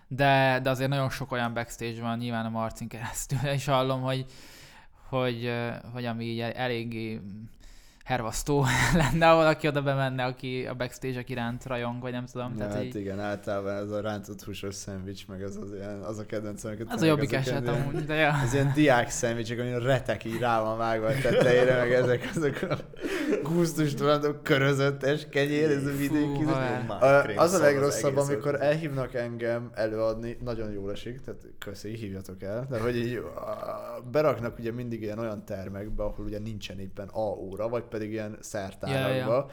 De, 0.08 0.60
de 0.63 0.69
azért 0.69 0.89
nagyon 0.89 1.10
sok 1.10 1.31
olyan 1.31 1.53
backstage 1.53 2.01
van, 2.01 2.17
nyilván 2.17 2.45
a 2.45 2.49
Marcin 2.49 2.88
keresztül 2.88 3.49
is 3.53 3.65
hallom, 3.65 4.01
hogy, 4.01 4.25
hogy, 5.10 5.51
hogy 5.93 6.05
ami 6.05 6.25
így 6.25 6.39
eléggé 6.39 7.21
hervasztó 8.06 8.65
lenne, 9.02 9.26
ha 9.26 9.36
valaki 9.36 9.68
oda 9.68 9.82
bemenne, 9.82 10.24
aki 10.24 10.65
a 10.65 10.74
backstage 10.74 11.24
iránt 11.28 11.65
rajong, 11.65 12.02
vagy 12.02 12.12
nem 12.12 12.26
tudom. 12.26 12.52
Ja, 12.52 12.58
Tehát 12.58 12.74
hát 12.74 12.84
így, 12.84 12.96
igen, 12.96 13.20
általában 13.20 13.76
ez 13.76 13.89
a 13.89 14.02
rántott 14.02 14.44
húsos 14.44 14.76
szendvics, 14.76 15.28
meg 15.28 15.44
az, 15.44 15.58
az, 15.62 15.74
ilyen, 15.74 16.02
az 16.02 16.18
a 16.18 16.26
kedvencem, 16.26 16.72
az 16.72 16.80
a 16.80 16.86
tényleg 16.86 17.08
jobbik 17.08 17.34
eset 17.34 17.68
amúgy, 17.68 18.06
de 18.06 18.15
ja. 18.15 18.34
Ez 18.44 18.54
ilyen 18.54 18.72
diák 18.74 19.10
szendvicsek, 19.10 19.60
amin 19.60 19.74
a 19.74 19.80
retek 19.80 20.24
így 20.24 20.39
rá 20.39 20.62
van 20.62 20.78
vágva 20.78 21.08
a 21.08 21.13
tetejére, 21.22 21.78
meg 21.78 21.91
ezek 21.91 22.30
azok 22.36 22.62
a 22.62 22.78
gusztustalanok 23.53 24.43
körözöttes 24.43 25.27
kenyér, 25.29 25.71
ez 25.71 25.86
a 25.86 25.91
vidéki. 25.91 26.43
Az 27.36 27.53
a 27.53 27.60
legrosszabb, 27.60 28.17
egész 28.17 28.27
amikor 28.27 28.62
elhívnak 28.62 29.13
engem 29.13 29.71
előadni, 29.73 30.38
nagyon 30.43 30.71
jól 30.71 30.91
esik, 30.91 31.21
tehát 31.21 31.41
köszi, 31.60 31.95
hívjatok 31.95 32.43
el, 32.43 32.67
de 32.69 32.79
hogy 32.79 32.97
így 32.97 33.21
beraknak 34.12 34.60
ugye 34.60 34.71
mindig 34.71 35.01
ilyen 35.01 35.19
olyan 35.19 35.45
termekbe, 35.45 36.03
ahol 36.03 36.25
ugye 36.25 36.39
nincsen 36.39 36.79
éppen 36.79 37.08
A 37.08 37.29
óra, 37.29 37.69
vagy 37.69 37.84
pedig 37.84 38.12
ilyen 38.12 38.38
szertárakba, 38.39 39.34
Ja, 39.34 39.36
ja. 39.36 39.47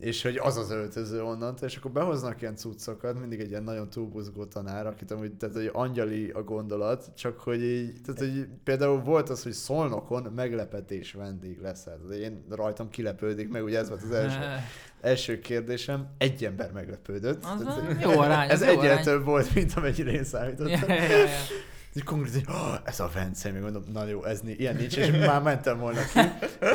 És 0.00 0.22
hogy 0.22 0.36
az 0.36 0.56
az 0.56 0.70
öltöző 0.70 1.22
onnantól, 1.22 1.68
és 1.68 1.76
akkor 1.76 1.90
behoznak 1.90 2.40
ilyen 2.40 2.56
cuccokat, 2.56 3.20
mindig 3.20 3.40
egy 3.40 3.50
ilyen 3.50 3.62
nagyon 3.62 3.90
túlbuzgó 3.90 4.44
tanár, 4.44 4.86
akit 4.86 5.10
amúgy, 5.10 5.32
tehát 5.32 5.54
hogy 5.54 5.70
angyali 5.72 6.30
a 6.30 6.42
gondolat, 6.42 7.10
csak 7.16 7.40
hogy 7.40 7.62
így, 7.62 7.94
tehát 8.04 8.20
hogy 8.20 8.48
például 8.64 9.00
volt 9.00 9.28
az, 9.28 9.42
hogy 9.42 9.52
szolnokon 9.52 10.32
meglepetés 10.36 11.12
vendég 11.12 11.60
leszel. 11.60 12.00
De 12.08 12.18
én 12.18 12.44
rajtam 12.50 12.88
kilepődik 12.88 13.48
meg, 13.48 13.64
ugye 13.64 13.78
ez 13.78 13.88
volt 13.88 14.02
az 14.02 14.10
első, 14.10 14.38
első 15.00 15.38
kérdésem, 15.38 16.08
egy 16.18 16.44
ember 16.44 16.72
meglepődött. 16.72 17.44
Az 17.44 17.62
Tehát, 17.64 18.02
jó 18.02 18.18
arány, 18.18 18.50
ez 18.50 18.62
jó 18.62 18.68
egyre 18.68 18.90
arány. 18.90 19.04
több 19.04 19.24
volt, 19.24 19.54
mint 19.54 19.72
amennyire 19.74 20.10
én 20.10 20.24
számítottam. 20.24 20.88
Ja, 20.88 20.94
ja, 20.94 21.16
ja. 21.16 21.26
És 21.94 22.02
konkrétan, 22.02 22.54
oh, 22.54 22.74
ez 22.84 23.00
a 23.00 23.10
Vence, 23.14 23.50
még 23.50 23.62
mondom, 23.62 23.84
na 23.92 24.06
jó, 24.06 24.24
ez 24.24 24.40
ilyen 24.44 24.76
nincs, 24.76 24.96
és 24.96 25.10
már 25.10 25.42
mentem 25.42 25.78
volna 25.78 26.00
ki. 26.12 26.20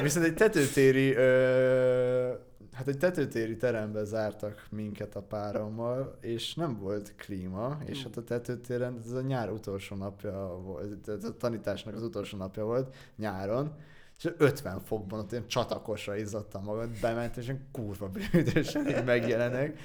Viszont 0.02 0.26
egy 0.26 0.34
tetőtéri, 0.34 1.14
ö, 1.14 2.32
hát 2.76 2.88
egy 2.88 2.98
tetőtéri 2.98 3.58
terembe 3.58 4.04
zártak 4.04 4.68
minket 4.70 5.16
a 5.16 5.22
párommal, 5.22 6.18
és 6.22 6.54
nem 6.54 6.80
volt 6.80 7.14
klíma, 7.16 7.78
és 7.86 8.04
hát 8.04 8.18
a 8.18 8.24
tetőtéren 8.24 9.02
ez 9.06 9.12
a 9.12 9.22
nyár 9.22 9.52
utolsó 9.52 9.96
napja 9.96 10.60
volt, 10.64 11.08
ez 11.08 11.24
a 11.24 11.38
tanításnak 11.38 11.96
az 11.96 12.04
utolsó 12.04 12.38
napja 12.38 12.64
volt, 12.64 12.96
nyáron, 13.16 13.76
és 14.18 14.30
50 14.38 14.80
fokban 14.80 15.20
ott 15.20 15.32
ilyen 15.32 15.48
csatakosra 15.48 16.16
izzadtam 16.16 16.64
magad, 16.64 16.90
bement, 17.02 17.38
és 17.38 17.44
ilyen 17.44 17.68
kurva 17.72 18.10
bűnösen 18.10 18.88
így 18.88 19.04
megjelenek, 19.04 19.80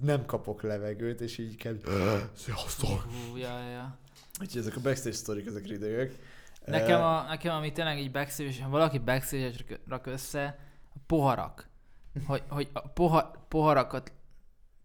nem 0.00 0.24
kapok 0.24 0.62
levegőt, 0.62 1.20
és 1.20 1.38
így 1.38 1.56
kell, 1.56 1.76
sziasztok! 2.36 3.06
Ja, 3.36 3.70
ja. 3.70 3.98
Úgyhogy 4.40 4.60
ezek 4.60 4.76
a 4.76 4.80
backstage 4.80 5.16
sztorik, 5.16 5.46
ezek 5.46 5.66
ridegek. 5.66 6.18
Nekem, 6.64 7.00
Eh, 7.00 7.06
a, 7.06 7.22
nekem 7.28 7.54
ami 7.54 7.72
tényleg 7.72 7.98
így 7.98 8.10
backstage, 8.10 8.62
ha 8.62 8.68
valaki 8.68 8.98
backstage 8.98 9.78
rak 9.88 10.06
össze, 10.06 10.58
a 10.94 10.98
poharak. 11.06 11.69
Hogy, 12.26 12.42
hogy 12.48 12.68
a 12.72 12.88
poha, 12.88 13.46
poharakat, 13.48 14.12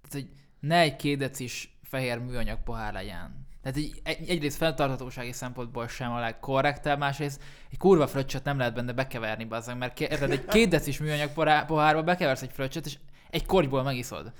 tehát, 0.02 0.28
hogy 0.28 0.30
ne 0.60 0.80
egy 0.80 0.96
két 0.96 1.18
decis 1.18 1.78
fehér 1.84 2.18
műanyag 2.18 2.64
pohár 2.64 2.94
legyen. 2.94 3.46
Tehát 3.62 3.78
egy, 3.78 4.02
egy, 4.04 4.30
egyrészt 4.30 4.58
fenntarthatósági 4.58 5.32
szempontból 5.32 5.88
sem 5.88 6.12
a 6.12 6.20
legkorrektebb, 6.20 7.00
másrészt 7.00 7.42
egy 7.72 7.78
kurva 7.78 8.08
fröccsöt 8.08 8.44
nem 8.44 8.58
lehet 8.58 8.74
benne 8.74 8.92
bekeverni, 8.92 9.46
bazzag, 9.46 9.78
mert 9.78 10.00
érted, 10.00 10.32
egy 10.32 10.46
két 10.46 10.70
decis 10.70 11.00
műanyag 11.00 11.30
pohárba 11.68 12.04
bekeversz 12.04 12.42
egy 12.42 12.52
fröccsöt, 12.52 12.86
és 12.86 12.98
egy 13.30 13.46
kortyból 13.46 13.84
megiszod. 13.84 14.32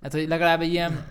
Tehát, 0.00 0.12
hogy 0.12 0.28
legalább 0.28 0.60
egy 0.60 0.72
ilyen, 0.72 1.06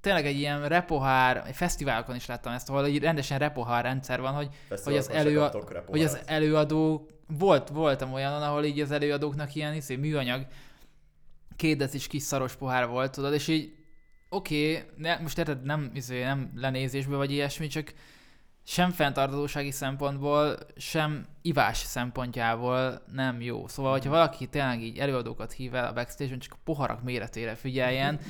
tényleg 0.00 0.26
egy 0.26 0.38
ilyen 0.38 0.68
repohár, 0.68 1.42
egy 1.46 1.54
fesztiválokon 1.54 2.14
is 2.14 2.26
láttam 2.26 2.52
ezt, 2.52 2.68
ahol 2.68 2.84
egy 2.84 2.98
rendesen 2.98 3.38
repohár 3.38 3.84
rendszer 3.84 4.20
van, 4.20 4.34
hogy 4.34 4.48
hogy 4.84 4.96
az, 4.96 5.10
elő, 5.10 5.48
hogy 5.86 6.02
az 6.02 6.18
előadó, 6.26 7.08
volt, 7.38 7.68
voltam 7.68 8.12
olyan, 8.12 8.42
ahol 8.42 8.64
így 8.64 8.80
az 8.80 8.90
előadóknak 8.90 9.54
ilyen 9.54 9.74
iszé, 9.74 9.96
műanyag 9.96 10.46
két 11.56 11.76
decis 11.76 12.06
kis 12.06 12.22
szaros 12.22 12.54
pohár 12.54 12.88
volt, 12.88 13.12
tudod, 13.12 13.32
és 13.32 13.48
így 13.48 13.74
oké, 14.28 14.86
okay, 14.98 15.12
most 15.22 15.38
érted, 15.38 15.62
nem, 15.62 15.90
izé, 15.94 16.22
nem 16.22 16.52
lenézésből 16.56 17.16
vagy 17.16 17.32
ilyesmi, 17.32 17.66
csak 17.66 17.94
sem 18.64 18.90
fenntartatósági 18.90 19.70
szempontból, 19.70 20.56
sem 20.76 21.26
ivás 21.42 21.76
szempontjából 21.76 23.02
nem 23.12 23.40
jó. 23.40 23.68
Szóval, 23.68 23.92
hogyha 23.92 24.10
valaki 24.10 24.46
tényleg 24.46 24.82
így 24.82 24.98
előadókat 24.98 25.52
hív 25.52 25.74
el 25.74 25.86
a 25.86 25.92
backstage-on, 25.92 26.38
csak 26.38 26.52
a 26.52 26.60
poharak 26.64 27.02
méretére 27.02 27.54
figyeljen, 27.54 28.20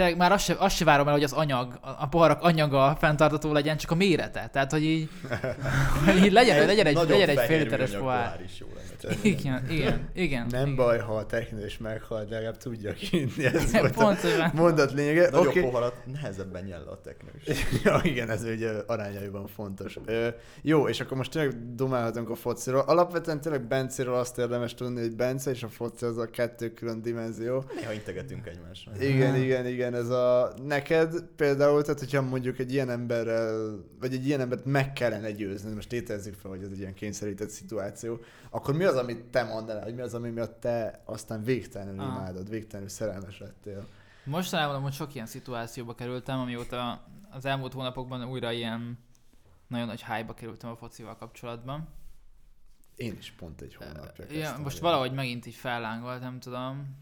tényleg 0.00 0.18
már 0.18 0.32
azt 0.32 0.44
se, 0.44 0.54
azt 0.58 0.76
se 0.76 0.84
várom 0.84 1.06
el, 1.06 1.12
hogy 1.12 1.22
az 1.22 1.32
anyag, 1.32 1.78
a 1.98 2.08
poharak 2.08 2.42
anyaga 2.42 2.96
fenntartató 3.00 3.52
legyen, 3.52 3.76
csak 3.76 3.90
a 3.90 3.94
mérete. 3.94 4.48
Tehát, 4.52 4.70
hogy 4.70 4.84
így, 4.84 5.08
hogy 6.04 6.24
így 6.24 6.32
legyen, 6.32 6.66
legyen 6.66 6.86
egy, 6.86 6.94
legyen 6.94 7.28
egy 7.28 7.38
fél 7.38 7.58
literes 7.58 7.90
pohár. 7.90 8.40
is 8.44 8.60
jó 8.60 8.66
lenne. 8.74 8.90
Igen, 9.22 9.66
igen, 9.70 10.10
igen. 10.14 10.46
Nem 10.50 10.62
igen. 10.62 10.76
baj, 10.76 10.98
ha 10.98 11.14
a 11.14 11.26
technős 11.26 11.78
meghal, 11.78 12.24
de 12.24 12.34
legalább 12.34 12.56
tudja 12.56 12.92
kinni. 12.92 13.44
Ez 13.44 13.72
volt 13.72 13.96
a 13.96 14.04
Pontosan. 14.04 14.50
mondat 14.54 14.92
lényege. 14.92 15.30
Nagyobb 15.30 15.46
okay. 15.46 15.62
poharat 15.62 15.94
nehezebben 16.12 16.64
nyel 16.64 16.84
le 16.84 16.90
a 16.90 17.00
teknős. 17.00 17.66
ja, 17.84 18.00
igen, 18.02 18.30
ez 18.30 18.44
ugye 18.44 18.70
arányaiban 18.86 19.46
fontos. 19.46 19.98
Ö, 20.04 20.28
jó, 20.62 20.88
és 20.88 21.00
akkor 21.00 21.16
most 21.16 21.30
tényleg 21.30 21.74
dumálhatunk 21.74 22.30
a 22.30 22.34
fociról. 22.34 22.80
Alapvetően 22.80 23.40
tényleg 23.40 23.66
Bencéről 23.66 24.14
azt 24.14 24.38
érdemes 24.38 24.74
tudni, 24.74 25.00
hogy 25.00 25.16
Bence 25.16 25.50
és 25.50 25.62
a 25.62 25.68
foci 25.68 26.04
az 26.04 26.18
a 26.18 26.26
kettő 26.26 26.72
külön 26.72 27.02
dimenzió. 27.02 27.64
Néha 27.76 27.92
integetünk 27.92 28.46
egymásra. 28.46 28.92
Igen, 29.00 29.36
igen, 29.36 29.66
igen, 29.66 29.89
ez 29.94 30.08
a... 30.08 30.54
Neked 30.62 31.22
például, 31.36 31.82
tehát 31.82 31.98
hogyha 31.98 32.22
mondjuk 32.22 32.58
egy 32.58 32.72
ilyen 32.72 32.90
emberrel, 32.90 33.78
vagy 34.00 34.12
egy 34.12 34.26
ilyen 34.26 34.40
embert 34.40 34.64
meg 34.64 34.92
kellene 34.92 35.30
győzni, 35.30 35.74
most 35.74 35.88
tételezzük 35.88 36.34
fel, 36.34 36.50
hogy 36.50 36.62
ez 36.62 36.70
egy 36.70 36.78
ilyen 36.78 36.94
kényszerített 36.94 37.48
szituáció, 37.50 38.18
akkor 38.50 38.74
mi 38.76 38.84
az, 38.84 38.96
amit 38.96 39.24
te 39.24 39.42
mondanál, 39.42 39.82
hogy 39.82 39.94
mi 39.94 40.00
az, 40.00 40.14
ami 40.14 40.30
miatt 40.30 40.60
te 40.60 41.02
aztán 41.04 41.42
végtelenül 41.42 42.00
Ah. 42.00 42.06
imádod, 42.06 42.48
végtelenül 42.48 42.88
szerelmes 42.90 43.38
lettél? 43.38 43.86
Mostanában 44.24 44.74
amúgy 44.74 44.92
sok 44.92 45.14
ilyen 45.14 45.26
szituációba 45.26 45.94
kerültem, 45.94 46.38
amióta 46.38 47.04
az 47.30 47.44
elmúlt 47.44 47.72
hónapokban 47.72 48.24
újra 48.24 48.52
ilyen 48.52 48.98
nagyon 49.66 49.86
nagy 49.86 50.04
hype 50.04 50.34
kerültem 50.34 50.70
a 50.70 50.76
focival 50.76 51.16
kapcsolatban. 51.16 51.88
Én 52.96 53.16
is 53.18 53.34
pont 53.38 53.60
egy 53.60 53.74
hónapja 53.74 54.24
Ja, 54.30 54.56
most 54.62 54.76
el. 54.76 54.82
valahogy 54.82 55.12
megint 55.12 55.46
így 55.46 55.54
fellángolt, 55.54 56.20
nem 56.20 56.40
tudom. 56.40 56.96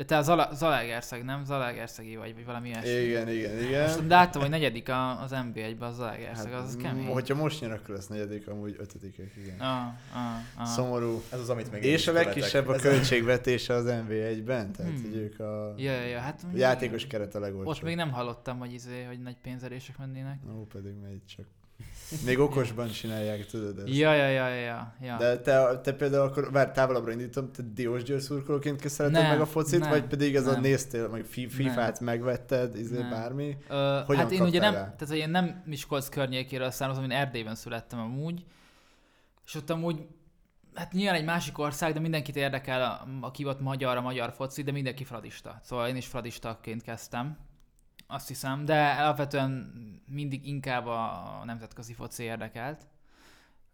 De 0.00 0.06
te 0.06 0.16
a 0.16 0.22
Zala- 0.22 0.52
Zalaegerszeg, 0.56 1.24
nem? 1.24 1.44
Zalaegerszegi 1.44 2.16
vagy, 2.16 2.34
vagy 2.34 2.44
valami 2.44 2.68
ilyesmi. 2.68 2.90
Igen, 2.90 3.28
igen, 3.28 3.58
igen. 3.62 3.82
Most 3.82 4.08
láttam, 4.08 4.40
hogy 4.40 4.50
negyedik 4.50 4.88
a, 4.88 5.22
az 5.22 5.30
NB1-ben 5.34 5.88
a 5.88 5.92
Zalaegerszeg, 5.92 6.52
az, 6.52 6.64
az 6.64 6.76
kemény. 6.82 7.06
Hogyha 7.06 7.34
most 7.34 7.60
nyer, 7.60 7.72
akkor 7.72 7.94
lesz 7.94 8.06
negyedik, 8.06 8.48
amúgy 8.48 8.76
ötödikek, 8.78 9.32
igen. 9.36 9.60
Ah, 9.60 9.86
ah, 10.14 10.38
ah. 10.56 10.66
Szomorú. 10.66 11.22
Ez 11.32 11.40
az, 11.40 11.50
amit 11.50 11.66
én 11.74 11.82
És 11.92 12.08
a 12.08 12.12
legkisebb 12.12 12.68
a 12.68 12.74
költségvetése 12.76 13.74
az 13.74 13.84
NV1-ben, 13.86 14.72
tehát 14.72 14.92
Hmm. 14.92 15.02
hogy 15.02 15.16
ők 15.16 15.40
a 15.40 15.74
Ja, 15.76 15.92
ja, 15.92 16.02
ja, 16.06 16.18
hát 16.18 16.42
a 16.52 16.56
játékos 16.56 17.06
keret 17.06 17.34
a 17.34 17.40
legolcsóbb. 17.40 17.74
ott 17.74 17.82
még 17.82 17.96
nem 17.96 18.10
hallottam, 18.10 18.58
hogy, 18.58 18.72
izé, 18.72 19.02
hogy 19.02 19.20
nagy 19.20 19.36
pénzerések 19.42 19.98
mennének. 19.98 20.38
Ó, 20.58 20.66
pedig 20.66 20.92
megy 21.02 21.20
csak. 21.36 21.44
Még 22.24 22.38
okosban 22.38 22.88
csinálják, 22.88 23.46
tudod 23.46 23.78
ezt. 23.78 23.88
Ja, 23.96 24.14
ja, 24.14 24.28
ja, 24.28 24.48
ja, 24.48 24.94
ja. 25.00 25.16
De 25.16 25.38
te, 25.38 25.80
te 25.82 25.92
például 25.92 26.26
akkor, 26.26 26.52
vár, 26.52 26.72
távolabbra 26.72 27.12
indítom, 27.12 27.52
te 27.52 27.62
Diós 27.74 28.02
Győr 28.02 28.20
szurkolóként 28.20 28.88
szereted 28.88 29.22
meg 29.22 29.40
a 29.40 29.46
focit, 29.46 29.80
nem, 29.80 29.88
vagy 29.88 30.04
pedig 30.04 30.34
ez 30.34 30.46
a 30.46 30.52
nem. 30.52 30.60
néztél, 30.60 31.08
meg 31.08 31.24
fi- 31.24 31.52
FIFA-t 31.52 32.00
megvetted, 32.00 32.76
izé 32.76 32.98
Nem. 32.98 33.10
bármi? 33.10 33.56
Ö, 33.68 34.00
Hogyan 34.06 34.22
hát 34.22 34.30
én 34.30 34.42
ugye 34.42 34.60
nem, 34.60 34.72
rá? 34.74 34.80
tehát 34.80 35.08
hogy 35.08 35.16
én 35.16 35.30
nem 35.30 35.62
Miskolc 35.66 36.08
környékéről 36.08 36.70
származom, 36.70 37.04
én 37.04 37.10
Erdélyben 37.10 37.54
születtem 37.54 37.98
amúgy, 37.98 38.44
és 39.46 39.54
ott 39.54 39.70
amúgy, 39.70 40.06
hát 40.74 40.92
nyilván 40.92 41.14
egy 41.14 41.24
másik 41.24 41.58
ország, 41.58 41.92
de 41.92 42.00
mindenkit 42.00 42.36
érdekel, 42.36 42.82
a, 42.82 43.06
aki 43.26 43.44
ott 43.44 43.60
magyar, 43.60 43.96
a 43.96 44.00
magyar 44.00 44.32
foci, 44.32 44.62
de 44.62 44.72
mindenki 44.72 45.04
fradista. 45.04 45.60
Szóval 45.62 45.88
én 45.88 45.96
is 45.96 46.06
fradistaként 46.06 46.82
kezdtem, 46.82 47.38
azt 48.10 48.28
hiszem, 48.28 48.64
de 48.64 48.90
alapvetően 48.90 49.72
mindig 50.06 50.46
inkább 50.46 50.86
a 50.86 51.42
nemzetközi 51.44 51.92
foci 51.92 52.22
érdekelt. 52.22 52.86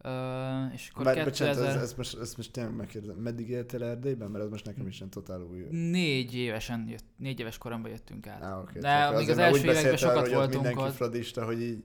Ö, 0.00 0.66
és 0.72 0.90
akkor 0.92 1.04
Bár, 1.04 1.24
bocsánat, 1.24 1.54
2000... 1.54 1.76
ez, 1.76 1.82
ez, 1.82 1.94
most, 1.94 2.18
ezt 2.20 2.36
most 2.36 2.52
tényleg 2.52 2.74
megkérdezem, 2.74 3.16
meddig 3.16 3.48
éltél 3.48 3.84
Erdélyben? 3.84 4.30
Mert 4.30 4.44
ez 4.44 4.50
most 4.50 4.64
nekem 4.64 4.86
is 4.86 4.96
ilyen 4.98 5.10
totál 5.10 5.40
új. 5.40 5.66
Négy 5.70 6.34
évesen 6.34 6.86
jött, 6.88 7.04
négy 7.16 7.40
éves 7.40 7.58
koromban 7.58 7.90
jöttünk 7.90 8.26
át. 8.26 8.42
Á, 8.42 8.58
oké. 8.58 8.78
De 8.78 9.10
még 9.10 9.30
az 9.30 9.38
első 9.38 9.62
években 9.62 9.96
sokat 9.96 10.16
ott 10.16 10.32
voltunk 10.32 10.52
mindenki 10.52 10.82
ott. 10.82 10.94
fradista, 10.94 11.44
hogy 11.44 11.62
így 11.62 11.84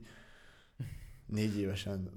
négy 1.26 1.58
évesen 1.58 2.10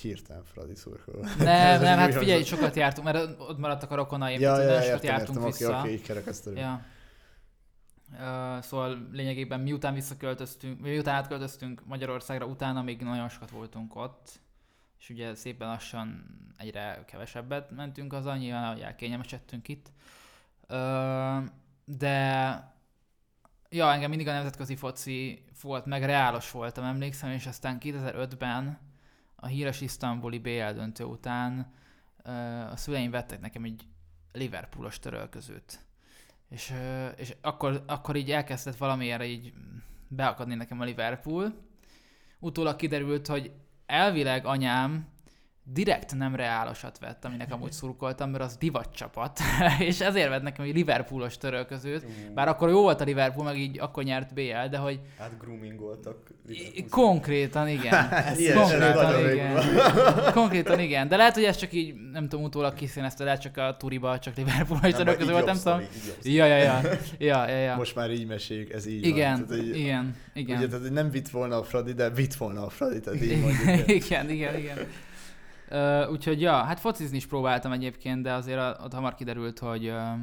hirtelen 0.00 0.44
fradi 0.44 0.74
szurkoló. 0.74 1.20
Nem, 1.38 1.80
nem, 1.82 1.92
úgy 1.92 2.12
hát 2.12 2.14
figyelj, 2.14 2.42
sokat 2.42 2.76
jártunk, 2.76 3.06
mert 3.06 3.40
ott 3.40 3.58
maradtak 3.58 3.90
a 3.90 3.94
rokonaim, 3.94 4.40
Ja, 4.40 4.62
ja, 4.62 4.70
ja, 4.70 4.82
sokat 4.82 5.04
jártunk 5.04 5.38
értem, 5.38 5.44
vissza. 5.44 5.80
oké, 5.80 5.92
így 5.92 6.02
kerekesztő. 6.02 6.54
Ja. 6.54 6.84
Uh, 8.12 8.60
szóval 8.60 9.08
lényegében 9.12 9.60
miután 9.60 9.94
visszaköltöztünk, 9.94 10.80
miután 10.80 11.14
átköltöztünk 11.14 11.84
Magyarországra, 11.86 12.46
utána 12.46 12.82
még 12.82 13.02
nagyon 13.02 13.28
sokat 13.28 13.50
voltunk 13.50 13.96
ott, 13.96 14.40
és 14.98 15.10
ugye 15.10 15.34
szépen 15.34 15.68
lassan 15.68 16.24
egyre 16.56 17.04
kevesebbet 17.06 17.70
mentünk 17.70 18.12
haza, 18.12 18.36
nyilván 18.36 18.72
hogy 18.72 18.82
elkényelmesedtünk 18.82 19.68
itt. 19.68 19.92
Uh, 20.68 21.44
de 21.84 22.50
ja, 23.68 23.92
engem 23.92 24.08
mindig 24.08 24.28
a 24.28 24.32
nemzetközi 24.32 24.76
foci 24.76 25.44
volt, 25.62 25.86
meg 25.86 26.04
reálos 26.04 26.50
voltam, 26.50 26.84
emlékszem, 26.84 27.30
és 27.30 27.46
aztán 27.46 27.78
2005-ben 27.80 28.78
a 29.34 29.46
híres 29.46 29.80
isztambuli 29.80 30.38
BL 30.38 30.72
döntő 30.72 31.04
után 31.04 31.72
uh, 32.24 32.72
a 32.72 32.76
szüleim 32.76 33.10
vettek 33.10 33.40
nekem 33.40 33.64
egy 33.64 33.86
Liverpoolos 34.32 34.98
törölközőt. 34.98 35.84
És, 36.52 36.72
és 37.16 37.34
akkor, 37.40 37.82
akkor 37.86 38.16
így 38.16 38.30
elkezdett 38.30 38.76
valamiért 38.76 39.24
így 39.24 39.52
beakadni 40.08 40.54
nekem 40.54 40.80
a 40.80 40.84
Liverpool. 40.84 41.54
Utólag 42.38 42.76
kiderült, 42.76 43.26
hogy 43.26 43.52
elvileg 43.86 44.46
anyám 44.46 45.08
direkt 45.64 46.14
nem 46.14 46.34
reálosat 46.34 46.98
vett, 46.98 47.24
aminek 47.24 47.52
amúgy 47.52 47.72
szurkoltam, 47.72 48.30
mert 48.30 48.44
az 48.44 48.56
divat 48.56 48.88
csapat, 48.94 49.38
és 49.78 50.00
ezért 50.00 50.28
vett 50.28 50.42
nekem 50.42 50.64
egy 50.64 50.74
Liverpoolos 50.74 51.36
törölközőt, 51.38 52.06
bár 52.34 52.48
akkor 52.48 52.68
jó 52.68 52.80
volt 52.80 53.00
a 53.00 53.04
Liverpool, 53.04 53.44
meg 53.44 53.58
így 53.58 53.78
akkor 53.80 54.02
nyert 54.04 54.34
BL, 54.34 54.68
de 54.70 54.76
hogy 54.76 55.00
Hát 55.18 55.30
groomingoltak. 55.38 56.16
Konkrétan 56.90 57.68
igen. 57.68 58.08
Ilyen, 58.38 58.56
Konkrétan 58.56 59.30
igen. 59.30 59.62
Konkrétan 60.34 60.78
igen. 60.80 61.08
De 61.08 61.16
lehet, 61.16 61.34
hogy 61.34 61.44
ez 61.44 61.56
csak 61.56 61.72
így, 61.72 61.94
nem 62.12 62.28
tudom, 62.28 62.44
utólag 62.44 62.74
kiszínezte, 62.74 63.24
lehet 63.24 63.40
csak 63.40 63.56
a 63.56 63.76
turiba, 63.78 64.18
csak 64.18 64.36
Liverpool 64.36 64.80
és 64.82 64.92
Nem, 64.92 65.04
török 65.04 65.22
így 65.22 65.30
volt, 65.30 65.44
nem 65.44 65.56
tudom. 65.56 65.80
Ja, 66.22 66.44
ja, 66.46 66.56
ja. 66.56 66.80
Ja, 67.18 67.48
ja, 67.48 67.56
ja. 67.58 67.76
Most 67.76 67.94
már 67.94 68.10
így 68.10 68.26
meséljük, 68.26 68.72
ez 68.72 68.86
így 68.86 69.06
Igen, 69.06 69.36
van. 69.38 69.46
Tehát, 69.46 69.62
hogy- 69.62 69.76
igen, 69.76 70.16
igen. 70.34 70.56
Ugye, 70.58 70.68
tehát 70.68 70.90
nem 70.90 71.10
vitt 71.10 71.28
volna 71.28 71.56
a 71.56 71.62
Fradi, 71.62 71.92
de 71.92 72.10
vitt 72.10 72.34
volna 72.34 72.64
a 72.64 72.68
Fradi, 72.68 73.00
tehát 73.00 73.22
így 73.22 73.40
mondjuk. 73.40 73.88
igen, 74.04 74.30
igen, 74.30 74.58
igen. 74.58 74.78
Uh, 75.74 76.10
úgyhogy 76.10 76.40
ja, 76.40 76.52
hát 76.52 76.80
focizni 76.80 77.16
is 77.16 77.26
próbáltam 77.26 77.72
egyébként, 77.72 78.22
de 78.22 78.32
azért 78.32 78.80
ott 78.82 78.92
hamar 78.92 79.14
kiderült, 79.14 79.58
hogy 79.58 79.88
uh, 79.88 80.18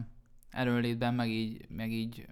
erőnlétben 0.49 1.13
meg 1.13 1.29
így, 1.29 1.65
meg 1.69 1.91
így 1.91 2.27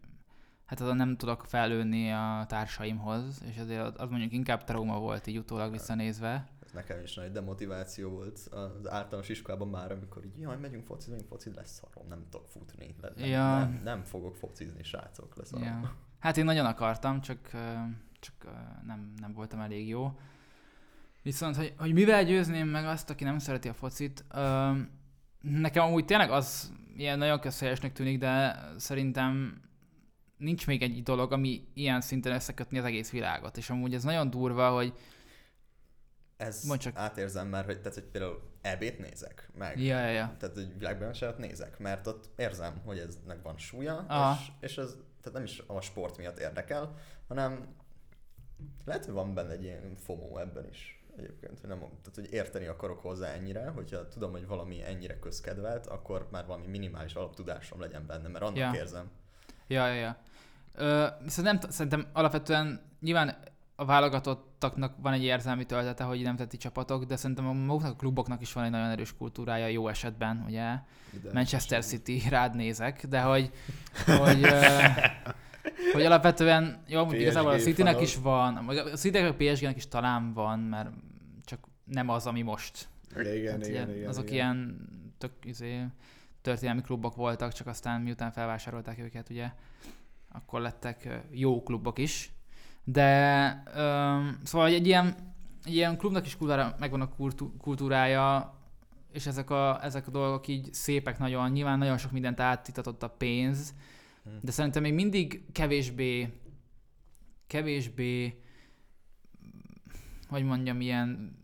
hát 0.65 0.79
azon 0.81 0.95
nem 0.95 1.17
tudok 1.17 1.45
felőni 1.45 2.11
a 2.11 2.45
társaimhoz, 2.47 3.41
és 3.49 3.57
azért 3.57 3.99
az- 3.99 4.09
mondjuk 4.09 4.31
inkább 4.33 4.63
trauma 4.63 4.99
volt 4.99 5.27
így 5.27 5.37
utólag 5.37 5.71
visszanézve. 5.71 6.47
Ez 6.65 6.71
nekem 6.71 7.01
is 7.03 7.15
nagy 7.15 7.31
demotiváció 7.31 8.09
volt 8.09 8.37
az 8.51 8.89
általános 8.89 9.29
iskolában 9.29 9.67
már, 9.67 9.91
amikor 9.91 10.25
így, 10.25 10.39
jaj, 10.39 10.57
megyünk 10.57 10.85
focizni, 10.85 11.11
megyünk 11.11 11.29
focizni, 11.31 11.57
lesz 11.57 11.81
szarom, 11.83 12.07
nem 12.09 12.23
tudok 12.29 12.47
futni. 12.47 12.95
Le- 13.01 13.11
Nem, 13.17 13.29
Ja. 13.29 13.57
nem, 13.57 13.79
nem, 13.83 14.03
fogok 14.03 14.35
focizni, 14.35 14.83
srácok, 14.83 15.35
lesz 15.37 15.47
szarom. 15.47 15.65
Ja. 15.65 15.95
Hát 16.19 16.37
én 16.37 16.45
nagyon 16.45 16.65
akartam, 16.65 17.21
csak, 17.21 17.39
csak 18.19 18.35
nem, 18.85 19.13
nem 19.21 19.33
voltam 19.33 19.59
elég 19.59 19.87
jó. 19.87 20.17
Viszont, 21.27 21.55
hogy, 21.55 21.73
hogy 21.77 21.93
mivel 21.93 22.23
győzném 22.23 22.67
meg 22.67 22.85
azt, 22.85 23.09
aki 23.09 23.23
nem 23.23 23.39
szereti 23.39 23.67
a 23.67 23.73
focit, 23.73 24.25
ö, 24.33 24.71
nekem 25.41 25.83
amúgy 25.83 26.05
tényleg 26.05 26.31
az 26.31 26.71
ilyen 26.95 27.17
nagyon 27.17 27.39
közhelyesnek 27.39 27.93
tűnik, 27.93 28.17
de 28.17 28.63
szerintem 28.77 29.61
nincs 30.37 30.67
még 30.67 30.81
egy 30.81 31.03
dolog, 31.03 31.31
ami 31.31 31.67
ilyen 31.73 32.01
szinten 32.01 32.33
összekötni 32.33 32.77
az 32.77 32.85
egész 32.85 33.11
világot. 33.11 33.57
És 33.57 33.69
amúgy 33.69 33.93
ez 33.93 34.03
nagyon 34.03 34.29
durva, 34.29 34.69
hogy 34.69 34.93
Ez 36.37 36.63
Mondd 36.63 36.79
csak. 36.79 36.97
átérzem 36.97 37.47
már, 37.47 37.65
hogy, 37.65 37.77
tehát, 37.77 37.93
hogy 37.93 38.07
például 38.11 38.41
EB-t 38.61 38.99
nézek, 38.99 39.49
meg 39.57 39.79
ja, 39.83 39.99
ja, 39.99 40.09
ja. 40.09 40.35
tehát 40.39 40.57
egy 40.57 40.77
világbajnokságot 40.77 41.37
nézek, 41.37 41.79
mert 41.79 42.07
ott 42.07 42.29
érzem, 42.35 42.81
hogy 42.85 42.97
eznek 42.97 43.41
van 43.41 43.57
súlya, 43.57 44.05
Aha. 44.07 44.37
és, 44.39 44.51
és 44.59 44.77
ez 44.77 44.97
tehát 45.21 45.33
nem 45.33 45.43
is 45.43 45.63
a 45.67 45.81
sport 45.81 46.17
miatt 46.17 46.39
érdekel, 46.39 46.95
hanem 47.27 47.75
lehet, 48.85 49.05
hogy 49.05 49.13
van 49.13 49.33
benne 49.33 49.51
egy 49.51 49.63
ilyen 49.63 49.95
FOMO 49.95 50.37
ebben 50.37 50.67
is 50.69 50.96
egyébként, 51.17 51.59
hogy, 51.59 51.69
nem, 51.69 51.79
tehát, 51.79 52.15
hogy 52.15 52.27
érteni 52.31 52.65
akarok 52.65 52.99
hozzá 52.99 53.27
ennyire, 53.27 53.67
hogyha 53.75 54.07
tudom, 54.07 54.31
hogy 54.31 54.47
valami 54.47 54.83
ennyire 54.85 55.19
közkedvelt, 55.19 55.87
akkor 55.87 56.27
már 56.31 56.45
valami 56.45 56.67
minimális 56.67 57.13
alaptudásom 57.13 57.79
legyen 57.79 58.05
benne, 58.07 58.27
mert 58.27 58.43
annak 58.43 58.57
Ja. 58.57 58.71
érzem. 58.75 59.09
Ja, 59.67 59.87
ja, 59.87 59.93
ja. 59.93 60.17
Ö, 60.75 61.07
t- 61.59 61.71
szerintem 61.71 62.05
alapvetően 62.13 62.81
nyilván 63.01 63.35
a 63.75 63.85
válogatottaknak 63.85 64.93
van 65.01 65.13
egy 65.13 65.23
érzelmi 65.23 65.65
töltete, 65.65 66.03
hogy 66.03 66.21
nemzeti 66.21 66.57
csapatok, 66.57 67.03
de 67.03 67.15
szerintem 67.15 67.47
a 67.47 67.53
maguknak 67.53 67.91
a 67.91 67.95
kluboknak 67.95 68.41
is 68.41 68.53
van 68.53 68.63
egy 68.63 68.71
nagyon 68.71 68.89
erős 68.89 69.15
kultúrája 69.17 69.67
jó 69.67 69.87
esetben, 69.87 70.43
ugye? 70.47 70.63
De- 71.23 71.33
Manchester 71.33 71.83
City, 71.83 72.21
rád 72.29 72.55
nézek, 72.55 73.05
de 73.07 73.21
hogy, 73.21 73.51
hogy, 74.05 74.43
ö, 74.43 74.59
hogy 75.93 76.05
alapvetően, 76.05 76.83
jó, 76.87 77.05
PSG 77.05 77.19
igazából 77.19 77.51
a 77.51 77.57
Citynek 77.57 78.01
is 78.01 78.15
van, 78.15 78.55
a 78.55 78.73
Citynek 78.95 79.29
a 79.31 79.35
PSG-nek 79.35 79.75
is 79.75 79.87
talán 79.87 80.33
van, 80.33 80.59
mert 80.59 80.89
nem 81.87 82.09
az, 82.09 82.25
ami 82.27 82.41
most. 82.41 82.87
Igen, 83.15 83.51
Hát 83.51 83.67
igen, 83.67 83.95
igen. 83.95 84.07
azok 84.09 84.23
igen. 84.23 84.33
ilyen 84.35 84.87
tök 85.17 85.31
izé, 85.43 85.85
történelmi 86.41 86.81
klubok 86.81 87.15
voltak, 87.15 87.53
csak 87.53 87.67
aztán 87.67 88.01
miután 88.01 88.31
felvásárolták 88.31 88.99
őket, 88.99 89.29
ugye, 89.29 89.51
akkor 90.31 90.61
lettek 90.61 91.07
jó 91.31 91.63
klubok 91.63 91.97
is. 91.99 92.31
De 92.83 93.63
öm, 93.75 94.39
szóval 94.43 94.67
egy 94.67 94.87
ilyen, 94.87 95.15
egy 95.65 95.73
ilyen 95.75 95.97
klubnak 95.97 96.25
is 96.25 96.37
kultúra, 96.37 96.75
megvan 96.79 97.01
a 97.01 97.09
kultú- 97.09 97.57
kultúrája, 97.57 98.55
és 99.11 99.25
ezek 99.25 99.49
a, 99.49 99.83
ezek 99.83 100.07
a 100.07 100.11
dolgok 100.11 100.47
így 100.47 100.73
szépek 100.73 101.17
nagyon, 101.19 101.51
nyilván 101.51 101.77
nagyon 101.77 101.97
sok 101.97 102.11
mindent 102.11 102.39
átitatott 102.39 103.03
a 103.03 103.09
pénz, 103.09 103.73
Hm. 104.23 104.29
de 104.41 104.51
szerintem 104.51 104.81
még 104.81 104.93
mindig 104.93 105.51
kevésbé, 105.51 106.33
kevésbé, 107.47 108.41
hogy 110.29 110.43
mondjam, 110.43 110.81
ilyen 110.81 111.37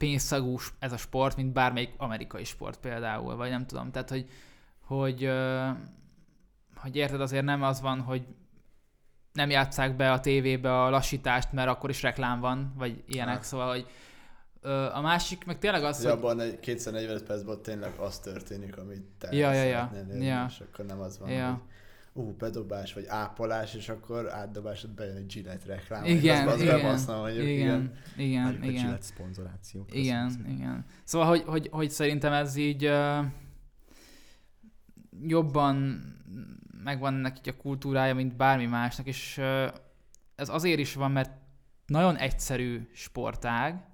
pénzszagú 0.00 0.58
ez 0.78 0.92
a 0.92 0.96
sport, 0.96 1.36
mint 1.36 1.52
bármelyik 1.52 1.92
amerikai 1.96 2.44
sport 2.44 2.78
például, 2.80 3.36
vagy 3.36 3.50
nem 3.50 3.66
tudom. 3.66 3.90
Tehát, 3.90 4.10
hogy, 4.10 4.28
hogy, 4.80 5.30
hogy 6.76 6.96
érted, 6.96 7.20
azért 7.20 7.44
nem 7.44 7.62
az 7.62 7.80
van, 7.80 8.00
hogy 8.00 8.26
nem 9.32 9.50
játsszák 9.50 9.96
be 9.96 10.12
a 10.12 10.20
tévébe 10.20 10.82
a 10.82 10.90
lassítást, 10.90 11.52
mert 11.52 11.68
akkor 11.68 11.90
is 11.90 12.02
reklám 12.02 12.40
van, 12.40 12.72
vagy 12.76 13.02
ilyenek, 13.08 13.36
Ah. 13.36 13.42
szóval, 13.42 13.68
hogy 13.68 13.86
a 14.92 15.00
másik 15.00 15.44
meg 15.44 15.58
tényleg 15.58 15.84
az, 15.84 15.96
Hogy 15.96 16.04
hogy 16.04 16.14
abban 16.18 16.40
egy 16.40 16.60
240 16.60 17.24
percben 17.26 17.62
tényleg 17.62 17.92
az 17.98 18.18
történik, 18.18 18.78
amit 18.78 19.02
te 19.18 19.36
Ja, 19.36 19.52
ja, 19.52 19.62
ja. 19.62 19.90
élni, 19.94 20.24
Ja. 20.24 20.46
és 20.48 20.60
akkor 20.60 20.84
nem 20.84 21.00
az 21.00 21.18
van, 21.18 21.30
Ja. 21.30 21.46
hogy 21.50 21.60
ú, 22.12 22.32
bedobás, 22.36 22.92
vagy 22.92 23.04
ápolás, 23.08 23.74
és 23.74 23.88
akkor 23.88 24.32
átdobásod 24.32 24.90
bejön 24.90 25.16
egy 25.16 25.26
Gillette 25.26 25.66
reklám. 25.66 26.04
Igen, 26.04 26.48
az, 26.48 26.54
az 26.54 26.60
igen, 26.60 26.80
bebaszna, 26.80 27.18
mondjuk, 27.20 27.46
igen, 27.46 27.92
igen, 28.16 28.46
a 28.46 28.50
igen. 28.50 28.68
Gillette 28.68 29.04
szponzoráció. 29.04 29.86
Igen, 29.90 30.30
szépen. 30.30 30.50
igen. 30.50 30.84
Szóval, 31.04 31.28
hogy, 31.28 31.42
hogy, 31.46 31.68
hogy 31.70 31.90
szerintem 31.90 32.32
ez 32.32 32.56
így 32.56 32.86
uh, 32.86 33.24
jobban 35.22 36.02
megvan 36.84 37.14
neki 37.14 37.48
a 37.48 37.56
kultúrája, 37.56 38.14
mint 38.14 38.36
bármi 38.36 38.66
másnak, 38.66 39.06
és 39.06 39.36
uh, 39.38 39.68
ez 40.34 40.48
azért 40.48 40.78
is 40.78 40.94
van, 40.94 41.10
mert 41.10 41.30
nagyon 41.86 42.16
egyszerű 42.16 42.88
sportág, 42.92 43.84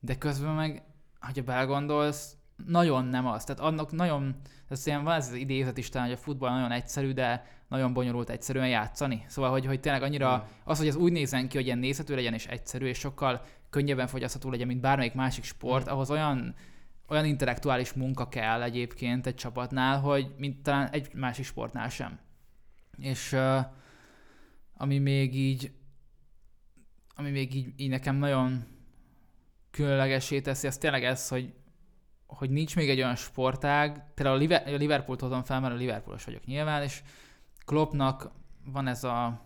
de 0.00 0.18
közben 0.18 0.54
meg, 0.54 0.82
hogyha 1.20 1.42
belegondolsz, 1.42 2.36
nagyon 2.66 3.04
nem 3.04 3.26
az. 3.26 3.44
Tehát 3.44 3.62
annak 3.62 3.92
nagyon, 3.92 4.36
ez 4.68 4.86
ilyen 4.86 5.04
van 5.04 5.14
ez 5.14 5.28
az 5.28 5.34
idézet 5.34 5.78
is 5.78 5.88
talán, 5.88 6.06
hogy 6.06 6.16
a 6.16 6.20
futball 6.20 6.50
nagyon 6.50 6.72
egyszerű, 6.72 7.12
de 7.12 7.46
nagyon 7.68 7.92
bonyolult 7.92 8.30
egyszerűen 8.30 8.68
játszani. 8.68 9.24
Szóval, 9.26 9.50
hogy, 9.50 9.66
hogy 9.66 9.80
tényleg 9.80 10.02
annyira 10.02 10.48
az, 10.64 10.78
hogy 10.78 10.86
ez 10.86 10.96
úgy 10.96 11.12
nézzen 11.12 11.48
ki, 11.48 11.56
hogy 11.56 11.66
ilyen 11.66 11.78
nézhető 11.78 12.14
legyen 12.14 12.34
és 12.34 12.46
egyszerű, 12.46 12.86
és 12.86 12.98
sokkal 12.98 13.44
könnyebben 13.70 14.06
fogyasztható 14.06 14.50
legyen, 14.50 14.66
mint 14.66 14.80
bármelyik 14.80 15.14
másik 15.14 15.44
sport, 15.44 15.88
ahhoz 15.88 16.10
olyan 16.10 16.54
olyan 17.08 17.24
intellektuális 17.24 17.92
munka 17.92 18.28
kell 18.28 18.62
egyébként 18.62 19.26
egy 19.26 19.34
csapatnál, 19.34 20.00
hogy 20.00 20.34
mint 20.36 20.62
talán 20.62 20.88
egy 20.90 21.14
másik 21.14 21.44
sportnál 21.44 21.88
sem. 21.88 22.18
És 22.98 23.32
uh, 23.32 23.58
ami 24.76 24.98
még 24.98 25.34
így 25.34 25.72
ami 27.14 27.30
még 27.30 27.54
így, 27.54 27.72
így 27.76 27.88
nekem 27.88 28.16
nagyon 28.16 28.64
különlegesé 29.70 30.40
teszi, 30.40 30.66
az 30.66 30.78
tényleg 30.78 31.04
ez, 31.04 31.28
hogy, 31.28 31.52
hogy 32.34 32.50
nincs 32.50 32.76
még 32.76 32.90
egy 32.90 32.98
olyan 32.98 33.16
sportág, 33.16 34.04
például 34.14 34.36
a 34.36 34.38
Liver- 34.38 34.66
a 34.66 34.76
Liverpoolt 34.76 35.20
hozom 35.20 35.42
fel, 35.42 35.60
mert 35.60 35.74
a 35.74 35.76
Liverpoolos 35.76 36.24
vagyok 36.24 36.44
nyilván, 36.44 36.82
és 36.82 37.02
Kloppnak 37.64 38.30
van 38.64 38.86
ez 38.86 39.04
a 39.04 39.40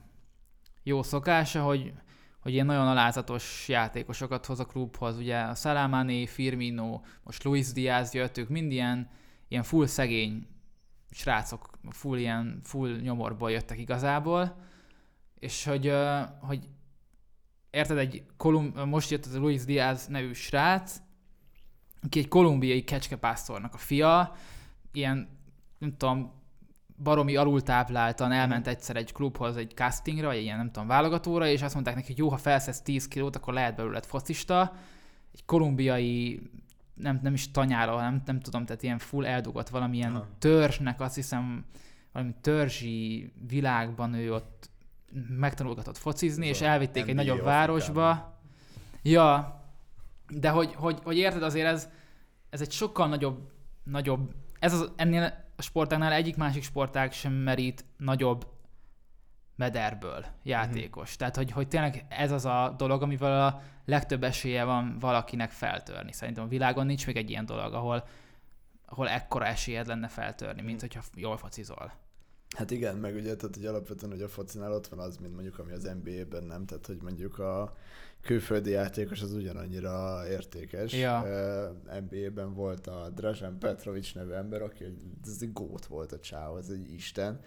jó 0.83 1.03
szokása, 1.03 1.63
hogy, 1.63 1.93
hogy 2.39 2.53
ilyen 2.53 2.67
nagyon 2.67 2.87
alázatos 2.87 3.69
játékosokat 3.69 4.47
hoz 4.47 4.61
a 4.61 4.65
klubhoz, 4.67 5.17
ugye 5.17 5.39
a 5.39 5.55
Salamani, 5.55 6.27
Firmino, 6.27 7.01
most 7.23 7.45
Luis 7.45 7.73
Diaz 7.73 8.15
jött, 8.15 8.39
ők 8.39 8.49
mind 8.49 8.73
ilyen, 8.73 9.11
ilyen 9.49 9.63
full 9.63 9.87
szegény 9.87 10.47
srácok, 11.11 11.71
full 11.91 12.19
ilyen, 12.19 12.61
full 12.65 12.97
nyomorból 12.97 13.51
jöttek 13.51 13.79
igazából, 13.79 14.57
és 15.39 15.65
hogy, 15.65 15.93
hogy 16.41 16.69
érted, 17.71 17.99
egy 17.99 18.25
Kolum- 18.37 18.85
most 18.85 19.11
jött 19.11 19.27
ez 19.27 19.35
a 19.35 19.39
Luis 19.39 19.65
Diaz 19.65 20.07
nevű 20.07 20.33
srác, 20.33 20.97
aki 22.07 22.19
egy 22.19 22.29
kolumbiai 22.29 22.85
kecskepásztornak 22.85 23.75
a 23.75 23.79
fia, 23.79 24.35
ilyen, 24.93 25.29
nem 25.79 25.97
tudom, 25.97 26.33
baromi 27.03 27.37
alultápláltan 27.37 28.33
elment 28.33 28.67
egyszer 28.67 28.97
egy 28.97 29.13
klubhoz 29.13 29.57
egy 29.57 29.73
castingra, 29.75 30.27
vagy 30.27 30.43
ilyen 30.43 30.57
nem 30.57 30.71
tudom, 30.71 30.89
válogatóra, 30.89 31.47
és 31.47 31.63
azt 31.63 31.75
mondták 31.75 31.95
neki, 31.95 32.07
hogy 32.07 32.19
jó, 32.19 32.29
ha 32.29 32.37
felszesz 32.37 32.83
10 32.83 33.09
kilót, 33.09 33.37
akkor 33.37 33.55
lehet 33.55 33.77
belőled 33.77 34.05
focista. 34.05 34.73
Egy 35.33 35.45
kolumbiai, 35.45 36.41
nem, 36.95 37.21
nem 37.23 37.35
is 37.35 37.51
tanyára, 37.51 38.01
nem, 38.01 38.23
nem 38.27 38.41
tudom, 38.41 38.65
tehát 38.65 38.83
ilyen 38.83 38.99
full 38.99 39.27
eldugott 39.27 39.69
valamilyen 39.69 40.15
Aha. 40.15 40.27
törzsnek, 40.39 41.01
azt 41.01 41.15
hiszem, 41.15 41.65
valami 42.13 42.35
törzsi 42.41 43.33
világban 43.49 44.15
ő 44.15 44.35
ott 44.35 44.71
megtanulgatott 45.29 45.97
focizni, 45.97 46.49
Ez 46.49 46.57
és 46.57 46.61
elvitték 46.61 47.09
egy 47.09 47.15
nagyobb 47.15 47.43
városba. 47.43 48.39
Ja, 49.03 49.61
de 50.29 50.51
hogy, 50.51 50.75
hogy, 50.75 50.99
hogy 51.03 51.17
érted, 51.17 51.43
azért 51.43 51.67
ez, 51.67 51.89
ez 52.51 52.61
egy 52.61 52.71
sokkal 52.71 53.09
nagyobb, 53.09 53.51
nagyobb, 53.83 54.35
ez 54.59 54.73
az, 54.73 54.93
ennél 54.97 55.45
a 55.57 55.63
sportágnál 55.63 56.13
egyik 56.13 56.37
másik 56.37 56.63
sportág 56.63 57.13
sem 57.13 57.33
merít 57.33 57.85
nagyobb 57.97 58.47
mederből 59.57 60.25
játékos. 60.43 61.09
Mm-hmm. 61.09 61.17
Tehát, 61.19 61.37
hogy, 61.37 61.51
hogy 61.51 61.69
tényleg 61.69 62.07
ez 62.09 62.31
az 62.31 62.45
a 62.45 62.75
dolog, 62.77 63.03
amivel 63.03 63.47
a 63.47 63.63
legtöbb 63.85 64.23
esélye 64.23 64.65
van 64.65 64.99
valakinek 64.99 65.51
feltörni. 65.51 66.13
Szerintem 66.13 66.45
a 66.45 66.49
világon 66.49 66.87
nincs 66.87 67.07
még 67.07 67.17
egy 67.17 67.31
ilyen 67.31 67.47
dolog, 67.47 67.75
ahol, 67.75 68.07
ahol 68.87 69.09
ekkora 69.09 69.47
esélyed 69.47 69.87
lenne 69.87 70.09
feltörni, 70.09 70.63
mint 70.63 70.81
hogyha 70.81 71.03
jól 71.15 71.37
focizol. 71.37 71.93
Hát 72.57 72.71
igen, 72.71 72.97
meg 72.97 73.15
ugye, 73.15 73.37
tehát 73.37 73.55
hogy 73.55 73.67
alapvetően, 73.67 74.13
hogy 74.13 74.23
a 74.23 74.29
focinál 74.29 74.73
ott 74.73 74.87
van 74.87 74.99
az, 74.99 75.17
mint 75.17 75.35
mondjuk, 75.35 75.59
ami 75.59 75.73
az 75.73 75.91
NBA-ben 76.03 76.45
nem, 76.45 76.67
tehát 76.67 76.87
hogy 76.87 76.99
mondjuk 77.03 77.39
a 77.39 77.77
külföldi 78.23 78.71
játékos 78.71 79.23
az 79.23 79.33
ugyanannyira 79.33 80.23
értékes. 80.29 80.93
Ja. 80.93 81.25
Uh, 81.89 82.01
NBA-ben 82.01 82.55
volt 82.55 82.87
a 82.87 83.11
Dražan 83.15 83.59
Petrovic 83.59 84.13
nevű 84.13 84.33
ember, 84.33 84.63
aki 84.63 84.85
ez 85.27 85.39
egy 85.41 85.53
gót 85.53 85.87
volt 85.87 86.13
a 86.13 86.19
csáv, 86.19 86.57
ez 86.57 86.69
egy 86.69 86.93
isten 86.93 87.41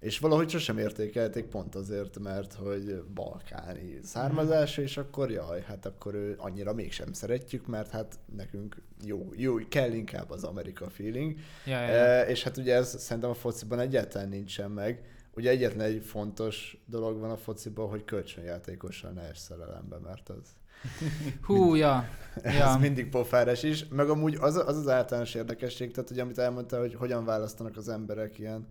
és 0.00 0.18
valahogy 0.18 0.48
sosem 0.48 0.78
értékelték 0.78 1.44
pont 1.44 1.74
azért, 1.74 2.18
mert 2.18 2.54
hogy 2.54 3.02
balkáni 3.14 3.98
származású, 4.02 4.82
és 4.82 4.96
akkor 4.96 5.30
jaj, 5.30 5.62
hát 5.62 5.86
akkor 5.86 6.14
ő 6.14 6.34
annyira 6.38 6.72
mégsem 6.72 7.12
szeretjük, 7.12 7.66
mert 7.66 7.90
hát 7.90 8.18
nekünk 8.36 8.82
jó, 9.04 9.30
jó 9.36 9.54
kell 9.68 9.92
inkább 9.92 10.30
az 10.30 10.44
Amerika 10.44 10.90
feeling. 10.90 11.34
Ja, 11.64 11.80
ja, 11.80 11.86
ja. 11.86 11.92
E, 11.92 12.26
és 12.28 12.42
hát 12.42 12.56
ugye 12.56 12.74
ez 12.74 13.00
szerintem 13.00 13.30
a 13.30 13.34
fociban 13.34 13.78
egyáltalán 13.78 14.28
nincsen 14.28 14.70
meg. 14.70 15.02
Ugye 15.36 15.50
egyetlen 15.50 15.86
egy 15.86 16.04
fontos 16.04 16.76
dolog 16.86 17.18
van 17.18 17.30
a 17.30 17.36
fociban, 17.36 17.88
hogy 17.88 18.04
kölcsönjátékossal 18.04 19.10
ne 19.10 19.22
es 19.22 19.38
szerelembe, 19.38 19.98
mert 19.98 20.28
az 20.28 20.56
Hú, 21.46 21.74
ja. 21.74 22.08
Ez 22.42 22.54
ja. 22.54 22.76
mindig 22.80 23.08
pofáres 23.08 23.62
is. 23.62 23.88
Meg 23.88 24.08
amúgy 24.08 24.36
az, 24.40 24.56
az 24.56 24.76
az 24.76 24.88
általános 24.88 25.34
érdekesség, 25.34 25.92
tehát 25.92 26.10
ugye 26.10 26.22
amit 26.22 26.38
elmondta, 26.38 26.78
hogy 26.78 26.94
hogyan 26.94 27.24
választanak 27.24 27.76
az 27.76 27.88
emberek 27.88 28.38
ilyen 28.38 28.68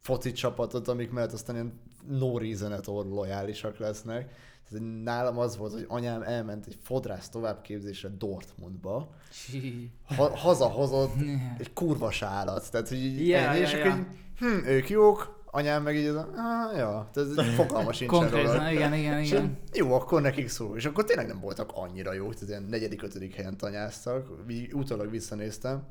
foci 0.00 0.32
csapatot, 0.32 0.88
amik 0.88 1.10
mellett 1.10 1.32
aztán 1.32 1.54
ilyen 1.54 1.80
no 2.08 2.38
reason 2.38 2.80
lojálisak 3.08 3.78
lesznek. 3.78 4.32
Tehát 4.70 5.02
nálam 5.02 5.38
az 5.38 5.56
volt, 5.56 5.72
hogy 5.72 5.84
anyám 5.88 6.22
elment 6.22 6.66
egy 6.66 6.78
fodrász 6.82 7.28
továbbképzésre 7.28 8.08
Dortmundba, 8.18 9.14
ha- 10.16 10.36
hazahozott 10.36 11.14
egy 11.58 11.72
kurvas 11.72 12.22
állat, 12.22 12.70
tehát 12.70 12.88
hogy 12.88 12.98
így 12.98 13.26
yeah, 13.26 13.42
yeah, 13.42 13.58
és 13.58 13.72
yeah. 13.72 13.86
akkor 13.86 13.98
így, 13.98 14.06
hm, 14.38 14.68
ők 14.68 14.88
jók, 14.88 15.35
anyám 15.50 15.82
meg 15.82 15.96
így, 15.96 16.06
ah, 16.06 16.76
ja, 16.76 17.10
ez 17.14 17.28
fogalmas 17.54 17.96
sincs 17.96 18.10
Konkrétan, 18.10 18.70
igen, 18.70 18.94
igen, 18.94 19.18
és 19.18 19.30
igen. 19.30 19.58
Jó, 19.72 19.92
akkor 19.92 20.22
nekik 20.22 20.48
szól. 20.48 20.76
És 20.76 20.84
akkor 20.84 21.04
tényleg 21.04 21.26
nem 21.26 21.40
voltak 21.40 21.70
annyira 21.74 22.12
jók, 22.12 22.34
tehát 22.34 22.48
ilyen 22.48 22.62
negyedik, 22.62 23.02
ötödik 23.02 23.34
helyen 23.34 23.56
tanyáztak, 23.56 24.28
így 24.48 24.72
utólag 24.72 25.10
visszanéztem. 25.10 25.82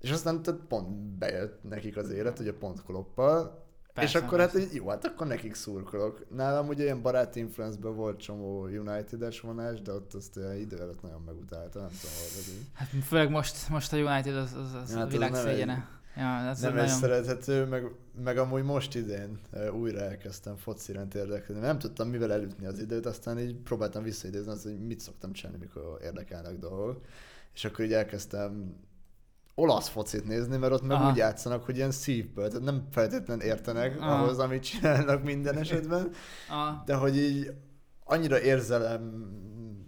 És 0.00 0.10
aztán 0.10 0.42
tehát 0.42 0.60
pont 0.68 1.18
bejött 1.18 1.62
nekik 1.68 1.96
az 1.96 2.10
élet, 2.10 2.38
ugye 2.38 2.52
pont 2.52 2.84
kloppal, 2.84 3.62
Persze, 3.94 4.18
és 4.18 4.24
akkor 4.24 4.38
persze. 4.38 4.60
hát 4.60 4.72
jó, 4.72 4.88
hát 4.88 5.04
akkor 5.04 5.26
nekik 5.26 5.54
szurkolok. 5.54 6.26
Nálam 6.30 6.68
ugye 6.68 6.82
ilyen 6.82 7.02
baráti 7.02 7.40
influence 7.40 7.88
volt 7.88 8.20
csomó 8.20 8.64
United-es 8.64 9.40
vonás, 9.40 9.80
de 9.82 9.92
ott 9.92 10.14
azt 10.14 10.36
olyan 10.36 10.56
idő 10.56 10.78
előtt 10.80 11.02
nagyon 11.02 11.22
megutálta, 11.26 11.78
nem 11.78 11.88
tudom, 11.88 12.14
hogy. 12.34 12.66
Hát 12.72 12.88
főleg 13.04 13.30
most, 13.30 13.68
most 13.68 13.92
a 13.92 13.96
United 13.96 14.36
az, 14.36 14.54
az, 14.54 14.74
az 14.82 14.94
hát 14.94 15.04
a 15.04 15.06
világ 15.06 15.34
szégyene. 15.34 15.88
Ja, 16.16 16.48
ez 16.48 16.60
nem 16.60 16.70
nagyon... 16.70 16.86
ez 16.86 16.96
szerethető, 16.98 17.64
meg, 17.64 17.84
meg 18.24 18.38
amúgy 18.38 18.62
most 18.62 18.94
idén 18.94 19.40
újra 19.72 20.00
elkezdtem 20.00 20.56
foci 20.56 20.92
iránt 20.92 21.14
érdeklődni. 21.14 21.66
Nem 21.66 21.78
tudtam 21.78 22.08
mivel 22.08 22.32
elütni 22.32 22.66
az 22.66 22.78
időt, 22.78 23.06
aztán 23.06 23.38
így 23.38 23.56
próbáltam 23.56 24.02
visszaidézni 24.02 24.50
azt, 24.50 24.62
hogy 24.62 24.86
mit 24.86 25.00
szoktam 25.00 25.32
csinálni, 25.32 25.58
mikor 25.60 25.98
érdekelnek 26.02 26.58
dolgok. 26.58 27.00
És 27.54 27.64
akkor 27.64 27.84
így 27.84 27.92
elkezdtem 27.92 28.74
olasz 29.54 29.88
focit 29.88 30.26
nézni, 30.26 30.56
mert 30.56 30.72
ott 30.72 30.82
meg 30.82 30.96
Aha. 30.96 31.10
úgy 31.10 31.16
játszanak, 31.16 31.64
hogy 31.64 31.76
ilyen 31.76 31.90
szívből, 31.90 32.48
tehát 32.48 32.64
nem 32.64 32.86
feltétlenül 32.90 33.44
értenek 33.44 34.00
Aha. 34.00 34.22
ahhoz, 34.22 34.38
amit 34.38 34.62
csinálnak 34.62 35.22
minden 35.22 35.56
esetben, 35.56 36.10
Aha. 36.50 36.82
de 36.86 36.94
hogy 36.94 37.16
így 37.16 37.52
annyira 38.04 38.40
érzelem, 38.40 39.30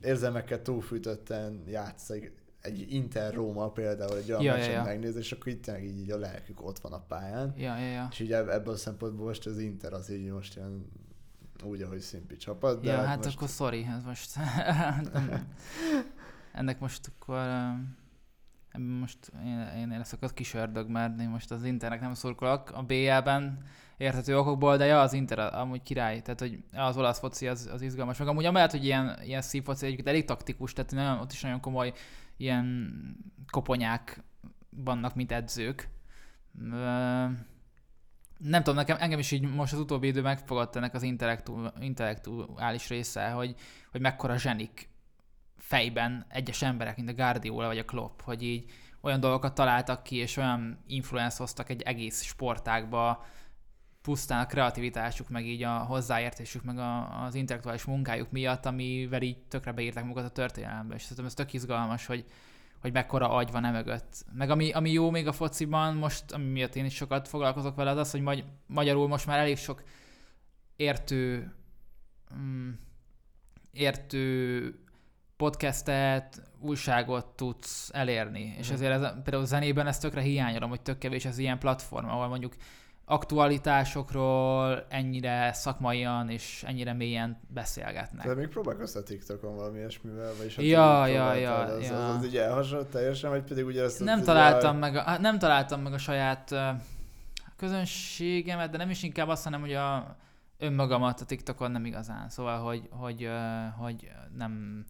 érzelmekkel 0.02 0.62
túlfűtötten 0.62 1.62
játszik 1.66 2.43
egy 2.64 2.92
Inter-Róma 2.92 3.70
például 3.70 4.16
egy 4.16 4.30
olyan 4.30 4.42
ja, 4.42 4.52
meccset 4.52 4.70
ja, 4.70 4.76
ja. 4.76 4.82
megnézni, 4.82 5.20
és 5.20 5.32
akkor 5.32 5.52
itt 5.52 5.70
így, 5.82 5.98
így 5.98 6.10
a 6.10 6.18
lelkük 6.18 6.66
ott 6.66 6.78
van 6.78 6.92
a 6.92 7.00
pályán. 7.00 7.54
Ja, 7.56 7.78
ja, 7.78 7.86
ja. 7.86 8.08
És 8.10 8.20
így 8.20 8.32
ebből 8.32 8.74
a 8.74 8.76
szempontból 8.76 9.26
most 9.26 9.46
az 9.46 9.58
Inter 9.58 9.92
az 9.92 10.10
így 10.10 10.30
most 10.30 10.56
ilyen 10.56 10.86
úgy, 11.64 11.82
ahogy 11.82 12.00
szimpi 12.00 12.36
csapat. 12.36 12.82
De 12.82 12.92
ja, 12.92 13.02
hát 13.02 13.24
most... 13.24 13.36
akkor 13.36 13.48
sorry, 13.48 13.86
ez 13.96 14.04
most 14.04 14.30
ennek 16.60 16.80
most 16.80 17.12
akkor 17.14 17.38
most 19.00 19.32
én, 19.44 19.90
én 19.90 19.98
leszek 19.98 20.22
az 20.22 20.32
kis 20.32 20.54
ördög, 20.54 20.88
mert 20.88 21.20
én 21.20 21.28
most 21.28 21.50
az 21.50 21.64
Internek 21.64 22.00
nem 22.00 22.14
szurkolok 22.14 22.70
a 22.70 22.82
BL-ben 22.82 23.58
érthető 23.96 24.38
okokból, 24.38 24.76
de 24.76 24.84
ja, 24.84 25.00
az 25.00 25.12
Inter 25.12 25.38
amúgy 25.38 25.82
király, 25.82 26.22
tehát 26.22 26.40
hogy 26.40 26.62
az 26.72 26.96
olasz 26.96 27.18
foci 27.18 27.48
az, 27.48 27.70
az 27.72 27.82
izgalmas, 27.82 28.18
meg 28.18 28.28
amúgy 28.28 28.44
amellett, 28.44 28.70
hogy 28.70 28.84
ilyen, 28.84 29.18
ilyen 29.24 29.42
szívfoci 29.42 29.84
egyébként 29.84 30.08
elég 30.08 30.24
taktikus, 30.24 30.72
tehát 30.72 30.92
nagyon, 30.92 31.18
ott 31.18 31.32
is 31.32 31.40
nagyon 31.40 31.60
komoly 31.60 31.92
ilyen 32.44 32.92
koponyák 33.50 34.22
vannak, 34.70 35.14
mint 35.14 35.32
edzők. 35.32 35.88
Nem 38.38 38.62
tudom, 38.62 38.74
nekem, 38.74 38.96
engem 39.00 39.18
is 39.18 39.30
így 39.30 39.42
most 39.42 39.72
az 39.72 39.78
utóbbi 39.78 40.06
idő 40.06 40.22
megfogadta 40.22 40.78
ennek 40.78 40.94
az 40.94 41.02
intellektu, 41.02 41.66
intellektuális 41.80 42.88
része, 42.88 43.30
hogy, 43.30 43.54
hogy 43.90 44.00
mekkora 44.00 44.38
zsenik 44.38 44.88
fejben 45.56 46.26
egyes 46.28 46.62
emberek, 46.62 46.96
mint 46.96 47.08
a 47.08 47.14
Guardiola 47.14 47.66
vagy 47.66 47.78
a 47.78 47.84
Klopp, 47.84 48.20
hogy 48.20 48.42
így 48.42 48.70
olyan 49.00 49.20
dolgokat 49.20 49.54
találtak 49.54 50.02
ki, 50.02 50.16
és 50.16 50.36
olyan 50.36 50.78
influence 50.86 51.36
hoztak 51.38 51.68
egy 51.68 51.82
egész 51.82 52.22
sportágba, 52.22 53.24
pusztán 54.04 54.40
a 54.40 54.46
kreativitásuk, 54.46 55.28
meg 55.28 55.46
így 55.46 55.62
a 55.62 55.78
hozzáértésük, 55.78 56.62
meg 56.62 56.78
a, 56.78 57.22
az 57.24 57.34
intellektuális 57.34 57.84
munkájuk 57.84 58.30
miatt, 58.30 58.66
amivel 58.66 59.22
így 59.22 59.38
tökre 59.48 59.72
beírták 59.72 60.02
magukat 60.02 60.24
a 60.24 60.30
történelembe. 60.30 60.94
És 60.94 61.02
szerintem 61.02 61.26
ez 61.26 61.34
tök 61.34 61.52
izgalmas, 61.52 62.06
hogy, 62.06 62.24
hogy 62.80 62.92
mekkora 62.92 63.30
agy 63.30 63.50
van 63.50 63.64
emögött. 63.64 64.24
Meg 64.32 64.50
ami, 64.50 64.72
ami 64.72 64.90
jó 64.90 65.10
még 65.10 65.26
a 65.26 65.32
fociban, 65.32 65.94
most, 65.94 66.32
ami 66.32 66.44
miatt 66.44 66.74
én 66.74 66.84
is 66.84 66.94
sokat 66.94 67.28
foglalkozok 67.28 67.76
vele, 67.76 67.90
az 67.90 67.96
az, 67.96 68.10
hogy 68.10 68.20
magy- 68.20 68.44
magyarul 68.66 69.08
most 69.08 69.26
már 69.26 69.38
elég 69.38 69.56
sok 69.56 69.82
értő, 70.76 71.54
mm, 72.34 72.70
értő 73.72 74.78
podcastet, 75.36 76.42
újságot 76.60 77.26
tudsz 77.26 77.90
elérni. 77.92 78.44
Mm. 78.44 78.58
És 78.58 78.70
ezért 78.70 78.92
ez, 78.92 79.12
például 79.22 79.46
zenében 79.46 79.86
ez 79.86 79.98
tökre 79.98 80.20
hiányolom, 80.20 80.68
hogy 80.68 80.82
tök 80.82 80.98
kevés 80.98 81.24
az 81.24 81.38
ilyen 81.38 81.58
platform, 81.58 82.08
ahol 82.08 82.28
mondjuk 82.28 82.54
aktualitásokról 83.04 84.86
ennyire 84.88 85.52
szakmaian 85.52 86.28
és 86.28 86.64
ennyire 86.66 86.92
mélyen 86.92 87.40
beszélgetnek. 87.48 88.26
De 88.26 88.34
még 88.34 88.48
próbálkozz 88.48 88.96
a 88.96 89.02
TikTokon 89.02 89.56
valami 89.56 89.78
ilyesmivel, 89.78 90.32
vagyis 90.36 90.56
ja, 90.56 91.06
ja, 91.06 91.34
ja, 91.34 91.54
az, 91.56 91.84
ja. 91.84 92.08
Az, 92.08 92.16
az, 92.16 92.24
így 92.24 92.36
elhasonlott 92.36 92.90
teljesen, 92.90 93.30
vagy 93.30 93.42
pedig 93.42 93.64
ugye 93.66 93.82
ezt 93.82 94.04
nem 94.04 94.22
találtam, 94.22 94.76
meg 94.76 94.96
a, 94.96 95.18
nem 95.18 95.38
találtam 95.38 95.80
meg 95.80 95.92
a 95.92 95.98
saját 95.98 96.54
közönségemet, 97.56 98.70
de 98.70 98.76
nem 98.76 98.90
is 98.90 99.02
inkább 99.02 99.28
azt, 99.28 99.44
hanem 99.44 99.60
hogy 99.60 99.72
a 99.72 100.16
önmagamat 100.58 101.20
a 101.20 101.24
TikTokon 101.24 101.70
nem 101.70 101.84
igazán. 101.84 102.28
Szóval, 102.28 102.58
hogy, 102.58 102.88
hogy, 102.90 103.30
hogy 103.78 104.10
nem 104.36 104.84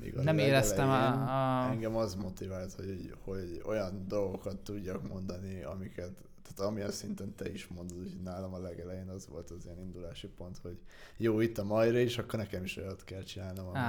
még 0.00 0.14
nem 0.14 0.38
éreztem 0.38 0.88
a, 0.88 1.64
a... 1.64 1.70
Engem 1.70 1.96
az 1.96 2.14
motivált, 2.14 2.72
hogy, 2.72 3.14
hogy 3.24 3.62
olyan 3.66 4.04
dolgokat 4.08 4.56
tudjak 4.56 5.08
mondani, 5.08 5.62
amiket, 5.62 6.10
tehát 6.42 6.70
amilyen 6.70 6.90
szinten 6.90 7.34
te 7.34 7.50
is 7.50 7.66
mondod, 7.66 7.98
hogy 7.98 8.16
nálam 8.24 8.54
a 8.54 8.58
legelején 8.58 9.08
az 9.08 9.26
volt 9.28 9.50
az 9.50 9.64
ilyen 9.64 9.78
indulási 9.78 10.26
pont, 10.26 10.58
hogy 10.62 10.78
jó, 11.16 11.40
itt 11.40 11.58
a 11.58 11.64
majra, 11.64 11.98
és 11.98 12.18
akkor 12.18 12.38
nekem 12.38 12.64
is 12.64 12.76
olyat 12.76 13.04
kell 13.04 13.22
csinálnom, 13.22 13.66
ami, 13.68 13.82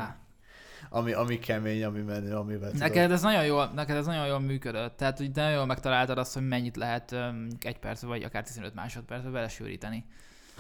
ami, 0.90 1.14
ami 1.14 1.40
kemény, 1.40 1.84
ami 1.84 2.02
menő, 2.02 2.36
amivel 2.36 2.72
neked 2.78 3.12
ez, 3.12 3.22
nagyon 3.22 3.46
jól, 3.46 3.72
neked 3.76 3.96
ez 3.96 4.06
nagyon 4.06 4.28
jól 4.28 4.40
működött. 4.40 4.98
Tehát, 4.98 5.18
hogy 5.18 5.32
nagyon 5.34 5.52
jól 5.52 5.66
megtaláltad 5.66 6.18
azt, 6.18 6.34
hogy 6.34 6.48
mennyit 6.48 6.76
lehet 6.76 7.12
um, 7.12 7.48
egy 7.60 7.80
perc 7.80 8.02
vagy 8.02 8.24
akár 8.24 8.44
15 8.44 8.74
másodpercbe 8.74 9.30
belesűríteni. 9.30 10.06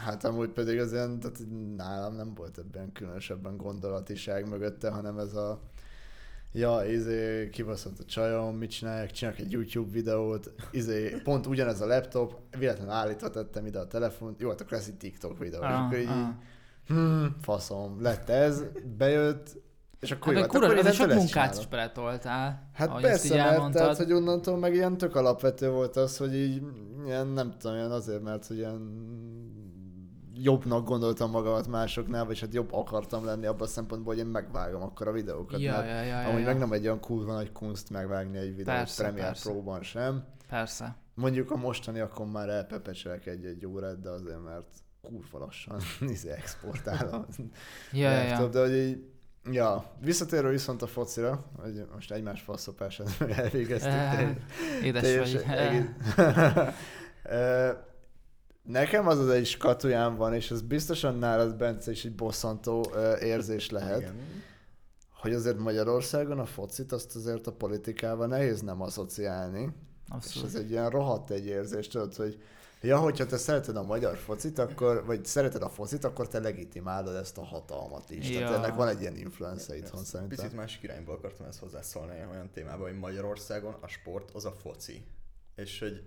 Hát 0.05 0.23
amúgy 0.23 0.49
pedig 0.49 0.79
az 0.79 0.91
ilyen, 0.91 1.19
tehát 1.19 1.39
nálam 1.75 2.15
nem 2.15 2.33
volt 2.33 2.57
ebben 2.57 2.91
különösebben 2.91 3.57
gondolatiság 3.57 4.47
mögötte, 4.47 4.89
hanem 4.89 5.17
ez 5.17 5.33
a 5.33 5.59
ja, 6.51 6.83
izé, 6.85 7.49
kibaszott 7.49 7.99
a 7.99 8.05
csajom, 8.05 8.55
mit 8.55 8.69
csinálják, 8.69 9.11
csinálok 9.11 9.39
egy 9.39 9.51
YouTube 9.51 9.91
videót, 9.91 10.53
izé, 10.71 11.21
pont 11.23 11.45
ugyanez 11.45 11.81
a 11.81 11.85
laptop, 11.85 12.35
véletlenül 12.57 12.93
állítva 12.93 13.29
tettem 13.29 13.65
ide 13.65 13.79
a 13.79 13.87
telefont, 13.87 14.39
jó, 14.39 14.49
hát 14.49 14.61
akkor 14.61 14.71
lesz 14.71 14.87
egy 14.87 14.97
TikTok 14.97 15.37
videó, 15.37 15.61
ah, 15.61 15.69
és 15.69 15.75
akkor 15.75 15.97
így, 15.97 16.07
ah. 16.07 16.27
hmm, 16.87 17.35
faszom, 17.41 18.01
lett 18.01 18.29
ez, 18.29 18.63
bejött, 18.97 19.57
és 19.99 20.11
akkor 20.11 20.33
hát, 20.33 20.53
jó, 20.53 20.61
hát 20.61 20.71
akkor 20.71 20.85
ez 20.85 20.93
sok 20.93 21.13
munkát 21.13 21.57
is 21.57 21.67
beletoltál. 21.67 22.69
Hát 22.73 23.01
persze, 23.01 23.35
mert 23.35 23.73
tehát, 23.73 23.97
hogy 23.97 24.13
onnantól 24.13 24.57
meg 24.57 24.73
ilyen 24.73 24.97
tök 24.97 25.15
alapvető 25.15 25.69
volt 25.69 25.95
az, 25.95 26.17
hogy 26.17 26.35
így 26.35 26.61
ilyen, 27.05 27.27
nem 27.27 27.53
tudom, 27.57 27.75
ilyen 27.75 27.91
azért, 27.91 28.21
mert 28.21 28.45
hogy 28.45 28.57
ilyen 28.57 28.81
jobbnak 30.43 30.85
gondoltam 30.85 31.29
magamat 31.29 31.67
másoknál, 31.67 32.25
vagy 32.25 32.39
hát 32.39 32.53
jobb 32.53 32.73
akartam 32.73 33.25
lenni 33.25 33.45
abban 33.45 33.61
a 33.61 33.69
szempontból, 33.69 34.13
hogy 34.13 34.23
én 34.23 34.29
megvágom 34.29 34.81
akkor 34.81 35.07
a 35.07 35.11
videókat. 35.11 35.59
Ja, 35.59 35.71
mert 35.71 35.87
ja, 35.87 36.01
ja, 36.01 36.27
amúgy 36.27 36.39
ja, 36.39 36.45
meg 36.45 36.57
nem 36.57 36.71
egy 36.71 36.85
olyan 36.85 36.99
kurva 36.99 37.33
nagy 37.33 37.51
kunst 37.51 37.89
megvágni 37.89 38.37
egy 38.37 38.55
videót 38.55 38.77
persze, 38.77 39.03
Premiere 39.03 39.35
Pro-ban 39.43 39.83
sem. 39.83 40.23
Persze. 40.49 40.95
Mondjuk 41.13 41.51
a 41.51 41.55
mostani 41.55 41.99
akkor 41.99 42.25
már 42.25 42.49
elpepecselek 42.49 43.25
egy-egy 43.25 43.65
órát, 43.65 43.99
de 44.01 44.09
azért, 44.09 44.43
mert 44.43 44.67
kurva 45.01 45.39
lassan 45.39 45.79
izé 46.09 46.29
exportál 46.29 47.07
a 47.07 47.25
Ja, 47.91 48.11
ja, 48.21 48.21
ja. 48.21 48.47
de 48.47 48.59
hogy 48.59 48.75
így, 48.75 49.03
ja, 49.51 49.83
visszatérve 50.01 50.49
viszont 50.49 50.81
a 50.81 50.87
focira, 50.87 51.45
hogy 51.61 51.85
most 51.93 52.11
egymás 52.11 52.41
faszopását 52.41 53.21
elvégeztük. 53.37 53.91
Édes 54.83 55.17
vagy. 55.17 55.45
egész- 55.47 55.89
Nekem 58.63 59.07
az 59.07 59.19
az 59.19 59.29
egy 59.29 59.45
skatujám 59.45 60.15
van, 60.15 60.33
és 60.33 60.51
ez 60.51 60.61
biztosan 60.61 61.15
nálad, 61.17 61.55
Bence, 61.55 61.91
is 61.91 62.05
egy 62.05 62.15
bosszantó 62.15 62.91
érzés 63.21 63.69
lehet, 63.69 63.99
Igen. 63.99 64.15
hogy 65.13 65.33
azért 65.33 65.57
Magyarországon 65.57 66.39
a 66.39 66.45
focit 66.45 66.91
azt 66.91 67.15
azért 67.15 67.47
a 67.47 67.51
politikával 67.51 68.27
nehéz 68.27 68.61
nem 68.61 68.81
asszociálni. 68.81 69.61
És 69.61 70.15
Abszolút. 70.15 70.49
ez 70.49 70.55
egy 70.55 70.69
ilyen 70.69 70.89
rohadt 70.89 71.29
egy 71.29 71.45
érzés, 71.45 71.87
tudod, 71.87 72.15
hogy 72.15 72.41
ja, 72.81 72.97
hogyha 72.97 73.25
te 73.25 73.37
szereted 73.37 73.75
a 73.75 73.83
magyar 73.83 74.17
focit, 74.17 74.59
akkor, 74.59 75.05
vagy 75.05 75.25
szereted 75.25 75.61
a 75.61 75.69
focit, 75.69 76.03
akkor 76.03 76.27
te 76.27 76.39
legitimálod 76.39 77.15
ezt 77.15 77.37
a 77.37 77.43
hatalmat 77.43 78.09
is. 78.09 78.29
Ja. 78.29 78.39
Tehát 78.39 78.63
ennek 78.63 78.75
van 78.75 78.87
egy 78.87 79.01
ilyen 79.01 79.15
influence 79.15 79.77
itthon 79.77 79.99
Ezt 79.99 80.09
szerintem. 80.09 80.37
Picit 80.37 80.55
másik 80.55 80.83
irányból 80.83 81.15
akartam 81.15 81.45
ezt 81.45 81.59
hozzászólni 81.59 82.25
olyan 82.31 82.49
témában, 82.53 82.87
hogy 82.89 82.99
Magyarországon 82.99 83.75
a 83.79 83.87
sport 83.87 84.31
az 84.33 84.45
a 84.45 84.51
foci. 84.51 85.03
És 85.55 85.79
hogy 85.79 86.03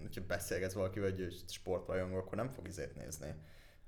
hogyha 0.00 0.26
beszélgetsz 0.26 0.72
valakivel, 0.72 1.10
hogy 1.10 1.44
sportrajongó, 1.48 2.16
akkor 2.16 2.36
nem 2.36 2.50
fog 2.50 2.66
izét 2.66 2.94
nézni. 2.94 3.34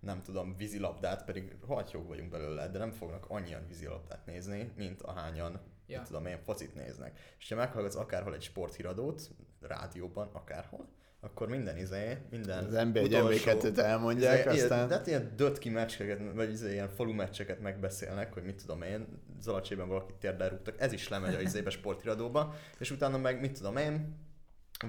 Nem 0.00 0.22
tudom, 0.22 0.56
vízilabdát, 0.56 1.24
pedig 1.24 1.56
rohadt 1.66 1.90
jók 1.90 2.08
vagyunk 2.08 2.30
belőle, 2.30 2.68
de 2.68 2.78
nem 2.78 2.92
fognak 2.92 3.24
annyian 3.28 3.66
vízilabdát 3.66 4.26
nézni, 4.26 4.72
mint 4.76 5.02
ahányan, 5.02 5.60
ja. 5.86 5.96
Nem 5.96 6.04
tudom 6.04 6.26
én, 6.26 6.38
focit 6.38 6.74
néznek. 6.74 7.18
És 7.38 7.48
ha 7.48 7.54
meghallgatsz 7.54 7.96
akárhol 7.96 8.34
egy 8.34 8.42
sporthíradót, 8.42 9.30
rádióban, 9.60 10.28
akárhol, 10.32 10.88
akkor 11.20 11.48
minden 11.48 11.76
izé, 11.76 12.18
minden 12.30 12.64
Az 12.64 12.72
NBA 12.72 12.98
egy 12.98 13.12
MB2-t 13.12 13.78
elmondják, 13.78 14.52
izé, 14.52 14.62
aztán... 14.62 14.76
Ilyen, 14.76 14.88
de 14.88 14.94
hát 14.94 15.06
ilyen 15.06 15.32
dött 15.36 15.58
ki 15.58 15.68
meccseket, 15.68 16.20
vagy 16.34 16.50
izé, 16.50 16.72
ilyen 16.72 16.88
falu 16.88 17.12
meccseket 17.12 17.60
megbeszélnek, 17.60 18.32
hogy 18.32 18.42
mit 18.42 18.60
tudom 18.60 18.82
én, 18.82 19.06
Zalacsében 19.40 19.88
valakit 19.88 20.14
térdel 20.14 20.48
rúgtak, 20.48 20.80
ez 20.80 20.92
is 20.92 21.08
lemegy 21.08 21.34
a 21.34 21.40
izébe 21.40 21.70
sportiradóba, 21.70 22.54
és 22.78 22.90
utána 22.90 23.18
meg 23.18 23.40
mit 23.40 23.56
tudom 23.56 23.76
én, 23.76 24.16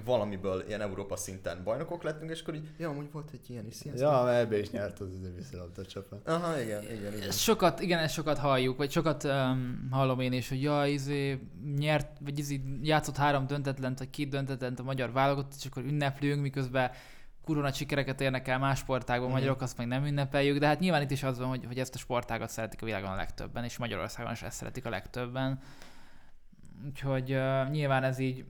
valamiből 0.04 0.64
ilyen 0.66 0.80
Európa 0.80 1.16
szinten 1.16 1.62
bajnokok 1.64 2.02
lettünk, 2.02 2.30
és 2.30 2.40
akkor 2.40 2.54
így, 2.54 2.68
ja, 2.78 2.88
amúgy 2.88 3.12
volt 3.12 3.30
egy 3.32 3.50
ilyen 3.50 3.66
is, 3.66 3.74
sziasztok. 3.74 4.08
Ja, 4.08 4.32
EB 4.32 4.52
is 4.52 4.70
nyert 4.70 5.00
az 5.00 5.08
vízilabda 5.36 5.84
csapat. 5.86 6.28
Aha, 6.28 6.60
igen, 6.60 6.82
igen, 6.82 7.16
igen. 7.16 7.30
Sokat, 7.30 7.80
igen, 7.80 7.98
ezt 7.98 8.14
sokat 8.14 8.38
halljuk, 8.38 8.76
vagy 8.76 8.90
sokat 8.90 9.24
um, 9.24 9.88
hallom 9.90 10.20
én 10.20 10.32
is, 10.32 10.48
hogy 10.48 10.62
ja, 10.62 10.86
izé, 10.86 11.40
nyert, 11.76 12.08
vagy 12.20 12.38
izé, 12.38 12.60
játszott 12.82 13.16
három 13.16 13.46
döntetlent, 13.46 13.98
vagy 13.98 14.10
két 14.10 14.28
döntetlent 14.28 14.80
a 14.80 14.82
magyar 14.82 15.12
válogatott, 15.12 15.54
és 15.58 15.66
akkor 15.66 15.84
ünneplünk, 15.84 16.40
miközben 16.42 16.90
kurva 17.44 17.62
nagy 17.62 17.74
sikereket 17.74 18.20
érnek 18.20 18.48
el 18.48 18.58
más 18.58 18.78
sportágban, 18.78 19.28
Mhm. 19.28 19.36
magyarok 19.38 19.60
azt 19.60 19.76
meg 19.76 19.86
nem 19.86 20.04
ünnepeljük, 20.04 20.58
de 20.58 20.66
hát 20.66 20.80
nyilván 20.80 21.02
itt 21.02 21.10
is 21.10 21.22
az 21.22 21.38
van, 21.38 21.48
hogy, 21.48 21.64
hogy 21.66 21.78
ezt 21.78 21.94
a 21.94 21.98
sportágat 21.98 22.50
szeretik 22.50 22.82
a 22.82 22.84
világon 22.84 23.10
a 23.10 23.14
legtöbben, 23.16 23.64
és 23.64 23.76
Magyarországon 23.78 24.32
is 24.32 24.42
ezt 24.42 24.56
szeretik 24.56 24.84
a 24.86 24.90
legtöbben. 24.90 25.60
Úgyhogy 26.86 27.32
uh, 27.32 27.70
nyilván 27.70 28.02
ez 28.02 28.18
így 28.18 28.44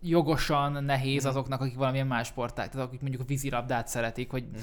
jogosan 0.00 0.84
nehéz 0.84 1.20
Mhm. 1.22 1.30
azoknak, 1.30 1.60
akik 1.60 1.76
valamilyen 1.76 2.06
más 2.06 2.26
sportág, 2.26 2.68
tehát 2.70 2.86
akik 2.86 3.00
mondjuk 3.00 3.22
a 3.22 3.26
vízilabdát 3.26 3.88
szeretik, 3.88 4.30
hogy 4.30 4.44
Mhm. 4.52 4.60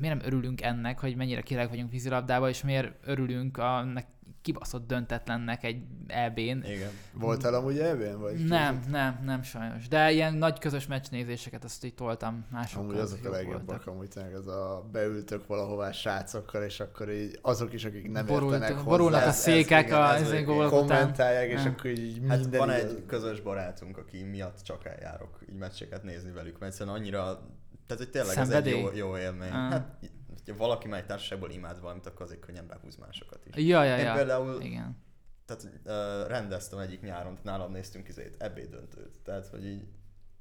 Miért 0.00 0.16
nem 0.16 0.26
örülünk 0.26 0.62
ennek, 0.62 0.98
hogy 1.00 1.16
mennyire 1.16 1.40
király 1.40 1.68
vagyunk 1.68 1.90
vízilabdába, 1.90 2.48
és 2.48 2.62
miért 2.62 2.92
örülünk 3.04 3.56
a 3.58 3.86
kibaszott 4.42 4.86
döntetlennek 4.86 5.64
egy 5.64 5.82
EB-n. 6.06 6.40
Igen. 6.40 6.90
Voltál 7.12 7.54
amúgy 7.54 7.78
EB-n? 7.78 8.18
Vagy 8.20 8.44
Nem, 8.44 8.80
nem, 8.90 9.20
nem 9.24 9.42
sajnos. 9.42 9.88
De 9.88 10.10
ilyen 10.12 10.34
nagy 10.34 10.58
közös 10.58 10.86
meccsnézéseket 10.86 11.64
azt 11.64 11.84
így 11.84 11.94
toltam 11.94 12.44
másokkal. 12.50 12.88
Amúgy 12.88 12.98
azok 13.00 13.18
a 13.20 13.26
jók 13.26 13.34
legjobbak, 13.34 13.86
amúgy 13.86 14.08
tényleg 14.08 14.34
az 14.34 14.46
a 14.46 14.88
beültök 14.92 15.46
valahová 15.46 15.92
srácokkal, 15.92 16.62
és 16.62 16.80
akkor 16.80 17.10
így 17.10 17.38
azok 17.42 17.72
is, 17.72 17.84
akik 17.84 18.10
nem 18.10 18.26
Borult- 18.26 18.52
értenek 18.52 18.74
hozzá, 18.76 18.88
borulnak 18.88 19.20
a 19.20 19.22
ez- 19.22 19.28
ez 19.28 19.38
székek 19.40 19.86
igen, 19.86 19.98
a 20.00 20.14
ez 20.14 20.44
gólok 20.44 20.72
után. 20.72 20.86
kommentálják, 20.86 21.50
és 21.50 21.64
akkor 21.64 21.90
így 21.90 22.20
Hát 22.28 22.38
minden 22.40 22.58
van 22.66 22.76
igaz. 22.76 22.90
egy 22.90 23.04
közös 23.06 23.40
barátunk, 23.40 23.98
aki 23.98 24.22
miatt 24.22 24.62
csak 24.62 24.84
eljárok 24.86 25.38
így 25.50 25.58
meccseket 25.58 26.02
nézni 26.02 26.30
velük, 26.30 26.58
mert 26.58 26.72
egyszerűen 26.72 26.96
annyira, 26.96 27.40
tehát 27.86 28.02
hogy 28.02 28.10
tényleg 28.10 28.30
ez 28.30 28.36
egy 28.38 28.44
Szenvedély? 28.44 28.80
jó, 28.80 28.90
jó 28.94 29.18
élmény. 29.18 29.50
Ah. 29.50 29.70
Hát, 29.70 29.98
ha 30.46 30.56
valaki 30.56 30.88
már 30.88 31.00
egy 31.00 31.06
társaságból 31.06 31.50
imád 31.50 31.80
valamit, 31.80 32.06
akkor 32.06 32.22
azért 32.22 32.40
könnyen 32.40 32.66
behúz 32.66 32.96
másokat 32.96 33.46
is. 33.46 33.64
Ja, 33.66 33.84
ja, 33.84 33.98
Én 33.98 34.04
ja. 34.04 34.14
például 34.14 34.60
Igen. 34.62 34.96
tehát, 35.46 35.62
uh, 35.84 36.28
rendeztem 36.28 36.78
egyik 36.78 37.00
nyáron, 37.00 37.38
nálam 37.42 37.72
néztünk 37.72 38.08
izét, 38.08 38.34
ebédöntőt. 38.38 39.18
Tehát, 39.24 39.46
hogy 39.46 39.66
így, 39.66 39.82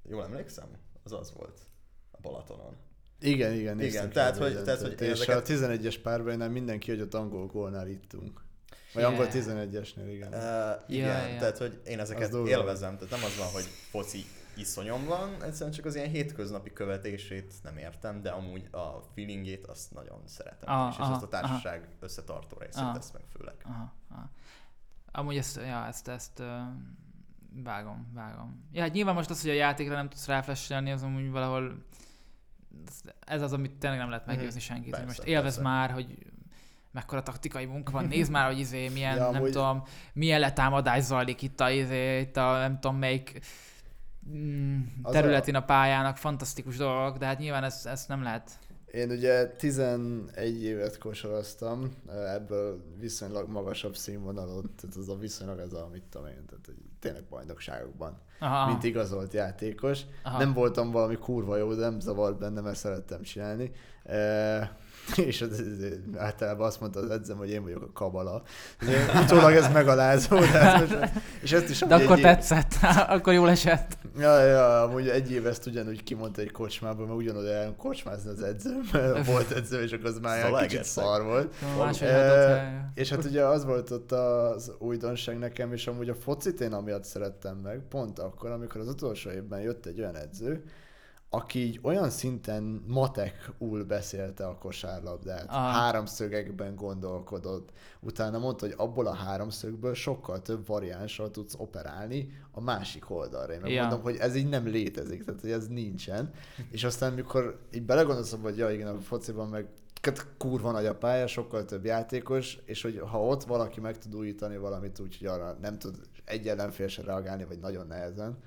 jól 0.09 0.23
emlékszem, 0.23 0.67
az 1.03 1.11
az 1.13 1.33
volt 1.37 1.59
a 2.11 2.17
Balatonon. 2.21 2.75
Igen, 3.19 3.53
igen, 3.53 3.81
Igen, 3.81 4.09
tehát, 4.11 4.37
hogy- 4.37 4.63
tehát, 4.63 4.81
hogy 4.81 5.01
És 5.01 5.09
ezeket- 5.09 5.37
a 5.49 5.53
11-es 5.53 5.99
párbajnál 6.03 6.49
mindenki, 6.49 6.91
hogy 6.91 7.01
ott 7.01 7.13
angol 7.13 7.45
gólnál 7.47 7.87
ittunk. 7.87 8.41
Vagy 8.93 9.01
Yeah. 9.03 9.13
angol 9.13 9.27
11-esnél, 9.31 10.07
igen. 10.11 10.33
Uh, 10.33 10.95
igen, 10.95 11.21
Ja, 11.27 11.27
ja. 11.33 11.39
tehát, 11.39 11.57
hogy 11.57 11.81
én 11.85 11.99
ezeket 11.99 12.33
élvezem. 12.45 12.97
Tehát 12.97 13.09
nem 13.09 13.23
az 13.23 13.37
van, 13.37 13.47
hogy 13.47 13.63
foci 13.89 14.25
iszonyom 14.55 15.05
van, 15.05 15.43
egyszerűen 15.43 15.71
csak 15.75 15.85
az 15.85 15.95
ilyen 15.95 16.09
hétköznapi 16.09 16.73
követését 16.73 17.53
nem 17.63 17.77
értem, 17.77 18.21
de 18.21 18.29
amúgy 18.29 18.67
a 18.71 19.01
feelingét 19.15 19.65
azt 19.65 19.93
nagyon 19.93 20.21
szeretem. 20.25 20.73
Aha, 20.73 20.89
és 20.91 20.97
aha, 20.97 21.13
azt 21.13 21.23
a 21.23 21.27
társaság 21.27 21.87
összetartó 21.99 22.57
részét 22.59 22.81
Aha. 22.81 22.97
ezt 22.97 23.13
meg 23.13 23.21
főleg. 23.37 23.55
Aha, 23.63 23.93
aha. 24.11 24.29
Amúgy 25.11 25.37
ezt, 25.37 25.55
ja, 25.55 25.85
ezt, 25.85 26.07
ezt 26.07 26.39
uh, 26.39 26.45
vágom, 27.63 28.11
vágom. 28.13 28.67
Ja, 28.71 28.81
hát 28.81 28.93
nyilván 28.93 29.15
most 29.15 29.29
az, 29.29 29.41
hogy 29.41 29.49
a 29.49 29.53
játékra 29.53 29.95
nem 29.95 30.09
tudsz 30.09 30.27
ráfesselni, 30.27 30.91
az 30.91 31.03
amúgy 31.03 31.29
valahol 31.31 31.83
ez- 33.25 33.41
az, 33.41 33.53
amit 33.53 33.71
tényleg 33.71 33.99
nem 33.99 34.09
lehet 34.09 34.25
meggyőzni 34.25 34.59
Mhm. 34.59 34.69
senkit. 34.73 34.89
Persze, 34.89 35.05
hogy 35.05 35.15
most 35.15 35.27
élvez 35.27 35.55
persze. 35.55 35.69
már, 35.69 35.91
hogy 35.91 36.17
mekkora 36.91 37.23
taktikai 37.23 37.65
munka 37.65 37.91
van, 37.91 38.05
nézd 38.05 38.31
már, 38.31 38.47
hogy 38.47 38.59
izé, 38.59 38.87
milyen, 38.89 39.15
Ja, 39.15 39.23
nem 39.31 39.35
amúgy- 39.41 39.51
tudom, 39.51 39.83
milyen 40.13 40.39
letámadás 40.39 41.03
zajlik 41.03 41.41
itt 41.41 41.59
a, 41.59 41.69
izé, 41.69 42.19
itt 42.19 42.37
a 42.37 42.57
nem 42.57 42.79
tudom 42.79 42.97
melyik 42.97 43.39
területén 45.03 45.55
a 45.55 45.63
pályának, 45.63 46.17
fantasztikus 46.17 46.77
dolgok, 46.77 47.17
de 47.17 47.25
hát 47.25 47.39
nyilván 47.39 47.63
ezt, 47.63 47.85
ezt 47.85 48.07
nem 48.07 48.23
lehet. 48.23 48.51
Én 48.93 49.09
ugye 49.09 49.47
11 49.47 50.63
évet 50.63 50.97
kosaraztam, 50.97 51.93
ebből 52.35 52.83
viszonylag 52.99 53.49
magasabb 53.49 53.95
színvonalon, 53.95 54.71
tehát 54.81 54.95
az 54.95 55.09
a 55.09 55.15
viszonylag 55.17 55.59
ez 55.59 55.73
a, 55.73 55.89
mit 55.91 56.03
tudom 56.09 56.27
én, 56.27 56.45
tehát 56.45 56.79
tényleg 56.99 57.23
bajnokságokban, 57.23 58.17
Aha, 58.39 58.67
mint 58.67 58.83
igazolt 58.83 59.33
játékos. 59.33 60.01
aha. 60.23 60.37
Nem 60.37 60.53
voltam 60.53 60.91
valami 60.91 61.15
kurva 61.15 61.57
jó, 61.57 61.73
de 61.73 61.81
nem 61.81 61.99
zavart 61.99 62.37
benne, 62.37 62.61
mert 62.61 62.77
szerettem 62.77 63.21
csinálni. 63.21 63.71
E, 64.03 64.77
és 65.15 65.41
az, 65.41 65.49
az, 65.51 66.17
általában 66.17 66.67
azt 66.67 66.79
mondta 66.79 66.99
az 66.99 67.09
edzem, 67.09 67.37
hogy 67.37 67.49
én 67.49 67.63
vagyok 67.63 67.81
a 67.81 67.91
kabala. 67.93 68.43
Utólag 69.23 69.53
ez 69.53 69.71
megalázó, 69.71 70.39
de 70.39 70.45
hát 70.45 70.89
most, 70.89 71.11
és 71.41 71.51
ezt 71.51 71.69
is 71.69 71.79
De 71.79 71.95
akkor 71.95 72.17
év- 72.17 72.25
tetszett, 72.25 72.73
akkor 73.15 73.33
jól 73.33 73.49
esett. 73.49 73.97
Ja, 74.17 74.39
ja, 74.39 74.83
amúgy 74.83 75.07
egy 75.07 75.31
év 75.31 75.47
ezt 75.47 75.65
ugyanúgy 75.65 76.03
kimondta 76.03 76.41
egy 76.41 76.51
kocsmában, 76.51 77.07
mert 77.07 77.19
ugyanúgy 77.19 77.45
el 77.45 77.75
kocsmázni 77.77 78.29
az 78.29 78.41
edző, 78.41 78.79
mert 78.91 79.25
volt 79.31 79.51
edző, 79.51 79.81
és 79.81 79.91
akkor 79.91 80.05
az 80.05 80.19
már 80.19 80.37
ilyen 80.49 80.67
kicsit 80.67 80.83
szar 80.83 81.23
volt. 81.23 81.55
És 82.93 83.09
hát 83.09 83.23
ugye 83.23 83.43
az 83.45 83.65
volt 83.65 83.91
ott 83.91 84.11
az 84.11 84.71
újdonság 84.79 85.37
nekem, 85.39 85.73
és 85.73 85.87
amúgy 85.87 86.09
a 86.09 86.15
focit 86.15 86.61
én 86.61 86.73
amiatt 86.73 87.03
szerettem 87.03 87.57
meg, 87.57 87.81
pont 87.89 88.19
akkor, 88.19 88.51
amikor 88.51 88.81
az 88.81 88.87
utolsó 88.87 89.29
évben 89.29 89.61
jött 89.61 89.85
egy 89.85 89.99
olyan 89.99 90.15
edző, 90.15 90.63
aki 91.35 91.59
így 91.59 91.79
olyan 91.81 92.09
szinten 92.09 92.83
matekul 92.87 93.83
beszélte 93.83 94.47
a 94.47 94.57
kosárlabdát, 94.57 95.45
Aha. 95.49 95.69
háromszögekben 95.69 96.75
gondolkodott, 96.75 97.69
utána 97.99 98.37
mondta, 98.39 98.65
hogy 98.65 98.75
abból 98.77 99.07
a 99.07 99.13
háromszögből 99.13 99.93
sokkal 99.93 100.41
több 100.41 100.67
variánssal 100.67 101.31
tudsz 101.31 101.55
operálni 101.57 102.39
a 102.51 102.61
másik 102.61 103.09
oldalra. 103.09 103.53
Én 103.53 103.59
meg 103.61 103.71
Ja. 103.71 103.81
mondom, 103.81 104.01
hogy 104.01 104.15
ez 104.15 104.35
így 104.35 104.49
nem 104.49 104.67
létezik, 104.67 105.23
tehát 105.23 105.41
hogy 105.41 105.51
ez 105.51 105.67
nincsen. 105.67 106.31
És 106.71 106.83
aztán, 106.83 107.13
mikor 107.13 107.59
így 107.73 107.83
belegondolsz, 107.85 108.35
hogy 108.41 108.57
ja, 108.57 108.71
igen, 108.71 108.87
a 108.87 108.99
fociban 108.99 109.47
meg 109.49 109.67
kurva 110.37 110.71
nagy 110.71 110.85
a 110.85 110.95
pálya, 110.95 111.27
sokkal 111.27 111.65
több 111.65 111.85
játékos, 111.85 112.57
és 112.65 112.81
hogy 112.81 112.99
ha 113.05 113.25
ott 113.25 113.43
valaki 113.43 113.79
meg 113.79 113.97
tud 113.97 114.15
újítani 114.15 114.57
valamit 114.57 114.99
úgy, 114.99 115.17
hogy 115.17 115.27
arra 115.27 115.57
nem 115.61 115.77
tud 115.79 115.95
egy 116.25 116.47
ellenfél 116.47 116.87
se 116.87 117.01
reagálni, 117.01 117.45
vagy 117.45 117.59
nagyon 117.59 117.87
nehezen, 117.87 118.37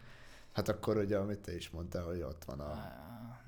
hát 0.57 0.69
akkor 0.69 0.97
ugye, 0.97 1.17
amit 1.17 1.39
te 1.39 1.55
is 1.55 1.71
mondtál, 1.71 2.05
hogy 2.05 2.23
ott 2.23 2.45
van 2.45 2.61
a... 2.61 2.93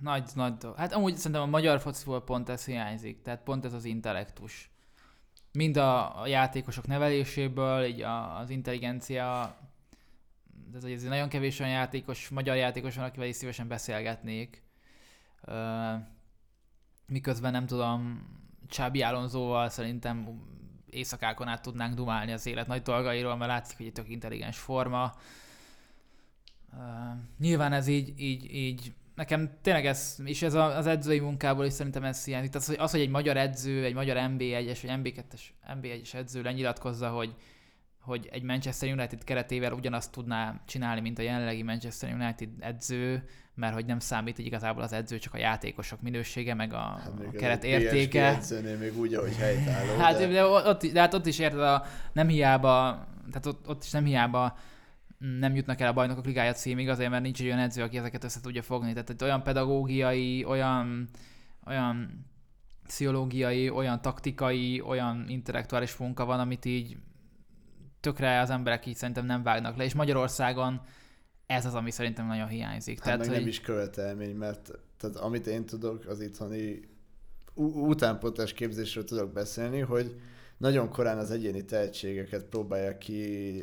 Nagy, 0.00 0.30
nagy 0.34 0.56
dolog. 0.56 0.76
Hát 0.76 0.92
amúgy 0.92 1.16
szerintem 1.16 1.42
a 1.42 1.46
magyar 1.46 1.80
fociból 1.80 2.24
pont 2.24 2.48
ez 2.48 2.64
hiányzik, 2.64 3.22
tehát 3.22 3.42
pont 3.42 3.64
ez 3.64 3.72
az 3.72 3.84
intellektus. 3.84 4.70
Mind 5.52 5.76
a, 5.76 6.22
játékosok 6.26 6.86
neveléséből, 6.86 7.84
így 7.84 8.00
a, 8.00 8.38
az 8.38 8.50
intelligencia, 8.50 9.56
ez 10.74 10.84
ez 10.84 11.02
nagyon 11.02 11.28
kevés 11.28 11.58
olyan 11.60 11.72
játékos, 11.72 12.28
magyar 12.28 12.56
játékos 12.56 12.94
van, 12.96 13.04
akivel 13.04 13.28
is 13.28 13.36
szívesen 13.36 13.68
beszélgetnék. 13.68 14.62
Miközben 17.06 17.52
nem 17.52 17.66
tudom, 17.66 18.26
Csábi 18.66 19.02
Alonzóval 19.02 19.68
szerintem 19.68 20.42
éjszakákon 20.86 21.48
át 21.48 21.62
tudnánk 21.62 21.94
dumálni 21.94 22.32
az 22.32 22.46
élet 22.46 22.66
nagy 22.66 22.82
dolgairól, 22.82 23.36
mert 23.36 23.50
látszik, 23.50 23.76
hogy 23.76 23.86
egy 23.86 23.92
tök 23.92 24.08
intelligens 24.08 24.58
forma. 24.58 25.14
Uh, 26.72 26.78
nyilván 27.38 27.72
ez 27.72 27.86
így, 27.86 28.12
így, 28.16 28.54
így 28.54 28.92
nekem 29.18 29.50
tényleg 29.62 29.86
ez, 29.86 30.16
és 30.24 30.42
ez 30.42 30.54
az 30.54 30.86
edzői 30.86 31.18
munkából 31.18 31.64
is 31.64 31.72
szerintem 31.72 32.04
ez 32.04 32.24
hiányzik. 32.24 32.50
Tehát 32.50 32.68
az, 32.68 32.74
hogy, 32.74 32.84
az, 32.84 32.90
hogy 32.90 33.00
egy 33.00 33.08
magyar 33.08 33.36
edző, 33.36 33.84
egy 33.84 33.94
magyar 33.94 34.16
NB1-es 34.16 34.78
vagy 34.82 35.00
NB2-es, 35.02 35.40
NB1-es 35.80 36.14
edző 36.14 36.42
lenyilatkozza, 36.42 37.08
hogy, 37.08 37.34
hogy 38.00 38.28
egy 38.32 38.42
Manchester 38.42 38.92
United 38.92 39.24
keretével 39.24 39.72
ugyanazt 39.72 40.12
tudná 40.12 40.60
csinálni, 40.66 41.00
mint 41.00 41.18
a 41.18 41.22
jelenlegi 41.22 41.62
Manchester 41.62 42.12
United 42.12 42.48
edző, 42.60 43.28
mert 43.54 43.74
hogy 43.74 43.86
nem 43.86 43.98
számít 43.98 44.36
hogy 44.36 44.46
igazából 44.46 44.82
az 44.82 44.92
edző, 44.92 45.18
csak 45.18 45.34
a 45.34 45.38
játékosok 45.38 46.00
minősége, 46.00 46.54
meg 46.54 46.72
a, 46.72 47.00
hát 47.02 47.12
a 47.32 47.36
keret 47.36 47.64
értéke. 47.64 48.38
még 48.78 48.98
úgy, 48.98 49.14
ahogy 49.14 49.36
helytálló. 49.36 49.96
Hát, 49.98 50.18
de... 50.18 50.26
De, 50.26 50.44
ott, 50.44 50.86
de 50.86 51.00
hát 51.00 51.14
ott 51.14 51.26
is 51.26 51.38
érted, 51.38 51.60
a, 51.60 51.84
nem 52.12 52.28
hiába, 52.28 53.06
tehát 53.30 53.46
ott, 53.46 53.68
ott 53.68 53.84
is 53.84 53.90
nem 53.90 54.04
hiába 54.04 54.56
nem 55.18 55.54
jutnak 55.54 55.80
el 55.80 55.88
a 55.88 55.92
bajnokok 55.92 56.24
ligája 56.24 56.52
címig, 56.52 56.88
azért 56.88 57.10
mert 57.10 57.22
nincs 57.22 57.40
egy 57.40 57.46
olyan 57.46 57.58
edző, 57.58 57.82
aki 57.82 57.98
ezeket 57.98 58.24
össze 58.24 58.40
tudja 58.40 58.62
fogni. 58.62 58.92
Tehát 58.92 59.10
egy 59.10 59.22
olyan 59.22 59.42
pedagógiai, 59.42 60.44
olyan, 60.44 61.08
olyan 61.66 62.26
pszichológiai, 62.86 63.70
olyan 63.70 64.02
taktikai, 64.02 64.80
olyan 64.80 65.24
intellektuális 65.28 65.96
munka 65.96 66.24
van, 66.24 66.40
amit 66.40 66.64
így 66.64 66.96
tökre 68.00 68.40
az 68.40 68.50
emberek 68.50 68.86
így 68.86 68.96
szerintem 68.96 69.26
nem 69.26 69.42
vágnak 69.42 69.76
le, 69.76 69.84
és 69.84 69.94
Magyarországon 69.94 70.80
ez 71.46 71.66
az, 71.66 71.74
ami 71.74 71.90
szerintem 71.90 72.26
nagyon 72.26 72.48
hiányzik. 72.48 72.96
Hát 72.96 73.04
tehát, 73.04 73.18
meg 73.18 73.28
hogy... 73.28 73.38
nem 73.38 73.48
is 73.48 73.60
követelmény, 73.60 74.36
mert 74.36 74.70
tehát 74.96 75.16
amit 75.16 75.46
én 75.46 75.66
tudok 75.66 76.06
az 76.06 76.20
itthoni 76.20 76.80
utánpótlás 77.54 78.52
képzésről 78.52 79.04
tudok 79.04 79.32
beszélni, 79.32 79.80
hogy 79.80 80.20
nagyon 80.56 80.88
korán 80.88 81.18
az 81.18 81.30
egyéni 81.30 81.64
tehetségeket 81.64 82.44
próbálják 82.44 82.98
ki 82.98 83.62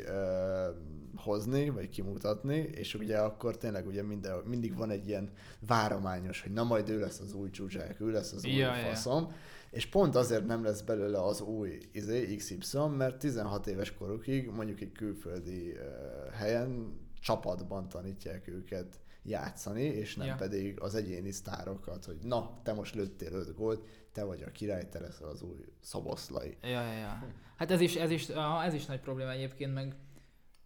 hozni, 1.18 1.68
vagy 1.68 1.88
kimutatni, 1.88 2.56
és 2.56 2.94
ugye 2.94 3.18
akkor 3.18 3.56
tényleg 3.56 3.86
ugye 3.86 4.02
minden, 4.02 4.42
mindig 4.44 4.76
van 4.76 4.90
egy 4.90 5.08
ilyen 5.08 5.30
várományos, 5.66 6.42
hogy 6.42 6.52
na 6.52 6.64
majd 6.64 6.88
ő 6.88 7.00
lesz 7.00 7.20
az 7.20 7.34
új 7.34 7.50
csúcsák, 7.50 8.00
ő 8.00 8.10
lesz 8.10 8.32
az 8.32 8.44
új 8.44 8.52
ja, 8.52 8.72
faszom, 8.72 9.22
ja. 9.22 9.34
és 9.70 9.86
pont 9.86 10.14
azért 10.14 10.46
nem 10.46 10.64
lesz 10.64 10.80
belőle 10.80 11.22
az 11.22 11.40
új 11.40 11.78
izé, 11.92 12.36
XY, 12.36 12.78
mert 12.96 13.18
16 13.18 13.66
éves 13.66 13.94
korukig 13.94 14.50
mondjuk 14.50 14.80
egy 14.80 14.92
külföldi 14.92 15.70
uh, 15.70 16.32
helyen 16.32 17.00
csapatban 17.20 17.88
tanítják 17.88 18.48
őket 18.48 18.98
játszani, 19.22 19.82
és 19.82 20.16
nem 20.16 20.26
ja. 20.26 20.34
pedig 20.34 20.80
az 20.80 20.94
egyéni 20.94 21.30
sztárokat, 21.30 22.04
hogy 22.04 22.16
na, 22.22 22.60
te 22.62 22.72
most 22.72 22.94
lőttél 22.94 23.32
5 23.32 23.54
gólt, 23.54 23.82
te 24.12 24.24
vagy 24.24 24.42
a 24.42 24.50
király, 24.50 24.88
te 24.88 25.00
leszel 25.00 25.28
az 25.28 25.42
új 25.42 25.64
szoboszlai. 25.80 26.56
Ja, 26.62 26.68
ja, 26.68 26.98
ja. 26.98 27.34
Hát 27.56 27.70
ez 27.70 27.80
is, 27.80 27.96
ez 27.96 28.10
is, 28.10 28.28
ez 28.64 28.74
is 28.74 28.86
nagy 28.86 29.00
probléma 29.00 29.30
egyébként, 29.30 29.74
meg, 29.74 29.94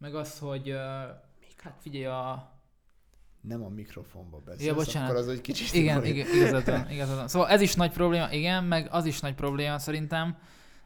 meg 0.00 0.14
az, 0.14 0.38
hogy 0.38 0.70
uh, 0.70 0.76
hát 1.62 1.76
figyelj 1.80 2.04
a... 2.04 2.52
Nem 3.40 3.64
a 3.64 3.68
mikrofonba 3.68 4.38
beszélsz, 4.38 4.64
ja, 4.64 4.74
bocsánat. 4.74 5.08
akkor 5.08 5.20
az 5.20 5.28
egy 5.28 5.40
kicsit... 5.40 5.72
Igen, 5.72 6.04
igen 6.04 6.26
igazad 6.34 6.64
van, 6.64 6.90
igazad 6.96 7.16
van. 7.16 7.28
Szóval 7.28 7.48
ez 7.48 7.60
is 7.60 7.74
nagy 7.74 7.92
probléma, 7.92 8.32
igen, 8.32 8.64
meg 8.64 8.88
az 8.90 9.04
is 9.04 9.20
nagy 9.20 9.34
probléma 9.34 9.78
szerintem. 9.78 10.38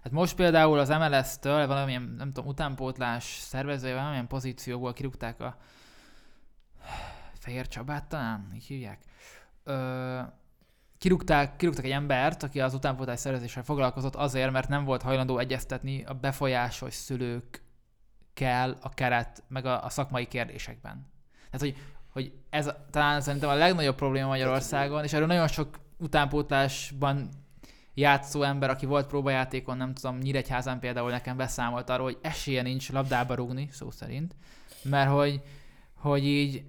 Hát 0.03 0.13
most 0.13 0.35
például 0.35 0.79
az 0.79 0.89
MLS-től 0.89 1.67
valamilyen, 1.67 2.15
nem 2.19 2.33
tudom, 2.33 2.51
utánpótlás 2.51 3.25
szervezője, 3.25 3.95
valamilyen 3.95 4.27
pozícióból 4.27 4.93
kirúgták 4.93 5.41
a 5.41 5.57
Fehér 7.39 7.69
Csabát 7.69 8.09
talán, 8.09 8.53
így 8.55 8.65
hívják. 8.65 9.03
Ö, 9.65 10.21
kirúgták, 10.99 11.57
kirúgtak 11.57 11.85
egy 11.85 11.91
embert, 11.91 12.43
aki 12.43 12.61
az 12.61 12.75
utánpótlás 12.75 13.21
szervezéssel 13.21 13.63
foglalkozott 13.63 14.15
azért, 14.15 14.51
mert 14.51 14.69
nem 14.69 14.85
volt 14.85 15.03
hajlandó 15.03 15.39
egyeztetni 15.39 16.05
a 16.05 16.15
befolyásos 16.15 16.95
szülők 16.95 17.64
kell 18.35 18.77
a 18.81 18.89
keret, 18.89 19.43
meg 19.49 19.67
a, 19.67 19.85
a 19.85 19.89
szakmai 19.89 20.27
kérdésekben. 20.27 21.07
Tehát, 21.51 21.61
hogy, 21.61 21.77
hogy 22.09 22.33
ez 22.51 22.71
talán 22.91 23.21
szerintem 23.21 23.51
a 23.51 23.55
legnagyobb 23.55 23.97
probléma 23.97 24.27
Magyarországon, 24.27 25.05
és 25.05 25.13
erről 25.13 25.27
nagyon 25.27 25.49
sok 25.49 25.79
utánpótlásban 25.99 27.29
játszó 27.95 28.43
ember, 28.43 28.71
aki 28.71 28.87
volt 28.87 29.07
próbajátékon, 29.07 29.77
nem 29.77 29.95
tudom, 29.95 30.19
Nyíregyházán 30.19 30.79
például 30.79 31.11
nekem 31.11 31.37
beszámolt 31.37 31.91
arról, 31.91 32.05
hogy 32.05 32.19
esélye 32.23 32.63
nincs 32.63 32.93
labdába 32.93 33.35
rúgni, 33.35 33.69
szó 33.71 33.91
szerint, 33.91 34.37
mert 34.83 35.11
hogy, 35.11 35.43
hogy 35.95 36.25
így 36.25 36.65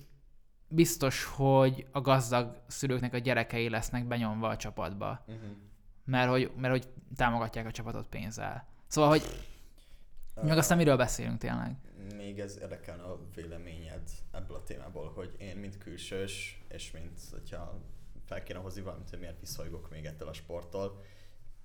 biztos, 0.68 1.24
hogy 1.24 1.86
a 1.92 2.02
gazdag 2.02 2.62
szülőknek 2.68 3.14
a 3.14 3.18
gyerekei 3.18 3.70
lesznek 3.70 4.08
benyomva 4.08 4.48
a 4.48 4.58
csapatba. 4.58 5.24
Uh-huh. 5.28 5.44
Mert, 6.06 6.30
hogy, 6.30 6.52
mert 6.58 6.74
hogy 6.74 6.88
támogatják 7.16 7.66
a 7.66 7.72
csapatot 7.72 8.08
pénzzel. 8.08 8.68
Szóval, 8.88 9.10
hogy 9.10 9.24
meg 10.44 10.58
aztán 10.58 10.78
miről 10.78 10.98
beszélünk 10.98 11.38
tényleg? 11.38 11.76
Még 12.16 12.40
ez 12.40 12.58
érdekelne 12.62 13.04
a 13.04 13.20
véleményed 13.36 14.10
ebből 14.32 14.58
a 14.58 14.64
témából, 14.64 15.12
hogy 15.16 15.36
én, 15.38 15.58
mint 15.58 15.78
külsős, 15.78 16.64
és 16.68 16.92
mint, 16.92 17.20
hogyha 17.32 17.82
fel 18.26 18.44
kéne 18.44 18.60
hozni 18.60 18.82
valamit, 18.82 19.10
hogy 19.10 19.20
miért 19.20 19.40
viszolygok 19.40 19.90
még 19.90 20.06
ettől 20.06 20.28
a 20.28 20.34
sporttól, 20.34 21.02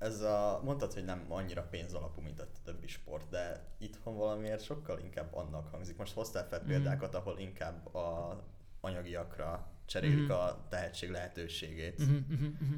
ez 0.00 0.20
a, 0.20 0.60
mondtad, 0.64 0.92
hogy 0.92 1.04
nem 1.04 1.24
annyira 1.28 1.62
pénzalapú, 1.62 2.20
mint 2.20 2.40
a 2.40 2.46
többi 2.64 2.86
sport, 2.86 3.28
de 3.28 3.64
itthon 3.78 4.16
valamiért 4.16 4.64
sokkal 4.64 4.98
inkább 4.98 5.34
annak 5.34 5.68
hangzik. 5.70 5.96
Most 5.96 6.12
hoztál 6.12 6.46
fel 6.48 6.62
mm. 6.64 6.66
példákat, 6.66 7.14
ahol 7.14 7.38
inkább 7.38 7.94
a 7.94 8.40
anyagiakra 8.80 9.66
cserélik 9.86 10.18
mm-hmm. 10.18 10.30
a 10.30 10.66
tehetség 10.68 11.10
lehetőségét. 11.10 12.02
Mm-hmm, 12.02 12.16
mm-hmm. 12.32 12.76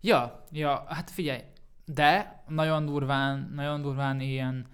Ja, 0.00 0.44
ja, 0.52 0.84
hát 0.88 1.10
figyelj, 1.10 1.42
de 1.84 2.42
nagyon 2.48 2.86
durván, 2.86 3.50
nagyon 3.54 3.82
durván 3.82 4.20
ilyen 4.20 4.66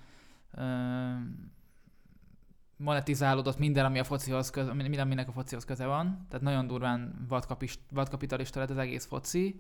monetizálódott 2.77 3.59
minden, 3.59 3.85
ami 3.85 3.99
a 3.99 4.05
focihoz 4.05 4.51
köze, 4.51 4.73
minden, 4.73 4.99
aminek 4.99 5.29
a 5.29 5.33
focihoz 5.33 5.65
köze 5.65 5.87
van. 5.87 6.27
Tehát 6.29 6.45
nagyon 6.45 6.67
durván 6.67 7.27
vadkapitalista 7.91 8.59
lett 8.61 8.71
az 8.71 8.77
egész 8.77 9.07
foci. 9.07 9.57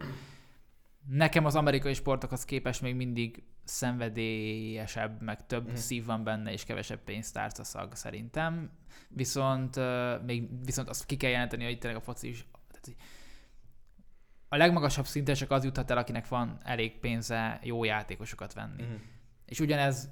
Nekem 1.09 1.45
az 1.45 1.55
amerikai 1.55 1.95
sportokhoz 1.95 2.45
képest 2.45 2.83
még 2.83 2.95
mindig 2.95 3.43
szenvedélyesebb, 3.65 5.23
meg 5.23 5.47
több 5.47 5.71
mm. 5.71 5.75
szív 5.75 6.05
van 6.05 6.25
benne, 6.25 6.53
és 6.53 6.65
kevesebb 6.65 7.01
pénztárca 7.05 7.65
szag 7.65 7.95
szerintem. 7.95 8.71
Viszont, 9.09 9.81
még, 10.27 10.65
viszont 10.65 10.89
azt 10.89 11.07
ki 11.07 11.17
kell 11.17 11.31
jelenteni, 11.31 11.65
hogy 11.65 11.79
tényleg 11.79 12.01
a 12.01 12.05
foci 12.05 12.29
is 12.29 12.47
tehát, 12.71 13.01
a 14.49 14.57
legmagasabb 14.57 15.07
szinten 15.07 15.35
csak 15.35 15.51
az 15.51 15.65
juthat 15.65 15.91
el, 15.91 15.97
akinek 15.97 16.29
van 16.29 16.59
elég 16.63 16.99
pénze 16.99 17.61
jó 17.63 17.85
játékosokat 17.85 18.55
venni. 18.55 18.83
Mm. 18.83 18.95
És 19.47 19.61
ugyanez 19.61 20.11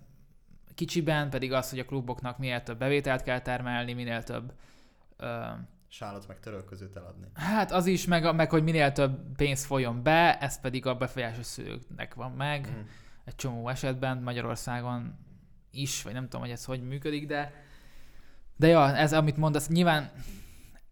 kicsiben 0.75 1.31
pedig 1.31 1.53
az, 1.53 1.71
hogy 1.71 1.79
a 1.79 1.85
kluboknak 1.85 2.39
minél 2.39 2.63
több 2.63 2.79
bevételt 2.79 3.23
kell 3.23 3.41
termelni, 3.41 3.93
minél 3.93 4.23
több 4.23 4.53
uh, 5.19 5.27
sálat 5.89 6.29
meg 6.29 6.41
törölközőt 6.41 6.97
eladni. 6.97 7.27
Hát 7.35 7.73
az 7.73 7.87
is, 7.87 8.07
meg, 8.07 8.35
meg 8.35 8.51
hogy 8.51 8.63
minél 8.63 8.93
több 8.93 9.37
pénz 9.37 9.65
folyjon 9.65 10.03
be, 10.03 10.39
ez 10.39 10.61
pedig 10.61 10.87
a 10.87 10.95
befolyásos 10.95 11.47
szülőknek 11.47 12.15
van 12.15 12.31
meg. 12.31 12.69
Mm. 12.77 12.81
Egy 13.25 13.35
csomó 13.35 13.69
esetben 13.69 14.19
Magyarországon 14.23 15.19
is, 15.71 16.03
vagy 16.03 16.13
nem 16.13 16.23
tudom, 16.23 16.41
hogy 16.41 16.51
ez 16.51 16.65
hogy 16.65 16.83
működik, 16.83 17.27
de 17.27 17.53
de 18.61 18.67
ja, 18.67 18.97
ez 18.97 19.13
amit 19.13 19.37
mondasz, 19.37 19.69
nyilván 19.69 20.11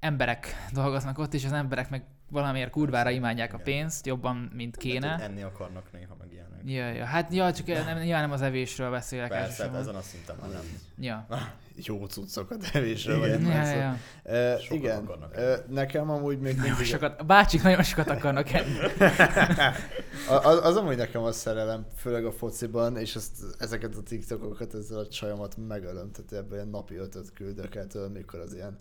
emberek 0.01 0.55
dolgoznak 0.73 1.19
ott, 1.19 1.35
és 1.35 1.45
az 1.45 1.53
emberek 1.53 1.91
meg 1.91 2.05
valamiért 2.29 2.71
kurvára 2.71 3.11
imádják 3.11 3.55
a 3.55 3.59
pénzt, 3.59 4.07
jobban, 4.07 4.51
mint 4.55 4.77
kéne. 4.77 5.17
De 5.17 5.23
enni 5.23 5.43
akarnak 5.43 5.93
néha 5.93 6.17
meg 6.19 6.33
ilyenek. 6.33 6.61
Ja, 6.65 6.89
ja, 6.89 7.05
hát 7.05 7.33
ja, 7.33 7.53
csak 7.53 7.67
nem, 7.67 7.99
nyilván 7.99 8.21
nem 8.21 8.33
az 8.33 8.43
evésről 8.43 8.91
beszélek. 8.91 9.29
Persze, 9.29 9.65
hát 9.65 9.75
ezen 9.75 9.95
a 9.95 10.03
szinten 10.03 10.37
már 10.41 10.51
nem. 10.51 10.63
Ja. 10.99 11.27
Jó 11.81 12.07
cuccokat 12.07 12.71
evésről 12.73 13.25
igen. 13.25 13.47
Ja, 13.47 13.65
ja. 13.65 13.99
Uh, 14.25 14.73
igen, 14.73 15.09
uh, 15.09 15.67
nekem 15.69 16.11
amúgy 16.11 16.39
még 16.39 16.57
mindig... 16.57 16.85
Sokat, 16.85 17.21
a 17.21 17.25
bácsik 17.25 17.63
nagyon 17.63 17.83
sokat 17.83 18.11
akarnak 18.11 18.51
enni. 18.51 18.77
az, 20.43 20.65
az 20.65 20.77
amúgy 20.77 20.97
nekem 20.97 21.23
a 21.23 21.33
szerelem, 21.33 21.87
főleg 21.97 22.25
a 22.25 22.33
fociban, 22.33 22.97
és 22.97 23.15
ezt, 23.17 23.33
ezeket 23.59 23.95
a 23.95 24.03
TikTokokat, 24.03 24.75
ezzel 24.75 24.99
a 24.99 25.09
csajomat 25.09 25.57
megölöm, 25.69 26.11
tehát 26.11 26.33
ebben 26.33 26.59
ilyen 26.59 26.69
napi 26.69 26.95
ötöt 26.95 27.33
küldök 27.33 27.75
el, 27.75 27.87
mikor 28.13 28.41
az 28.41 28.55
ilyen 28.55 28.79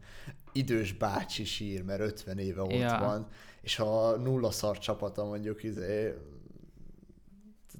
idős 0.51 0.93
bácsi 0.93 1.43
sír, 1.43 1.83
mert 1.83 2.01
50 2.01 2.37
éve 2.37 2.61
ott 2.61 2.71
ja. 2.71 2.97
van, 2.99 3.27
és 3.61 3.75
ha 3.75 4.15
nulla 4.15 4.51
szar 4.51 4.77
csapata 4.77 5.25
mondjuk 5.25 5.63
izé, 5.63 6.13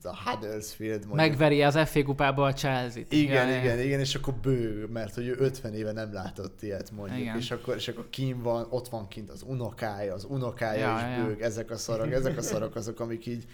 a 0.05 0.15
Huddersfield 0.25 1.05
mondjuk. 1.05 1.29
Megveri 1.29 1.63
az 1.63 1.79
FA 1.85 2.03
kupába 2.03 2.45
a 2.45 2.53
Chelsea-t. 2.53 3.11
Igen, 3.11 3.49
ja, 3.49 3.57
igen, 3.59 3.79
igen, 3.79 3.99
és 3.99 4.15
akkor 4.15 4.33
bő, 4.33 4.87
mert 4.93 5.13
hogy 5.13 5.27
ő 5.27 5.35
50 5.39 5.73
éve 5.73 5.91
nem 5.91 6.13
látott 6.13 6.61
ilyet 6.61 6.91
mondjuk, 6.91 7.19
igen. 7.19 7.37
és 7.37 7.51
akkor, 7.51 7.75
és 7.75 7.87
akkor 7.87 8.09
kim 8.09 8.41
van, 8.41 8.67
ott 8.69 8.87
van 8.87 9.07
kint 9.07 9.29
az 9.29 9.43
unokája, 9.47 10.13
az 10.13 10.25
unokája 10.29 10.87
ja, 10.87 10.95
is 10.95 11.17
ja. 11.17 11.25
bőg, 11.25 11.41
ezek 11.41 11.71
a 11.71 11.77
szarok, 11.77 12.11
ezek 12.11 12.37
a 12.37 12.41
szarok 12.41 12.75
azok, 12.75 12.99
amik 12.99 13.25
így 13.25 13.45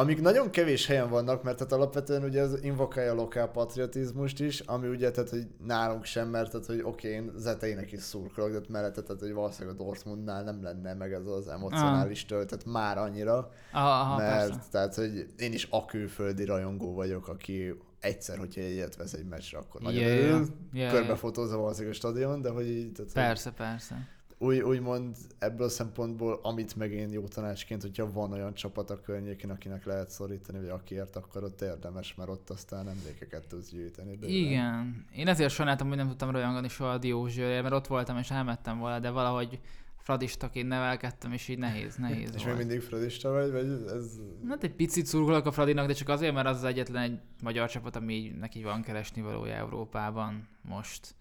amik 0.00 0.20
nagyon 0.20 0.50
kevés 0.50 0.86
helyen 0.86 1.10
vannak, 1.10 1.42
mert 1.42 1.56
tehát 1.56 1.72
alapvetően 1.72 2.22
ugye 2.24 2.42
az 2.42 2.62
invokálja 2.62 3.12
a 3.12 3.14
lokál 3.14 3.48
patriotizmust 3.48 4.40
is, 4.40 4.60
ami 4.60 4.88
ugye, 4.88 5.10
tehát 5.10 5.30
hogy 5.30 5.46
nálunk 5.66 6.04
sem, 6.04 6.28
mert 6.28 6.50
tehát 6.50 6.66
hogy 6.66 6.80
oké, 6.82 7.08
én 7.10 7.32
zeteinek 7.36 7.92
is 7.92 8.00
szurkolok, 8.00 8.50
de 8.50 8.60
mellette, 8.68 9.02
tehát 9.02 9.20
hogy 9.20 9.32
valószínűleg 9.32 9.80
a 9.80 9.82
Dortmundnál 9.84 10.42
nem 10.42 10.62
lenne 10.62 10.94
meg 10.94 11.12
ez 11.12 11.26
az 11.26 11.48
emocionális 11.48 12.24
töltet 12.26 12.64
már 12.64 12.98
annyira, 12.98 13.50
Aha, 13.72 13.88
aha 14.00 14.16
mert 14.16 14.48
persze. 14.48 14.60
tehát, 14.70 14.94
hogy 14.94 15.26
én 15.38 15.52
is 15.52 15.66
a 15.70 15.84
külföldi 15.84 16.44
rajongó 16.44 16.94
vagyok, 16.94 17.28
aki 17.28 17.74
egyszer, 18.00 18.38
hogyha 18.38 18.60
egyet 18.60 18.96
vesz 18.96 19.12
egy 19.12 19.26
meccsre, 19.26 19.58
akkor 19.58 19.80
nagyon 19.80 20.00
Yeah, 20.02 20.18
örül. 20.18 20.30
yeah, 20.30 20.46
yeah. 20.72 20.92
Körbefotózza 20.92 21.56
valószínűleg 21.56 21.94
a 21.94 21.96
stadion, 21.96 22.42
de 22.42 22.50
hogy 22.50 22.68
így, 22.68 22.92
tehát, 22.92 23.12
hogy 23.12 23.22
Persze, 23.22 23.50
persze. 23.50 24.08
Úgy, 24.42 24.60
úgymond 24.60 25.16
ebből 25.38 25.66
a 25.66 25.70
szempontból, 25.70 26.40
amit 26.42 26.76
meg 26.76 26.92
én 26.92 27.12
jó 27.12 27.28
tanácsként, 27.28 27.82
hogyha 27.82 28.12
van 28.12 28.32
olyan 28.32 28.54
csapat 28.54 28.90
a 28.90 29.00
környékén, 29.00 29.50
akinek 29.50 29.84
lehet 29.84 30.10
szorítani, 30.10 30.58
vagy 30.58 30.68
akiért, 30.68 31.16
akkor 31.16 31.44
ott 31.44 31.60
érdemes, 31.60 32.14
mert 32.14 32.28
ott 32.30 32.50
aztán 32.50 32.88
emlékeket 32.88 33.46
tudsz 33.48 33.70
gyűjteni. 33.70 34.16
bőven. 34.16 34.28
Igen. 34.36 35.06
Én 35.16 35.28
ezért 35.28 35.52
sajnáltam, 35.52 35.88
hogy 35.88 35.96
nem 35.96 36.08
tudtam 36.08 36.30
rajongani 36.30 36.68
soha 36.68 36.90
a 36.90 36.98
Diózsőre, 36.98 37.62
mert 37.62 37.74
ott 37.74 37.86
voltam 37.86 38.18
és 38.18 38.30
elmettem 38.30 38.78
volna, 38.78 38.98
de 38.98 39.10
valahogy 39.10 39.60
fradistaként 39.96 40.68
nevelkedtem, 40.68 41.32
és 41.32 41.48
így 41.48 41.58
nehéz, 41.58 41.96
nehéz 41.96 42.28
És 42.28 42.34
még 42.34 42.44
volt. 42.44 42.58
mindig 42.58 42.80
fradista 42.80 43.30
vagy, 43.30 43.50
vagy 43.50 43.82
ez... 43.86 44.06
Hát 44.48 44.62
egy 44.64 44.74
picit 44.74 45.06
szurkolok 45.06 45.46
a 45.46 45.52
Fradinak, 45.52 45.86
de 45.86 45.92
csak 45.92 46.08
azért, 46.08 46.34
mert 46.34 46.46
az 46.46 46.56
az 46.56 46.64
egyetlen 46.64 47.02
egy 47.02 47.18
magyar 47.42 47.70
csapat, 47.70 47.96
ami 47.96 48.14
így- 48.14 48.36
neki 48.38 48.62
van 48.62 48.82
keresni 48.82 49.22
valója 49.22 49.54
Európában 49.54 50.48
most. 50.62 51.14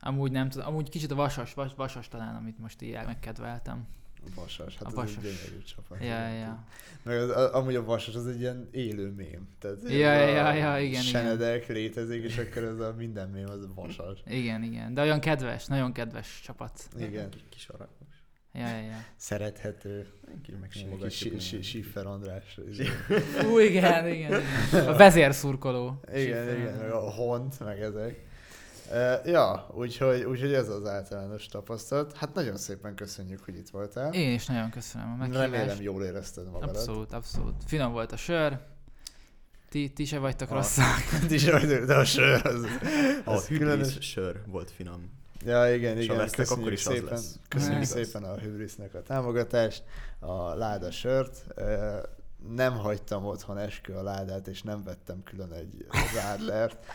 Amúgy 0.00 0.30
nem 0.30 0.48
tudom, 0.48 0.66
amúgy 0.66 0.88
kicsit 0.88 1.10
a 1.10 1.14
Vasas, 1.14 1.54
vas, 1.54 1.74
Vasas 1.76 2.08
talán, 2.08 2.34
amit 2.34 2.58
most 2.58 2.82
így 2.82 2.98
megkedveltem. 3.06 3.86
A 4.26 4.40
Vasas, 4.40 4.76
hát 4.76 4.82
A 4.82 4.86
ez 4.88 4.94
Vasas. 4.94 5.16
egy 5.16 5.22
gyönyörű 5.22 5.62
csapat. 5.62 5.98
Ja, 6.00 6.28
ja. 6.28 6.64
Meg 7.02 7.16
az, 7.16 7.28
a, 7.30 7.54
amúgy 7.54 7.74
a 7.74 7.84
Vasas 7.84 8.14
az 8.14 8.26
egy 8.26 8.40
ilyen 8.40 8.68
élő 8.70 9.10
mém. 9.10 9.48
Tehát 9.58 9.76
Ja, 9.88 10.12
ja, 10.12 10.46
a 10.46 10.52
ja, 10.52 10.78
igen, 10.78 10.84
igen. 10.84 11.02
Senedek 11.02 11.66
létezik, 11.66 12.24
és 12.24 12.38
akkor 12.38 12.62
ez 12.62 12.78
a 12.78 12.94
minden 12.96 13.28
mém 13.28 13.48
az 13.48 13.62
a 13.62 13.68
Vasas. 13.74 14.22
Igen, 14.26 14.62
igen. 14.62 14.94
De 14.94 15.02
olyan 15.02 15.20
kedves, 15.20 15.66
nagyon 15.66 15.92
kedves 15.92 16.40
csapat. 16.44 16.88
Igen. 16.98 17.28
Kis, 17.48 17.68
aranyos. 17.68 17.98
Ja, 18.52 18.68
ja, 18.68 18.82
ja. 18.82 19.04
Szerethető. 19.16 20.06
Meg 20.60 20.70
Siffer 21.62 22.06
András. 22.06 22.58
Ú, 23.52 23.58
igen, 23.58 24.08
igen, 24.08 24.42
igen. 24.72 24.86
A 24.88 24.96
vezérszurkoló. 24.96 26.00
Igen, 26.14 26.56
igen, 26.56 26.90
a 26.90 27.10
hont, 27.10 27.60
meg 27.60 27.80
ezek. 27.80 28.28
Ja, 29.24 29.66
úgyhogy, 29.74 30.22
úgyhogy 30.22 30.52
ez 30.54 30.68
az 30.68 30.86
általános 30.86 31.46
tapasztalat. 31.46 32.16
Hát 32.16 32.34
nagyon 32.34 32.56
szépen 32.56 32.94
köszönjük, 32.94 33.44
hogy 33.44 33.56
itt 33.56 33.68
voltál. 33.68 34.12
Én 34.14 34.32
is 34.34 34.46
nagyon 34.46 34.70
köszönöm 34.70 35.12
a 35.12 35.16
meghívást. 35.16 35.50
Remélem 35.50 35.80
jól 35.82 36.04
érezted 36.04 36.50
magadat. 36.50 36.76
Abszolút, 36.76 37.12
abszolút. 37.12 37.54
Finom 37.66 37.92
volt 37.92 38.12
a 38.12 38.16
sör. 38.16 38.58
Ti, 39.68 39.92
ti 39.92 40.04
se 40.04 40.18
vagytok 40.18 40.48
Ah. 40.50 40.54
rosszak. 40.56 40.84
Ti 41.28 41.34
is 41.34 41.50
vagy, 41.50 41.66
de 41.84 41.94
a 41.94 42.04
sör 42.04 42.46
az... 42.46 42.64
A 43.24 43.30
az 43.30 43.46
hüdlis 43.46 43.96
sör 44.00 44.40
volt 44.46 44.70
finom. 44.70 45.10
Ja, 45.44 45.74
igen, 45.74 45.92
És 45.96 46.06
ha 46.06 46.12
igen. 46.12 46.16
vesztek, 46.16 46.50
akkor 46.50 46.72
is 46.72 46.86
az 46.86 46.92
szépen, 46.92 47.12
lesz. 47.12 47.38
köszönjük 47.48 47.76
Igaz. 47.82 47.88
szépen 47.90 48.22
a 48.24 48.36
Hybrisnek 48.36 48.94
a 48.94 49.02
támogatást, 49.02 49.82
a 50.18 50.54
láda 50.54 50.90
sört. 50.90 51.44
Nem 52.54 52.72
hagytam 52.72 53.24
otthon 53.24 53.58
eskü 53.58 53.92
a 53.92 54.02
ládát, 54.02 54.46
és 54.46 54.62
nem 54.62 54.84
vettem 54.84 55.22
külön 55.22 55.52
egy 55.52 55.86
rádlert. 56.14 56.86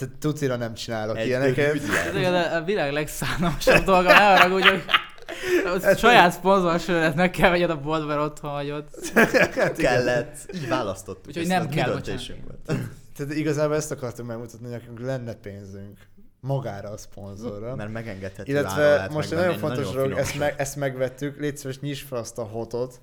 Tehát 0.00 0.14
tutira 0.18 0.56
nem 0.56 0.74
csinálok 0.74 1.16
Egy 1.16 1.26
ilyeneket. 1.26 1.74
Ez 2.14 2.32
a 2.32 2.56
a 2.56 2.62
világ 2.62 2.92
legszánalmasabb 2.92 3.84
dolga, 3.84 4.08
ne 4.08 4.36
haragudj, 4.36 4.68
hogy 4.68 4.82
a 5.84 5.96
saját 5.96 6.32
szponzor 6.32 6.80
sörödet 6.80 7.14
meg 7.14 7.30
kell 7.30 7.50
vegyed 7.50 7.70
a 7.70 7.80
boltba, 7.80 8.06
mert 8.06 8.20
otthon 8.20 8.50
hagyod. 8.50 8.84
Hát 9.14 9.32
igen. 9.32 9.74
Kellett. 9.74 10.36
Így 10.54 10.68
választottuk. 10.68 11.26
Úgyhogy 11.26 11.46
nem 11.46 11.66
ez 11.66 11.74
kell, 11.74 11.90
döntésünk 11.90 12.40
volt. 12.46 12.80
Tehát 13.16 13.34
igazából 13.34 13.76
ezt 13.76 13.90
akartam 13.90 14.26
megmutatni, 14.26 14.66
hogy 14.66 14.76
nekünk 14.76 15.00
lenne 15.00 15.34
pénzünk 15.34 15.98
magára 16.40 16.90
a 16.90 16.96
szponzorra. 16.96 17.74
Mert 17.74 17.92
megengedhető 17.92 18.52
Illetve 18.52 19.08
most 19.10 19.32
egy 19.32 19.38
nagyon 19.38 19.58
fontos 19.58 19.90
dolog, 19.90 20.12
ezt, 20.12 20.38
meg, 20.38 20.54
ezt 20.56 20.76
megvettük, 20.76 21.40
légy 21.40 21.56
szíves, 21.56 21.80
nyisd 21.80 22.06
fel 22.06 22.18
azt 22.18 22.38
a 22.38 22.42
hotot 22.42 23.00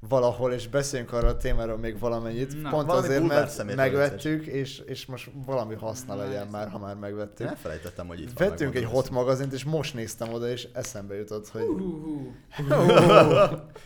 valahol, 0.00 0.52
és 0.52 0.68
beszéljünk 0.68 1.12
arra 1.12 1.28
a 1.28 1.36
témáról 1.36 1.76
még 1.76 1.98
valamennyit. 1.98 2.62
Na, 2.62 2.70
Pont 2.70 2.86
valami 2.86 3.06
azért, 3.06 3.26
mert 3.26 3.74
megvettük, 3.74 4.46
és, 4.46 4.78
és 4.78 5.06
most 5.06 5.30
valami 5.46 5.74
haszna 5.74 6.14
Na, 6.14 6.22
legyen 6.22 6.46
már, 6.46 6.68
ha 6.68 6.78
már 6.78 6.94
megvettük. 6.94 7.46
Elfelejtettem, 7.46 8.06
hogy 8.06 8.20
itt 8.20 8.38
van. 8.38 8.48
Vettünk 8.48 8.74
egy 8.74 8.84
hot 8.84 9.10
magazint, 9.10 9.52
és 9.52 9.64
most 9.64 9.94
néztem 9.94 10.32
oda, 10.32 10.48
és 10.48 10.68
eszembe 10.72 11.14
jutott, 11.14 11.48
hogy... 11.48 11.66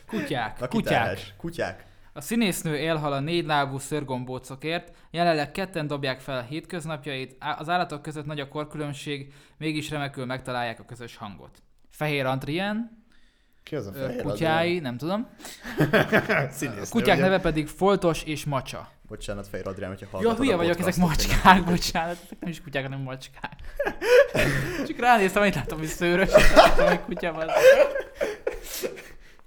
Kutyák, 0.06 0.60
Na, 0.60 0.68
kutyák. 0.68 1.34
Kutyák. 1.36 1.88
A 2.12 2.20
színésznő 2.20 2.76
élhal 2.76 3.12
a 3.12 3.20
négylábú 3.20 3.78
szörgombócokért, 3.78 4.96
jelenleg 5.10 5.50
ketten 5.50 5.86
dobják 5.86 6.20
fel 6.20 6.38
a 6.38 6.42
hétköznapjait, 6.42 7.36
az 7.58 7.68
állatok 7.68 8.02
között 8.02 8.26
nagy 8.26 8.40
a 8.40 8.48
korkülönbség, 8.48 9.32
mégis 9.58 9.90
remekül 9.90 10.24
megtalálják 10.24 10.80
a 10.80 10.84
közös 10.84 11.16
hangot. 11.16 11.62
Fehér 11.90 12.26
Adrien, 12.26 12.99
Ki 13.70 13.76
az 13.76 13.86
a 13.86 13.92
fehér 13.92 14.22
kutyái, 14.22 14.78
nem 14.78 14.96
tudom. 14.96 15.26
Adrián? 15.78 16.46
A 16.46 16.50
Színésznő, 16.50 16.82
kutyák 16.90 17.16
ugye? 17.16 17.24
neve 17.24 17.40
pedig 17.40 17.66
Foltos 17.66 18.22
és 18.22 18.44
Macsa. 18.44 18.88
Bocsánat, 19.08 19.48
Fejr 19.48 19.66
Adrián, 19.66 19.90
hogyha 19.90 20.06
hallgatod 20.10 20.38
hülye 20.38 20.54
a 20.54 20.56
vagyok, 20.56 20.78
ezek 20.78 20.94
podcastot, 20.94 21.28
macskák, 21.28 21.54
nem- 21.54 21.64
bocsánat, 21.64 22.16
ezek 22.24 22.38
nem 22.40 22.50
is 22.50 22.62
kutyák, 22.62 22.82
hanem 22.82 23.00
macskák. 23.00 23.56
Csak 24.86 24.98
ránéztem, 24.98 25.42
hogy 25.42 25.54
látom, 25.54 25.78
hogy 25.78 25.86
szőrös, 25.88 26.30
látom, 26.54 26.86
hogy 26.86 27.00
kutya 27.00 27.32
van. 27.32 27.46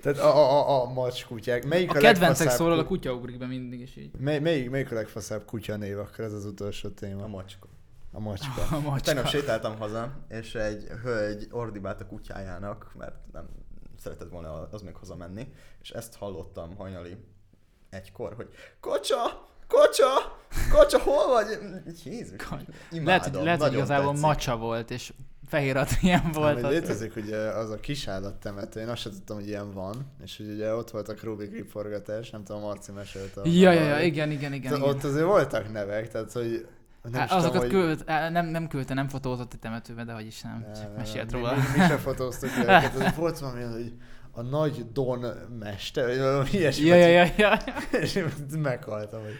Tehát 0.02 0.18
a, 0.20 0.38
a, 0.38 0.70
a, 0.70 0.82
a 0.82 0.94
macs 0.94 1.26
kutyák. 1.26 1.66
Melyik 1.66 1.90
A 1.90 1.98
a, 1.98 2.00
kedvencek 2.00 2.22
legfaszább 2.22 2.58
szólal, 2.58 2.80
a 2.80 2.82
ku- 2.82 2.88
kutya 2.88 3.14
ugrik 3.14 3.38
be 3.38 3.46
mindig, 3.46 3.80
és 3.80 3.96
így. 3.98 4.12
Mely, 4.20 4.40
melyik, 4.40 4.70
melyik 4.70 4.92
a 4.92 4.96
legfaszább 4.96 5.46
kutya 5.46 5.76
név? 5.76 6.00
Akkor 6.00 6.26
ez 6.26 6.34
az 6.34 6.46
utolsó 6.46 6.90
A 6.90 6.94
téma. 6.94 7.28
macska. 7.28 7.68
A 8.12 8.20
macska. 8.20 8.62
A 8.76 8.80
macska. 8.80 9.00
Tegnap 9.06 9.28
sétáltam 9.28 9.78
haza, 9.78 10.12
és 10.30 10.56
egy 10.56 10.88
hölgy 11.04 11.48
ordibált 11.52 12.02
a 12.02 12.06
kutyájának, 12.06 12.92
mert 12.98 13.16
nem 13.34 13.46
szeretett 14.00 14.30
volna 14.30 14.68
az 14.72 14.82
még 14.82 14.96
hazamenni, 14.96 15.54
és 15.82 15.92
ezt 15.92 16.16
hallottam 16.16 16.76
hajnali 16.76 17.18
egykor, 17.90 18.34
hogy 18.34 18.50
kocsa, 18.80 19.48
kocsa, 19.68 20.38
kocsa, 20.72 21.00
hol 21.00 21.28
vagy? 21.28 21.60
Jézus, 22.06 22.40
imádom, 22.92 23.06
Lehet, 23.06 23.24
hogy, 23.36 23.44
lehet, 23.44 23.62
hogy 23.62 23.74
igazából 23.74 24.08
tetszik. 24.12 24.26
macsa 24.26 24.58
volt, 24.58 24.92
és 24.92 25.14
fehér 25.48 25.78
Adrien 25.78 26.32
volt. 26.32 26.64
Az. 26.64 26.72
létezik 26.72 27.16
ugye 27.16 27.38
az 27.38 27.70
a 27.70 27.80
kisállattemető, 27.80 28.80
én 28.80 28.88
azt 28.88 29.02
sem 29.02 29.12
tudtam, 29.12 29.36
hogy 29.38 29.48
ilyen 29.48 29.74
van, 29.74 30.06
és 30.24 30.38
hogy 30.38 30.50
ugye 30.50 30.74
ott 30.76 30.90
volt 30.90 31.10
a 31.10 31.14
Rubik 31.24 31.52
riporgatás, 31.52 32.30
nem 32.30 32.44
tudom, 32.44 32.62
Marci 32.62 32.92
mesélte. 32.92 33.42
Ja, 33.44 33.72
ja, 33.72 33.84
ja, 33.84 34.00
igen, 34.00 34.32
igen, 34.32 34.54
igen. 34.54 34.76
Igen. 34.76 34.90
Ott 34.90 35.04
azért 35.04 35.26
voltak 35.26 35.72
nevek, 35.72 36.12
tehát 36.12 36.32
hogy 36.32 36.68
nem 37.12 37.22
Hát 37.22 37.32
azokat 37.32 37.62
hogy... 37.62 37.70
küld, 37.70 38.04
nem, 38.06 38.46
nem 38.46 38.68
küldte, 38.68 38.94
nem 38.94 39.08
fotózott 39.08 39.54
a 39.54 39.58
temetőbe, 39.58 40.04
de 40.04 40.14
hogy 40.14 40.26
is 40.26 40.42
nem, 40.42 40.60
Nem, 40.60 40.74
csak 40.74 40.98
mesélt 40.98 41.32
róla. 41.32 41.56
Mi, 41.56 41.62
mi, 41.62 41.80
mi 41.80 41.88
sem 41.88 41.98
fotóztuk 41.98 42.50
őket, 42.58 42.96
azért 42.96 43.16
volt 43.16 43.40
valami, 43.40 43.64
hogy 43.64 43.94
a 44.32 44.42
nagy 44.42 44.92
Don 44.92 45.26
mester, 45.60 46.06
vagy 46.06 46.18
valami 46.18 46.50
ilyesmi. 46.52 46.86
Ja, 46.86 46.96
ja, 46.96 47.08
ja, 47.08 47.32
ja. 47.38 47.60
És 48.00 48.20
meghaltam, 48.58 49.22
hogy... 49.22 49.36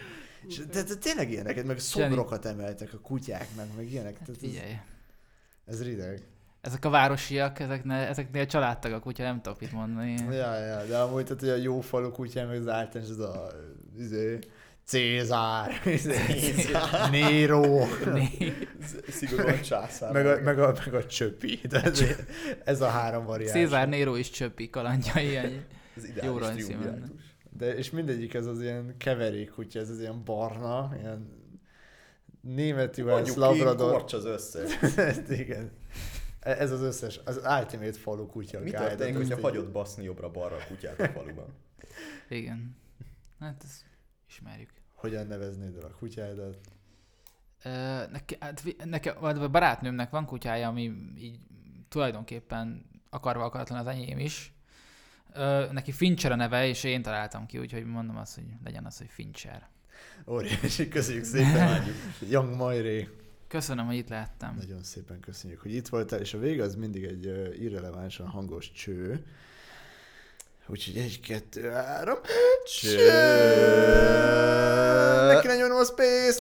És, 0.46 0.58
de, 0.58 0.82
de 0.82 0.94
tényleg 0.94 1.30
ilyeneket, 1.30 1.64
meg 1.64 1.78
szobrokat 1.78 2.44
emeltek 2.44 2.92
a 2.92 2.98
kutyáknak, 2.98 3.66
meg 3.76 3.90
ilyenek. 3.90 4.18
Tehát 4.18 4.42
ez, 4.42 4.50
ez 5.64 5.82
rideg. 5.82 6.22
Ezek 6.60 6.84
a 6.84 6.90
városiak, 6.90 7.58
ezeknél, 7.58 7.96
ezeknél 7.96 8.46
családtagok, 8.46 9.06
úgyhogy 9.06 9.24
nem 9.24 9.40
tudok 9.40 9.60
mit 9.60 9.72
mondani. 9.72 10.14
Ja, 10.30 10.58
ja, 10.58 10.84
de 10.84 10.98
amúgy 10.98 11.24
tehát, 11.24 11.40
hogy 11.40 11.48
a 11.48 11.56
jó 11.56 11.80
falu 11.80 12.10
kutyán, 12.10 12.46
meg 12.46 12.60
az 12.60 12.68
általános, 12.68 13.10
ez 13.10 13.18
a... 13.18 13.46
Izé, 13.98 14.38
Cézár, 14.84 15.80
Cézár. 15.82 17.10
Nero, 17.10 17.86
Né- 18.12 18.68
Szigorúan 19.08 19.60
császár. 19.60 20.12
meg 20.12 20.26
a, 20.26 20.40
meg, 20.42 20.58
a, 20.58 20.74
meg 20.84 20.94
a 20.94 21.06
csöpi. 21.06 21.60
De 21.68 21.82
ez, 21.82 22.02
ez 22.64 22.80
a 22.80 22.88
három 22.88 23.24
variáns. 23.24 23.50
Cézár 23.52 23.88
Nero 23.88 24.16
is 24.16 24.30
csöppi 24.30 24.70
kalandjai. 24.70 25.36
Egy. 25.36 25.66
Ez 25.96 26.24
Jó. 26.24 26.38
De, 27.50 27.74
és 27.76 27.90
mindegyik 27.90 28.34
ez 28.34 28.46
az 28.46 28.60
ilyen 28.60 28.94
keverék 28.98 29.50
kutya, 29.50 29.80
ez 29.80 29.88
az 29.90 30.00
ilyen 30.00 30.24
barna, 30.24 30.94
ilyen 31.00 31.42
német 32.40 32.96
juhász, 32.96 33.34
labrador. 33.34 33.92
korcs 33.92 34.12
az 34.12 34.24
összes. 34.24 34.70
Igen. 35.40 35.70
E- 36.40 36.56
Ez 36.60 36.70
az 36.70 36.80
összes, 36.80 37.20
az 37.24 37.36
Ultimate 37.36 37.92
falu 37.92 38.26
kutya. 38.26 38.60
Mi 38.60 38.70
történik, 38.70 39.16
hogyha 39.16 39.40
hagyod 39.40 39.70
baszni 39.70 40.04
jobbra-balra 40.04 40.56
a 40.56 40.64
kutyát 40.68 41.00
a 41.00 41.08
faluban? 41.08 41.54
Igen. 42.28 42.76
Hát 43.40 43.62
ezt 43.64 43.84
ismerjük. 44.34 44.70
Hogyan 44.94 45.26
neveznéd 45.26 45.76
el 45.76 45.84
a 45.84 45.94
kutyádat? 45.98 46.56
Ö, 47.64 47.70
Neke, 48.10 48.36
hát, 48.40 48.62
neke, 48.84 49.10
a 49.10 49.48
barátnőmnek 49.48 50.10
van 50.10 50.26
kutyája, 50.26 50.68
ami 50.68 50.92
így 51.18 51.38
tulajdonképpen 51.88 52.86
akarva 53.10 53.44
akaratlan 53.44 53.78
az 53.78 53.86
enyém 53.86 54.18
is. 54.18 54.52
Ö, 55.32 55.66
neki 55.72 55.92
Fincher 55.92 56.32
a 56.32 56.34
neve, 56.34 56.66
és 56.66 56.84
én 56.84 57.02
találtam 57.02 57.46
ki, 57.46 57.58
úgyhogy 57.58 57.84
mondom 57.84 58.16
azt, 58.16 58.34
hogy 58.34 58.44
legyen 58.64 58.84
az, 58.84 58.98
hogy 58.98 59.10
Fincher. 59.10 59.68
Óriási, 60.26 60.88
köszönjük 60.88 61.24
szépen. 61.24 61.82
Young 62.30 62.54
Majré. 62.56 63.08
Köszönöm, 63.48 63.86
hogy 63.86 63.96
itt 63.96 64.08
lehettem. 64.08 64.54
Nagyon 64.54 64.82
szépen 64.82 65.20
köszönjük, 65.20 65.60
hogy 65.60 65.74
itt 65.74 65.88
voltál, 65.88 66.20
és 66.20 66.34
a 66.34 66.38
vége 66.38 66.62
az 66.62 66.74
mindig 66.74 67.04
egy 67.04 67.24
irrelevánsan 67.62 68.26
hangos 68.28 68.72
cső. 68.72 69.24
Úgyhogy 70.66 70.96
egy, 70.96 71.20
kettő, 71.20 71.70
három. 71.70 72.18
Cső. 72.64 73.06
Neki 75.26 75.46
ne 75.46 75.56
nyomnom 75.56 75.78
a 75.78 75.84
space 75.84 76.38